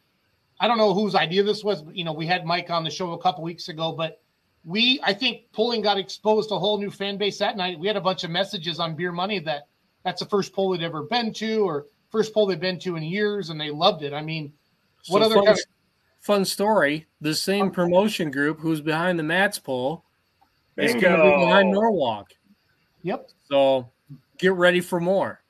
[0.59, 1.81] I don't know whose idea this was.
[1.81, 4.21] But, you know, we had Mike on the show a couple weeks ago, but
[4.63, 7.79] we I think pulling got exposed to a whole new fan base that night.
[7.79, 9.67] We had a bunch of messages on Beer Money that
[10.03, 13.03] that's the first poll they'd ever been to or first poll they've been to in
[13.03, 14.13] years, and they loved it.
[14.13, 14.53] I mean,
[15.07, 15.65] what So other fun, kind of
[16.19, 17.07] fun story?
[17.21, 17.71] The same oh.
[17.71, 20.05] promotion group who's behind the Mats poll
[20.81, 21.45] is going to be Bingo.
[21.45, 22.31] behind Norwalk.
[23.03, 23.29] Yep.
[23.47, 23.89] So
[24.37, 25.41] get ready for more.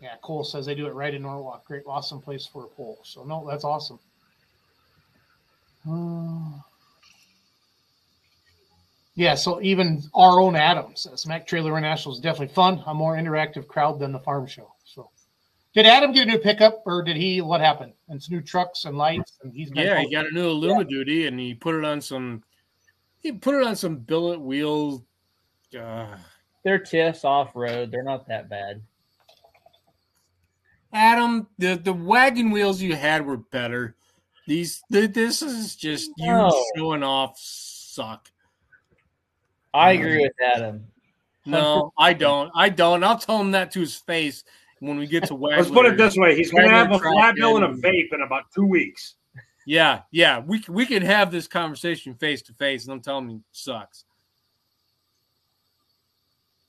[0.00, 1.64] Yeah, Cole says they do it right in Norwalk.
[1.66, 2.98] Great, awesome place for a poll.
[3.02, 3.98] So no, that's awesome.
[5.88, 6.60] Uh,
[9.14, 12.82] yeah, so even our own Adam says Mac Trailer International is definitely fun.
[12.86, 14.72] A more interactive crowd than the farm show.
[15.78, 17.92] So did Adam get a new pickup or did he what happened?
[18.08, 21.28] And it's new trucks and lights and he's Yeah, he got a new Illuma duty,
[21.28, 22.42] and he put it on some.
[23.20, 25.02] He put it on some billet wheels.
[25.78, 26.16] Uh,
[26.64, 27.92] They're tiffs off road.
[27.92, 28.82] They're not that bad.
[30.92, 33.94] Adam, the the wagon wheels you had were better.
[34.48, 36.64] These th- this is just you No.
[36.76, 38.28] showing off suck.
[39.72, 40.88] I agree with Adam.
[41.46, 42.50] No, I don't.
[42.56, 43.04] I don't.
[43.04, 44.42] I'll tell him that to his face
[44.80, 45.58] when we get to wagon.
[45.62, 48.12] Let's put it this way: he's going to have a flat bill and a vape
[48.12, 49.14] in about two weeks.
[49.66, 50.40] Yeah, yeah.
[50.40, 54.04] We we can have this conversation face to face, and I'm telling you, he sucks.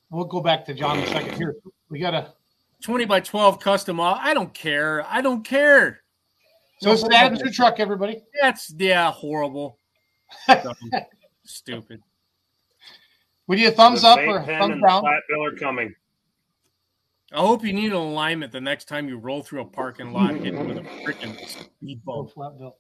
[0.09, 1.37] We'll go back to John in a second.
[1.37, 1.55] Here,
[1.89, 2.33] we got a
[2.81, 3.99] Twenty by twelve custom.
[3.99, 5.05] I don't care.
[5.05, 6.01] I don't care.
[6.81, 8.21] So it's Adam's new truck, everybody.
[8.41, 9.77] That's yeah, horrible.
[11.43, 12.01] Stupid.
[13.47, 15.01] We need a thumbs The up or thumbs down.
[15.01, 15.93] flat bill are coming.
[17.31, 20.33] I hope you need an alignment the next time you roll through a parking lot
[20.35, 22.33] hitting with a freaking speed Oh, bump.
[22.33, 22.77] flat bill.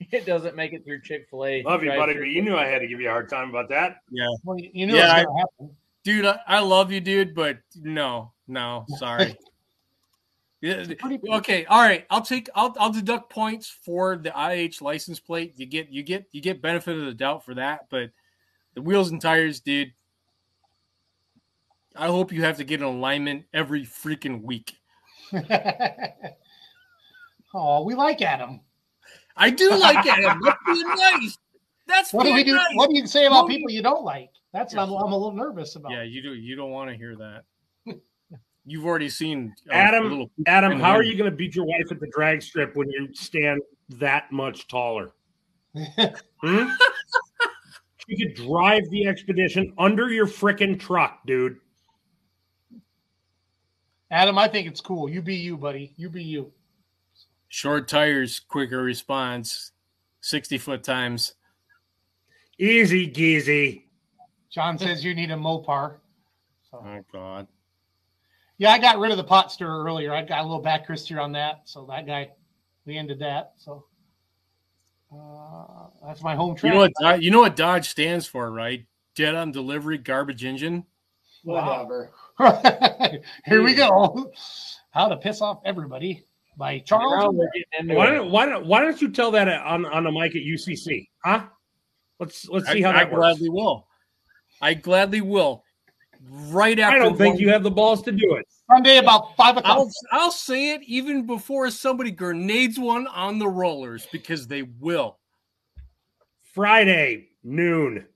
[0.12, 1.62] It doesn't make it through Chick Fil A.
[1.64, 3.68] Love you, buddy, but you knew I had to give you a hard time about
[3.70, 3.96] that.
[4.44, 5.76] Well, you you knew Yeah, it was gonna happen.
[6.04, 9.36] Dude, I, I love you, dude, but no, no, sorry.
[10.60, 10.84] Yeah,
[11.34, 12.04] okay, all right.
[12.10, 15.54] I'll take I'll I'll deduct points for the IH license plate.
[15.56, 18.10] You get you get you get benefit of the doubt for that, but
[18.74, 19.92] the wheels and tires, dude.
[21.98, 24.74] I hope you have to get an alignment every freaking week.
[27.54, 28.60] oh, we like Adam.
[29.36, 30.40] I do like Adam.
[30.44, 31.38] That's being nice.
[31.88, 32.54] That's What do we do?
[32.54, 32.66] nice.
[32.74, 34.30] What do you say about people you don't like?
[34.52, 35.90] That's what I'm, I'm a little nervous about.
[35.90, 36.34] Yeah, you do.
[36.34, 37.42] You don't want to hear that.
[38.64, 41.64] You've already seen uh, Adam, a little- Adam, how are you going to beat your
[41.64, 43.60] wife at the drag strip when you stand
[43.90, 45.10] that much taller?
[46.40, 46.68] Hmm?
[48.06, 51.58] she could drive the expedition under your freaking truck, dude.
[54.10, 55.08] Adam, I think it's cool.
[55.08, 55.92] You be you, buddy.
[55.96, 56.52] You be you.
[57.48, 59.72] Short tires, quicker response,
[60.20, 61.34] sixty foot times.
[62.58, 63.84] Easy, geezy.
[64.50, 65.96] John says you need a Mopar.
[66.70, 67.46] So, Oh God.
[68.58, 70.12] yeah, I got rid of the pot stirrer earlier.
[70.12, 71.62] I got a little back here on that.
[71.64, 72.30] So that guy,
[72.84, 73.52] we ended that.
[73.56, 73.84] So
[75.14, 76.70] uh, that's my home track.
[76.72, 76.92] You know what?
[77.00, 78.84] Dodge- You know what Dodge stands for, right?
[79.14, 80.84] Dead on delivery, garbage engine.
[81.44, 82.10] Whatever.
[83.46, 84.30] Here we go.
[84.90, 86.24] How to piss off everybody
[86.56, 87.34] by Charles.
[87.34, 90.12] we're getting into Why don't, why don't why don't you tell that on on the
[90.12, 91.08] mic at UCC?
[91.24, 91.44] Huh?
[92.20, 93.20] Let's let's see I, how I that works.
[93.20, 93.86] gladly will.
[94.60, 95.62] I gladly will.
[96.48, 98.46] Right after I don't think one- you have the balls to do it.
[98.70, 99.78] Sunday about five o'clock.
[99.78, 105.18] I'll I'll say it even before somebody grenades one on the rollers because they will
[106.54, 108.06] Friday noon.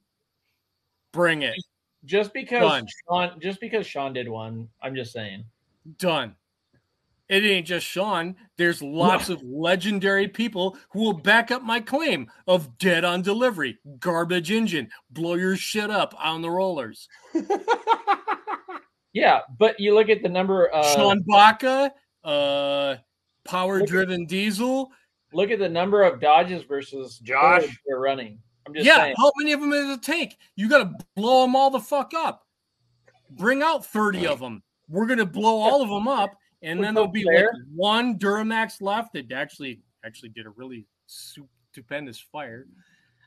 [1.12, 1.54] bring it.
[2.04, 2.86] Just because Done.
[3.08, 5.44] Sean, just because Sean did one, I'm just saying.
[5.98, 6.34] Done.
[7.28, 8.36] It ain't just Sean.
[8.58, 13.78] There's lots of legendary people who will back up my claim of dead on delivery,
[14.00, 17.08] garbage engine, blow your shit up on the rollers.
[19.12, 20.74] Yeah, but you look at the number.
[20.74, 21.92] Uh, Sean Baca,
[22.24, 22.96] uh,
[23.44, 24.90] power driven diesel.
[25.32, 27.62] look at the number of Dodges versus Josh.
[27.62, 28.38] Fords they're running.
[28.72, 29.14] Yeah, saying.
[29.18, 30.36] how many of them is a tank?
[30.56, 32.46] You got to blow them all the fuck up.
[33.30, 34.62] Bring out 30 of them.
[34.88, 36.36] We're going to blow all of them up.
[36.62, 42.20] And then there'll be like one Duramax left that actually actually did a really stupendous
[42.20, 42.66] fire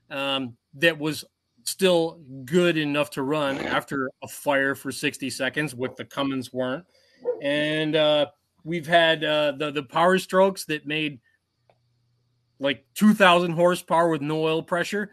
[0.09, 1.25] um, that was
[1.63, 6.85] still good enough to run after a fire for 60 seconds, with the Cummins weren't.
[7.41, 8.27] And uh,
[8.63, 11.19] we've had uh, the the Power Strokes that made
[12.59, 15.11] like 2,000 horsepower with no oil pressure.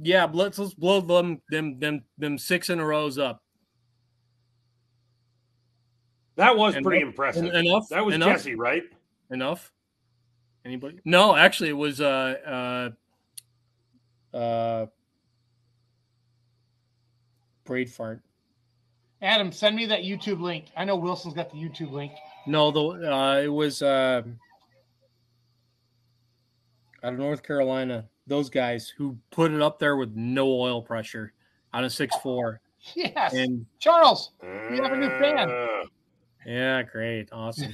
[0.00, 3.42] Yeah, let's let's blow them them them them six in a rows up.
[6.36, 7.46] That was And pretty impressive.
[7.46, 7.88] En- enough.
[7.88, 8.84] that was enough, Jesse, right?
[9.30, 9.72] Enough.
[10.64, 11.00] Anybody?
[11.04, 12.90] No, actually, it was uh
[14.32, 14.86] uh uh
[17.64, 18.22] braid fart.
[19.20, 20.66] Adam, send me that YouTube link.
[20.76, 22.12] I know Wilson's got the YouTube link.
[22.46, 24.22] No, the uh, it was uh,
[27.02, 28.08] out of North Carolina.
[28.28, 31.32] Those guys who put it up there with no oil pressure
[31.72, 32.60] on a six four,
[32.94, 34.30] Yes, and Charles.
[34.70, 35.50] We have a new fan.
[35.50, 35.84] Uh,
[36.46, 37.72] yeah, great, awesome.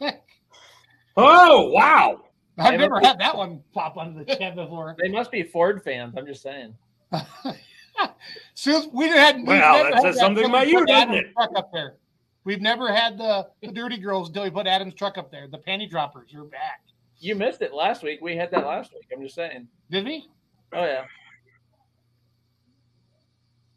[1.16, 2.20] oh wow!
[2.58, 4.96] I've Hey, never look- had that one pop onto the chat before.
[5.00, 6.14] They must be Ford fans.
[6.16, 6.74] I'm just saying.
[8.54, 11.18] so we had we've Well, never that had says something till about you, doesn't Adam's
[11.28, 11.32] it?
[11.34, 11.94] Truck up there.
[12.44, 15.48] We've never had the, the dirty girls until we put Adam's truck up there.
[15.48, 16.80] The panty droppers are back.
[17.18, 18.20] You missed it last week.
[18.20, 19.06] We had that last week.
[19.14, 19.68] I'm just saying.
[19.90, 20.28] Did we?
[20.72, 21.04] Oh yeah.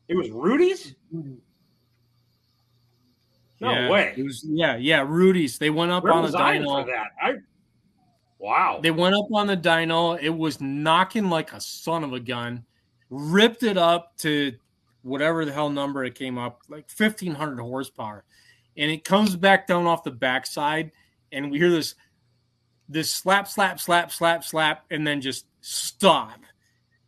[0.07, 0.95] It was Rudy's.
[1.11, 1.38] No
[3.72, 4.14] Yeah, way.
[4.18, 5.06] It was yeah, yeah.
[5.07, 5.57] Rudy's.
[5.57, 6.84] They went up Where on was the I dyno.
[6.84, 7.07] for that?
[7.22, 7.34] I
[8.40, 8.80] wow.
[8.82, 10.20] They went up on the dyno.
[10.22, 12.66] It was knocking like a son of a gun.
[13.10, 14.53] Ripped it up to
[15.02, 18.24] whatever the hell number it came up, like fifteen hundred horsepower,
[18.78, 20.91] and it comes back down off the backside,
[21.32, 21.95] and we hear this,
[22.90, 26.40] this slap, slap, slap, slap, slap, and then just stop,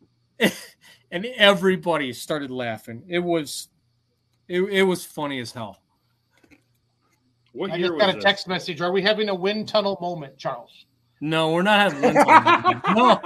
[1.10, 3.02] and everybody started laughing.
[3.08, 3.68] It was,
[4.48, 5.82] it, it was funny as hell.
[7.52, 8.24] what I year just got a this?
[8.24, 8.80] text message.
[8.80, 10.86] Are we having a wind tunnel moment, Charles?
[11.20, 12.82] No, we're not having one.
[12.96, 13.20] no.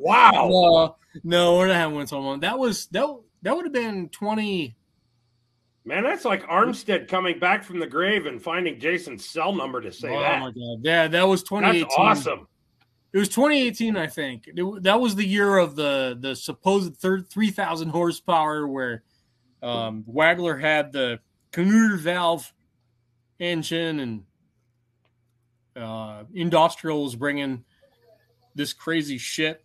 [0.00, 0.48] Wow.
[0.48, 2.40] No, no, we're not having one one.
[2.40, 3.06] That was that.
[3.42, 4.76] That would have been twenty.
[5.90, 9.90] Man, that's like Armstead coming back from the grave and finding Jason's cell number to
[9.90, 10.38] say oh that.
[10.38, 10.78] my god!
[10.82, 11.82] Yeah, that was twenty eighteen.
[11.82, 12.46] That's awesome.
[13.12, 14.44] It was twenty eighteen, I think.
[14.46, 19.02] It- that was the year of the the supposed third three thousand horsepower, where
[19.64, 21.18] um, Wagler had the
[21.52, 22.52] Canooter valve
[23.40, 24.22] engine, and
[25.74, 27.64] uh, Industrial was bringing
[28.54, 29.64] this crazy shit.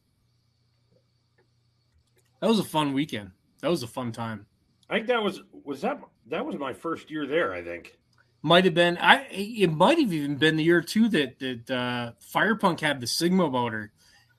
[2.41, 3.29] That was a fun weekend.
[3.61, 4.47] That was a fun time.
[4.89, 7.53] I think that was was that that was my first year there.
[7.53, 7.97] I think.
[8.41, 8.97] Might have been.
[8.97, 9.25] I.
[9.31, 13.49] It might have even been the year too that that uh, Firepunk had the Sigma
[13.49, 13.91] motor,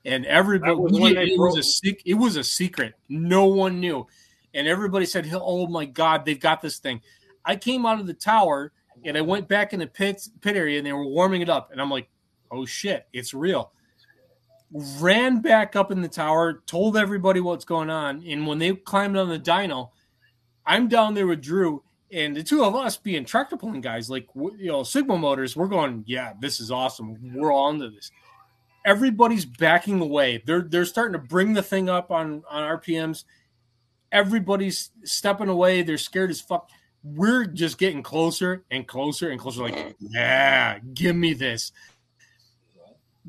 [0.05, 0.73] and everybody.
[0.73, 2.93] Was they it was a It was a secret.
[3.09, 4.07] No one knew,
[4.53, 7.01] and everybody said, "Oh my god, they've got this thing."
[7.43, 8.73] I came out of the tower
[9.05, 11.71] and I went back in the pit pit area, and they were warming it up,
[11.71, 12.09] and I'm like,
[12.51, 13.71] "Oh shit, it's real."
[14.71, 19.15] Ran back up in the tower, told everybody what's going on, and when they climbed
[19.15, 19.91] on the dyno,
[20.67, 21.81] I'm down there with Drew,
[22.11, 25.67] and the two of us being tractor pulling guys, like you know, Sigma Motors, we're
[25.67, 27.17] going, yeah, this is awesome.
[27.33, 28.11] We're all into this.
[28.85, 30.43] Everybody's backing away.
[30.45, 33.23] They're they're starting to bring the thing up on on RPMs.
[34.11, 35.81] Everybody's stepping away.
[35.81, 36.69] They're scared as fuck.
[37.03, 39.63] We're just getting closer and closer and closer.
[39.63, 41.71] Like, yeah, give me this.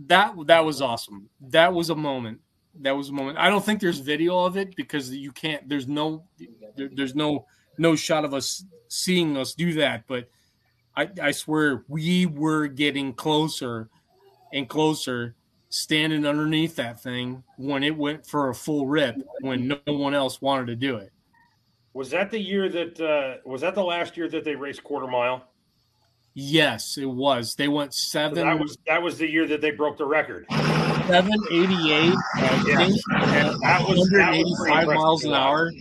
[0.06, 1.28] That that was awesome.
[1.40, 2.40] That was a moment.
[2.82, 3.38] That was a moment.
[3.38, 5.68] I don't think there's video of it because you can't.
[5.68, 6.24] There's no
[6.76, 7.46] there, there's no
[7.78, 10.28] no shot of us seeing us do that but
[10.96, 13.88] I, I swear we were getting closer
[14.52, 15.36] and closer
[15.68, 20.40] standing underneath that thing when it went for a full rip when no one else
[20.40, 21.12] wanted to do it
[21.92, 25.06] Was that the year that uh, was that the last year that they raced quarter
[25.06, 25.44] mile?
[26.34, 29.70] yes it was they went So seven that was that was the year that they
[29.70, 30.46] broke the record.
[31.08, 32.80] 788 I Yeah.
[32.82, 35.72] at that was- that was pretty 185 impressive miles an hour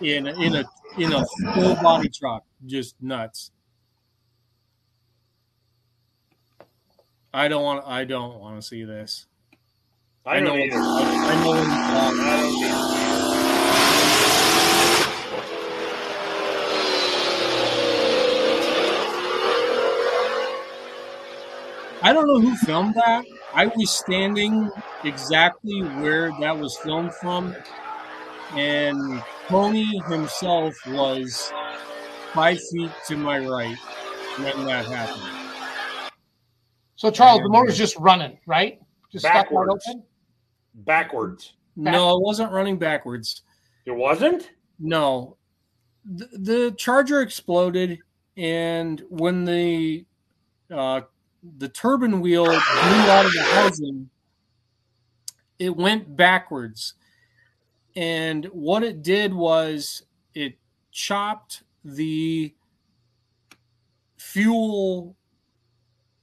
[0.00, 0.64] in in a
[0.98, 1.24] in a
[1.54, 3.52] full body truck just nuts
[7.32, 9.26] I don't want I don't want to see this
[10.26, 10.76] I, don't know either.
[10.76, 13.09] I know um, I don't
[22.02, 23.24] I don't know who filmed that.
[23.54, 24.70] I was standing
[25.04, 27.54] exactly where that was filmed from,
[28.54, 31.52] and Tony himself was
[32.32, 33.76] five feet to my right
[34.38, 35.40] when that happened.
[36.96, 38.80] So Charles, the motor's just running, right?
[39.10, 39.84] Just Backwards.
[39.86, 40.02] open.
[40.74, 41.54] Backwards.
[41.76, 43.42] No, it wasn't running backwards.
[43.86, 44.50] It wasn't.
[44.78, 45.36] No,
[46.04, 47.98] the, the charger exploded,
[48.36, 50.04] and when the
[50.70, 51.02] uh,
[51.58, 54.10] the turbine wheel blew out of the housing,
[55.58, 56.94] it went backwards.
[57.96, 60.02] And what it did was
[60.34, 60.54] it
[60.92, 62.54] chopped the
[64.16, 65.16] fuel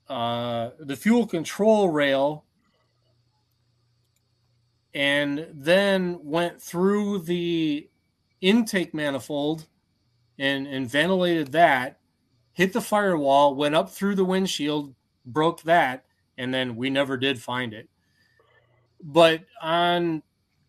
[0.07, 2.45] uh, the fuel control rail
[4.93, 7.89] and then went through the
[8.39, 9.67] intake manifold
[10.39, 11.99] and, and ventilated that
[12.57, 14.95] hit the firewall, went up through the windshield,
[15.27, 16.05] broke that,
[16.37, 17.89] and then we never did find it.
[19.03, 20.23] But on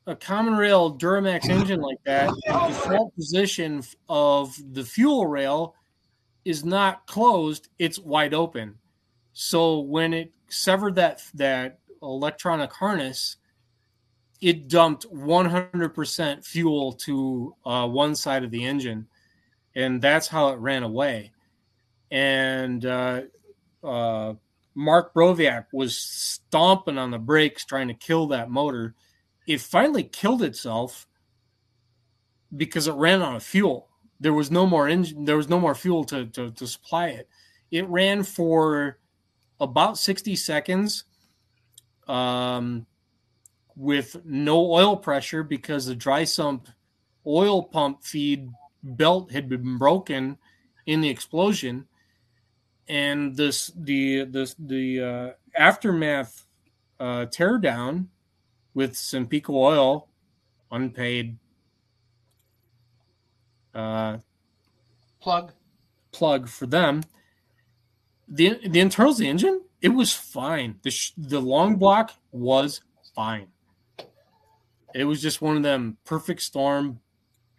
[0.07, 5.75] a common rail Duramax engine like that, the default position of the fuel rail
[6.45, 8.75] is not closed, it's wide open.
[9.33, 13.37] So when it severed that that electronic harness,
[14.41, 19.07] it dumped 100% fuel to uh, one side of the engine,
[19.75, 21.33] and that's how it ran away.
[22.11, 23.23] And uh,
[23.83, 24.35] uh,
[24.79, 28.95] Mark Broviak was stomping on the brakes trying to kill that motor.
[29.45, 31.09] It finally killed itself
[32.57, 33.89] because it ran out of fuel.
[34.21, 35.25] There was no more engine.
[35.25, 37.29] There was no more fuel to, to, to supply it.
[37.73, 39.01] It ran for
[39.59, 41.03] about 60 seconds
[42.07, 42.87] um,
[43.75, 46.69] with no oil pressure because the dry sump
[47.27, 48.49] oil pump feed
[48.85, 50.39] belt had been broken
[50.87, 51.89] in the explosion
[52.89, 56.47] and this the the the uh, aftermath
[57.01, 58.07] uh, teardown
[58.75, 60.09] with some Pico oil
[60.71, 61.39] unpaid
[63.75, 64.19] uh,
[65.21, 65.53] Plug.
[66.13, 67.03] plug for them.
[68.29, 70.79] The the internals of the engine it was fine.
[70.83, 72.81] The sh- the long block was
[73.15, 73.49] fine.
[74.95, 77.01] It was just one of them perfect storm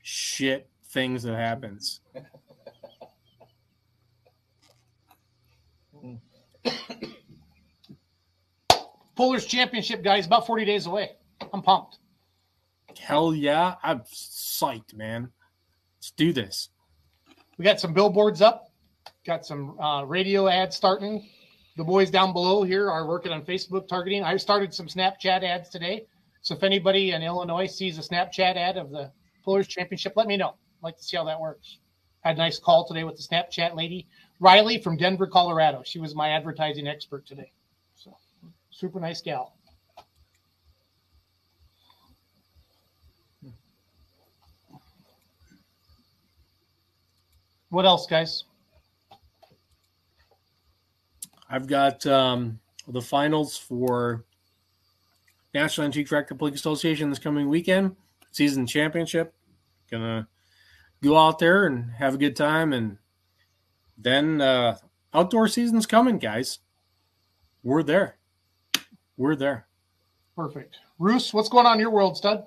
[0.02, 2.02] shit things that happens.
[9.15, 11.11] Pullers Championship, guys, about 40 days away.
[11.53, 11.99] I'm pumped.
[12.98, 15.31] Hell yeah, I'm psyched, man.
[15.98, 16.69] Let's do this.
[17.57, 18.72] We got some billboards up,
[19.26, 21.27] got some uh, radio ads starting.
[21.77, 24.23] The boys down below here are working on Facebook targeting.
[24.23, 26.06] I started some Snapchat ads today.
[26.41, 29.11] So if anybody in Illinois sees a Snapchat ad of the
[29.44, 30.49] Pullers Championship, let me know.
[30.49, 31.80] I'd like to see how that works.
[32.22, 34.07] Had a nice call today with the Snapchat lady,
[34.40, 35.82] Riley from Denver, Colorado.
[35.84, 37.52] She was my advertising expert today.
[37.95, 38.16] So
[38.72, 39.53] super nice gal.
[47.70, 48.45] What else, guys?
[51.49, 54.26] I've got um, the finals for
[55.53, 57.95] National Antique Tractor Pullers Association this coming weekend,
[58.32, 59.34] season championship.
[59.91, 60.28] Gonna
[61.03, 62.98] go out there and have a good time, and
[64.02, 64.78] then uh,
[65.14, 66.60] outdoor season's coming, guys.
[67.64, 68.18] We're there.
[69.18, 69.68] We're there.
[70.36, 70.78] Perfect.
[70.98, 72.46] Roos, what's going on in your world, stud?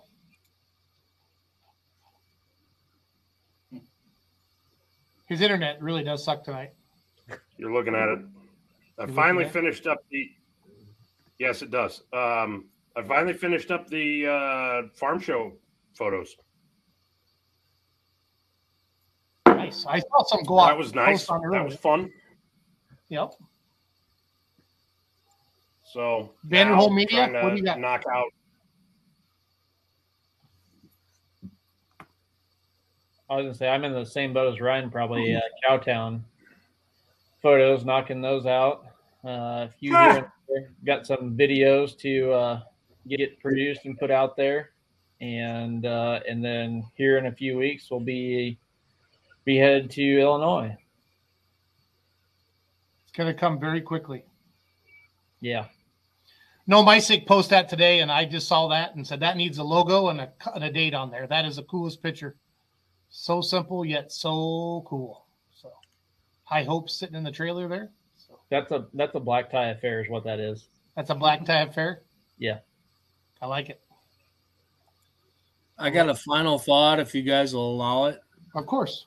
[5.26, 6.72] His internet really does suck tonight.
[7.56, 8.18] You're looking at it.
[8.98, 10.30] I You're finally looking at- finished up the.
[11.38, 12.02] Yes, it does.
[12.12, 15.52] Um, I finally finished up the uh, farm show
[15.94, 16.36] photos.
[19.72, 19.86] Nice.
[19.86, 20.68] I saw some go out.
[20.68, 21.28] That was nice.
[21.28, 21.64] on That earlier.
[21.64, 22.10] was fun.
[23.08, 23.34] Yep.
[25.84, 27.78] So Vanderhole now Media, trying what do you got?
[27.78, 28.26] Knock out.
[33.28, 36.20] I was gonna say I'm in the same boat as Ryan, probably uh, Cowtown
[37.42, 38.84] photos, knocking those out.
[39.24, 40.70] Uh, a few here there.
[40.84, 42.60] got some videos to uh,
[43.08, 44.70] get produced and put out there,
[45.20, 48.58] and uh, and then here in a few weeks we'll be
[49.44, 50.76] be headed to Illinois.
[53.02, 54.24] It's going to come very quickly.
[55.40, 55.66] Yeah,
[56.68, 59.64] No, Mysick post that today, and I just saw that and said that needs a
[59.64, 61.26] logo and a, and a date on there.
[61.26, 62.36] That is the coolest picture.
[63.10, 65.26] So simple yet so cool.
[65.52, 65.70] So
[66.44, 67.90] high hopes sitting in the trailer there.
[68.16, 70.68] So that's a that's a black tie affair, is what that is.
[70.94, 72.02] that's a black tie affair.
[72.38, 72.58] Yeah.
[73.40, 73.80] I like it.
[75.76, 78.20] I got a final thought, if you guys will allow it.
[78.54, 79.06] Of course.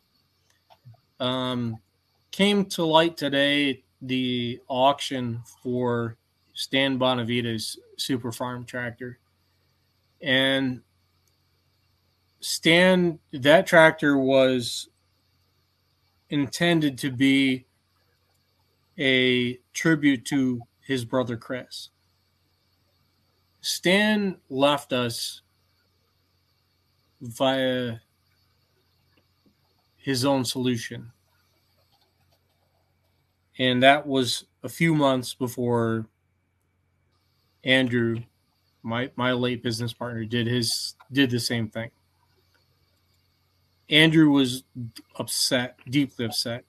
[1.20, 1.78] Um,
[2.32, 6.18] came to light today the auction for
[6.54, 9.20] Stan Bonavita's Super Farm tractor.
[10.22, 10.82] And
[12.40, 14.90] Stan, that tractor was
[16.30, 17.66] intended to be
[18.98, 21.90] a tribute to his brother Chris.
[23.62, 25.42] Stan left us
[27.22, 27.98] via
[30.06, 31.12] his own solution.
[33.58, 36.06] And that was a few months before
[37.64, 38.20] Andrew,
[38.84, 41.90] my my late business partner, did his did the same thing.
[43.90, 44.64] Andrew was
[45.16, 46.66] upset, deeply upset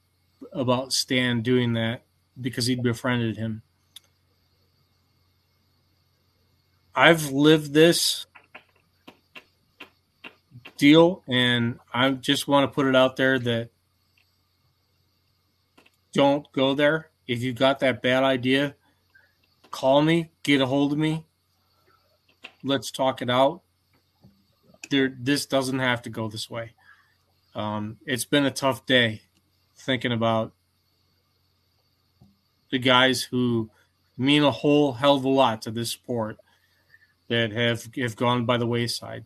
[0.52, 2.04] about Stan doing that
[2.40, 3.60] because he'd befriended him.
[6.94, 8.24] I've lived this
[10.76, 13.70] deal and I just want to put it out there that
[16.12, 17.10] don't go there.
[17.26, 18.74] If you've got that bad idea,
[19.70, 21.26] call me, get a hold of me.
[22.62, 23.62] Let's talk it out.
[24.90, 26.72] There, this doesn't have to go this way.
[27.54, 29.22] Um, it's been a tough day
[29.76, 30.52] thinking about
[32.70, 33.70] the guys who
[34.16, 36.38] mean a whole hell of a lot to this sport
[37.28, 39.24] that have have gone by the wayside,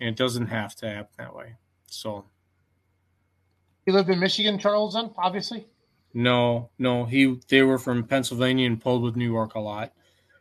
[0.00, 1.54] and it doesn't have to happen that way.
[1.86, 2.24] So
[3.86, 5.66] You lived in Michigan, Charles, then, obviously?
[6.12, 9.92] no, no, he they were from Pennsylvania and pulled with New York a lot,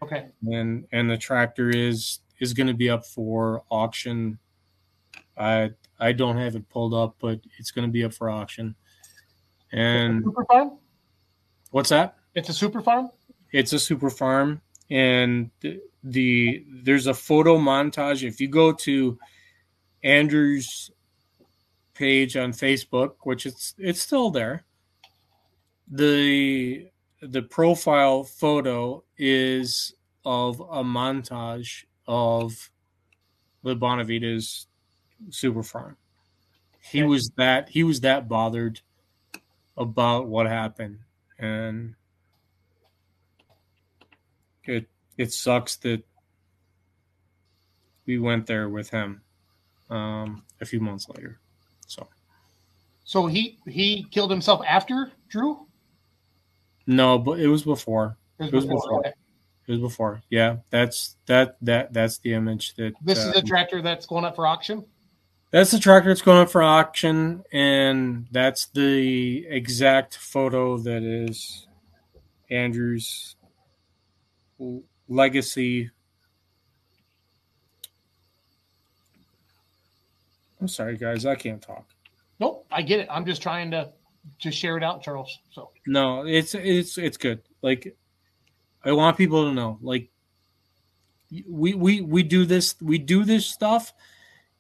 [0.02, 0.28] Okay.
[0.52, 4.40] and and the tractor is is going to be up for auction.
[5.38, 8.76] I I don't have it pulled up, but it's going to be up for auction.
[9.72, 10.80] And Super farm?
[11.72, 12.16] what's that?
[12.34, 13.12] It's a super farm?
[13.52, 18.24] It's a super farm, and the, the there's a photo montage.
[18.28, 19.20] If you go to
[20.04, 20.92] Andrew's
[21.94, 24.64] page on Facebook, which it's it's still there,
[25.90, 26.90] the
[27.22, 29.94] the profile photo is
[30.24, 32.70] of a montage of
[33.64, 34.68] the Bonavitas
[35.30, 35.98] super farm.
[36.80, 38.82] He was that he was that bothered
[39.76, 41.00] about what happened,
[41.38, 41.96] and
[44.64, 46.04] it it sucks that
[48.06, 49.22] we went there with him
[49.90, 51.40] um, a few months later.
[51.88, 52.08] So
[53.04, 55.66] So he he killed himself after Drew?
[56.88, 58.18] no, but it was before.
[58.40, 59.00] It was before.
[59.00, 59.14] Okay.
[59.68, 60.24] It was before.
[60.30, 64.26] Yeah, that's that that that's the image that This is uh, a tractor that's going
[64.26, 64.86] up for auction?
[65.52, 71.68] That's the tractor that's going up for auction, and that's the exact photo that is
[72.50, 73.36] Andrew's
[75.08, 75.92] legacy.
[80.60, 81.86] I'm sorry, guys, I can't talk.
[82.40, 83.08] Nope, I get it.
[83.10, 83.92] I'm just trying to
[84.38, 85.40] just share it out, Charles.
[85.52, 87.42] So No, it's it's it's good.
[87.62, 87.96] Like
[88.84, 90.10] I want people to know, like
[91.48, 93.94] we we we do this we do this stuff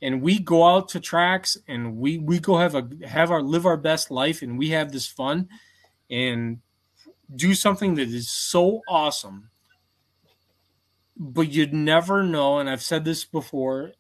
[0.02, 3.66] and we go out to tracks and we we go have a have our live
[3.66, 5.50] our best life and we have this fun
[6.10, 6.60] and
[7.36, 9.50] do something that is so awesome
[11.18, 13.92] but you'd never know and i've said this before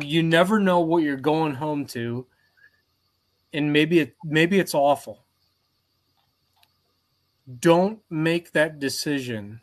[0.00, 2.26] you never know what you're going home to
[3.52, 5.24] and maybe it maybe it's awful
[7.60, 9.60] don't make that decision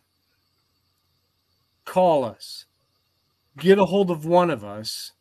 [1.86, 2.66] call us
[3.58, 5.12] get a hold of one of us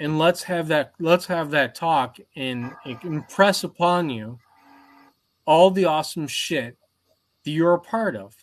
[0.00, 4.38] and let's have that let's have that talk and, and impress upon you
[5.44, 6.76] all the awesome shit
[7.44, 8.34] that you're a part of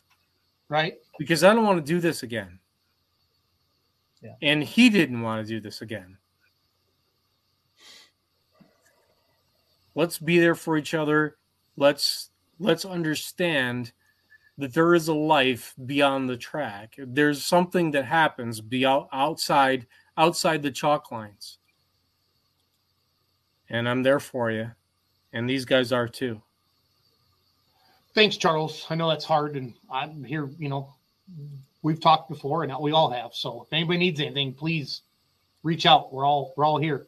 [0.69, 0.93] right?
[1.17, 2.59] because I don't want to do this again.
[4.25, 4.33] Yeah.
[4.41, 6.17] And he didn't want to do this again.
[9.93, 11.37] Let's be there for each other.
[11.77, 13.91] Let's let's understand
[14.57, 16.95] that there is a life beyond the track.
[16.97, 19.85] There's something that happens be out, outside
[20.17, 21.59] outside the chalk lines.
[23.69, 24.71] And I'm there for you.
[25.33, 26.41] And these guys are too.
[28.15, 28.85] Thanks, Charles.
[28.89, 30.49] I know that's hard, and I'm here.
[30.57, 30.93] You know,
[31.85, 33.33] we've talked before, and we all have.
[33.33, 35.03] So if anybody needs anything, please
[35.61, 36.11] reach out.
[36.11, 37.07] We're all we're all here.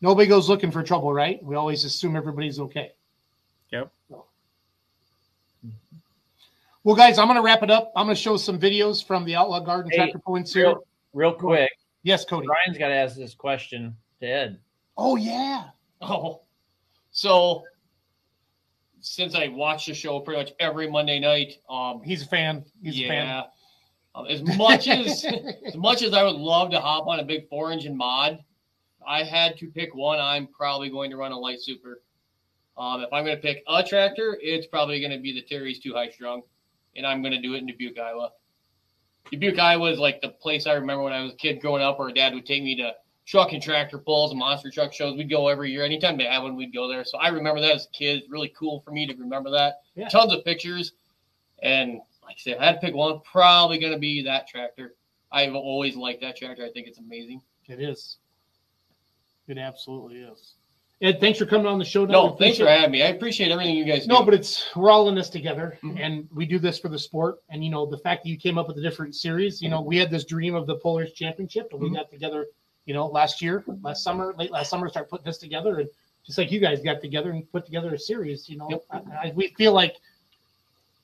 [0.00, 1.42] Nobody goes looking for trouble, right?
[1.42, 2.92] We always assume everybody's okay.
[3.72, 3.92] Yep.
[4.08, 4.24] So.
[6.84, 7.92] Well, guys, I'm going to wrap it up.
[7.94, 10.68] I'm going to show some videos from the Outlaw Garden Hey, Tractor Pulling Series.
[10.68, 11.70] Real, real quick,
[12.02, 12.46] Yes, Cody.
[12.46, 14.58] Ryan's got to ask this question to Ed.
[14.96, 15.64] Oh yeah.
[16.00, 16.42] Oh,
[17.10, 17.64] so
[19.00, 22.64] since I watch the show pretty much every Monday night, um, He's a fan.
[22.82, 23.44] He's a fan.
[24.14, 25.24] Um, as much as
[25.66, 28.42] as much as I would love to hop on a big four engine mod,
[29.06, 30.18] I had to pick one.
[30.18, 32.02] I'm probably going to run a light super.
[32.76, 35.80] Um, if I'm going to pick a tractor, it's probably going to be the Terry's
[35.80, 36.42] Too High Strung,
[36.96, 38.30] and I'm going to do it in Dubuque, Iowa.
[39.30, 41.98] Dubuque, Iowa is like the place I remember when I was a kid growing up,
[41.98, 42.94] where Dad would take me to
[43.26, 45.16] truck and tractor pulls and monster truck shows.
[45.16, 45.84] We'd go every year.
[45.84, 47.04] Anytime they had one, we'd go there.
[47.04, 48.22] So I remember that as a kid.
[48.28, 49.82] Really cool for me to remember that.
[49.94, 50.08] Yeah.
[50.08, 50.92] Tons of pictures.
[51.62, 52.00] And
[52.30, 54.94] like I if I had to pick one, probably going to be that tractor.
[55.32, 56.64] I've always liked that tractor.
[56.64, 57.40] I think it's amazing.
[57.68, 58.16] It is.
[59.46, 60.54] It absolutely is.
[61.02, 62.04] Ed, thanks for coming on the show.
[62.04, 63.02] No, thanks for having me.
[63.02, 64.08] I appreciate everything you guys do.
[64.08, 65.98] No, but it's we're all in this together, Mhm.
[65.98, 67.42] and we do this for the sport.
[67.48, 69.62] And you know, the fact that you came up with a different series.
[69.62, 71.94] You know, we had this dream of the Pullers Championship, and we Mhm.
[71.94, 72.46] got together.
[72.84, 75.88] You know, last year, last summer, late last summer, start putting this together, and
[76.26, 78.46] just like you guys got together and put together a series.
[78.48, 78.84] You know, Yep.
[78.90, 78.98] I,
[79.28, 79.96] I, we feel like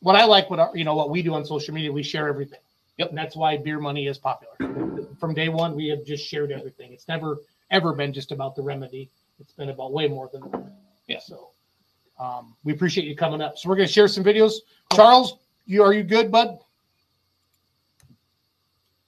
[0.01, 2.29] what I like, what our, you know, what we do on social media, we share
[2.29, 2.61] everything.
[2.99, 3.11] Yep.
[3.11, 4.55] And that's why beer money is popular.
[5.21, 6.93] From day one, we have just shared everything.
[6.93, 7.39] It's never
[7.71, 9.11] ever been just about the remedy.
[9.41, 10.73] It's been about way more than that.
[11.07, 11.19] Yeah.
[11.21, 11.51] So,
[12.19, 13.59] Um, we appreciate you coming up.
[13.59, 14.55] So we're going to share some videos.
[14.95, 15.37] Charles,
[15.67, 16.59] you are you good, bud?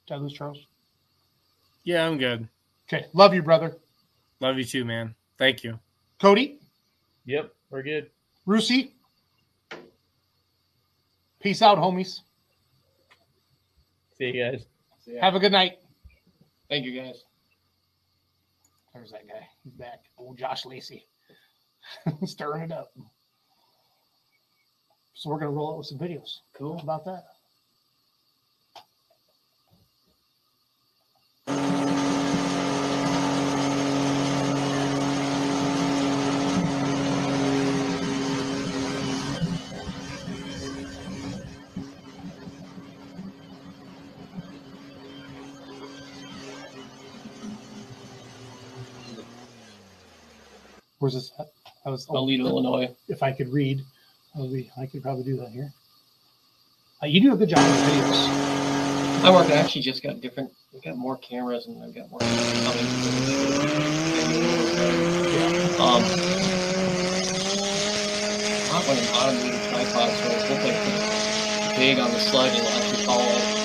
[0.06, 0.58] Did I lose Charles?
[1.84, 2.48] Yeah, I'm good.
[2.86, 3.76] Okay, love you, brother.
[4.40, 5.14] Love you too, man.
[5.38, 5.78] Thank you.
[6.20, 6.58] Cody,
[7.26, 8.10] Yep, we're good.
[8.46, 8.92] Rusi,
[11.40, 12.20] peace out, homies.
[14.16, 14.66] See you guys.
[15.20, 15.78] Have a good night.
[16.68, 17.24] Thank you guys.
[18.92, 19.46] There's that guy.
[19.64, 20.00] He's back.
[20.18, 21.06] Old Josh Lacey.
[22.24, 22.92] Stirring it up.
[25.14, 26.38] So we're gonna roll out with some videos.
[26.56, 26.76] Cool.
[26.76, 27.24] How about that?
[50.98, 51.32] Where's this?
[51.38, 51.48] at?
[51.84, 52.06] I was.
[52.06, 52.94] Toledo, Illinois.
[53.08, 53.84] If I could read,
[54.34, 55.72] I be, I could probably do that here.
[57.02, 58.28] Uh, you do a good job with videos.
[59.24, 59.48] I work.
[59.48, 60.52] I actually just got different.
[60.72, 62.86] We got more cameras and I've got more coming.
[65.78, 66.02] Um,
[68.70, 72.58] I want an automated tripod, so hopefully I put it big on the slide and
[72.58, 73.57] it'll actually follow it.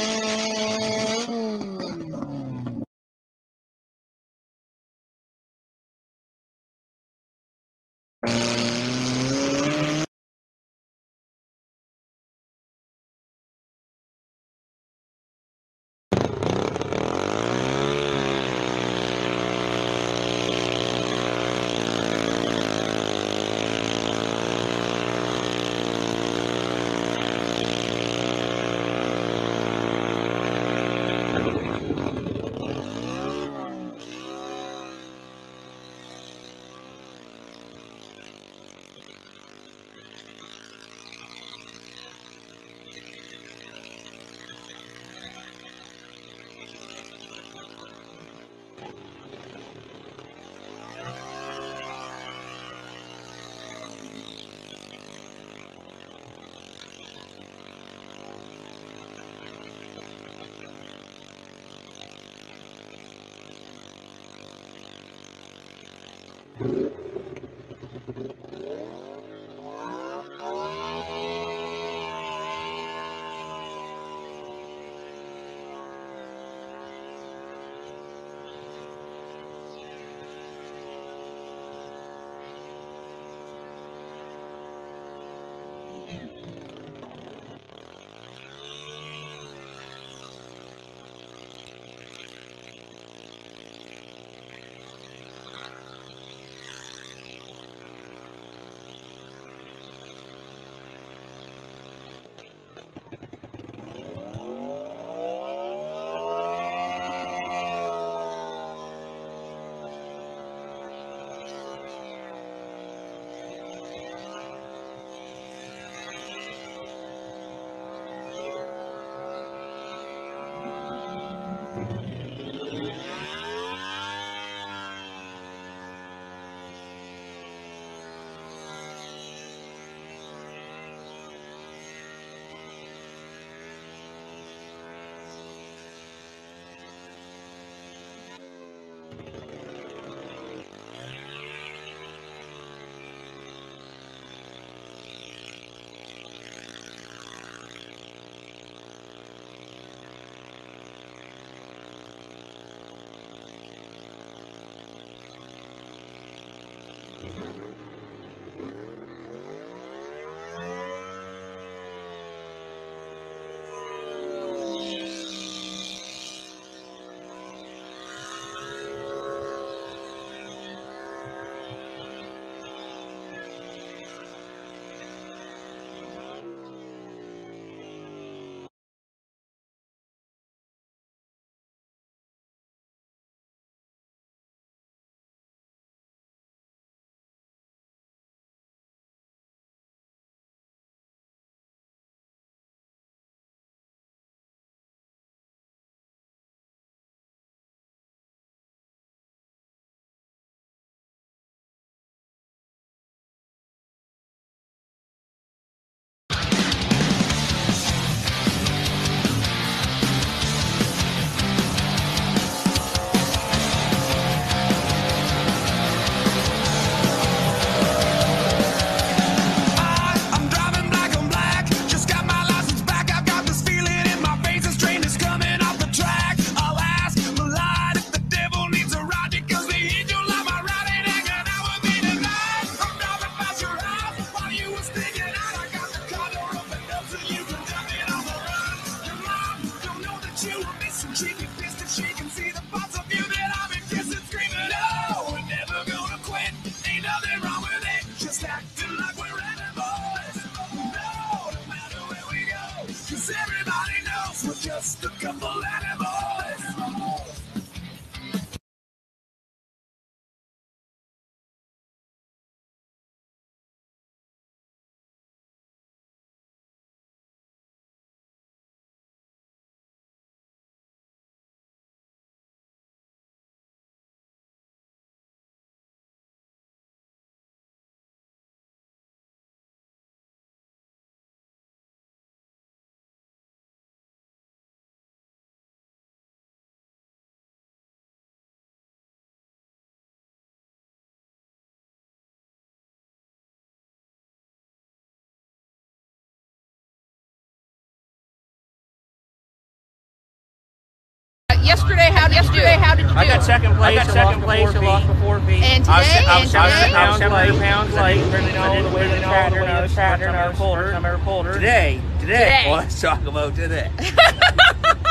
[301.64, 302.84] Yesterday, how did yesterday, you do?
[302.84, 303.18] How did you do?
[303.18, 303.98] I got second place.
[303.98, 304.76] I got second place.
[304.76, 305.64] I lost before feet.
[305.64, 308.34] And I was, today, I was, and I was, today, I was 700 pounds late.
[308.34, 310.94] Really know the way the tractor, the way the tractor, and I was pulled her.
[310.94, 311.54] I ever pulled her.
[311.54, 312.64] Today, today, Today.
[312.66, 313.90] Well, let's talk about today.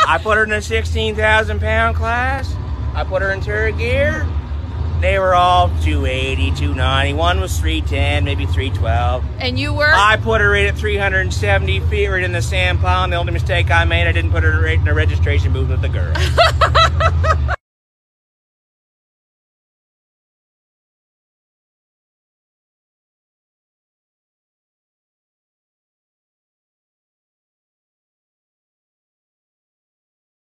[0.06, 2.54] I put her in the 16,000 pound class.
[2.94, 4.26] I put her in turret gear.
[5.02, 7.14] They were all 280, 290.
[7.14, 9.24] One was 310, maybe 312.
[9.40, 9.90] and you were.
[9.92, 13.12] I put her right at 370 feet right in the sand pond.
[13.12, 15.82] The only mistake I made, I didn't put her right in the registration booth with
[15.82, 16.14] the girl.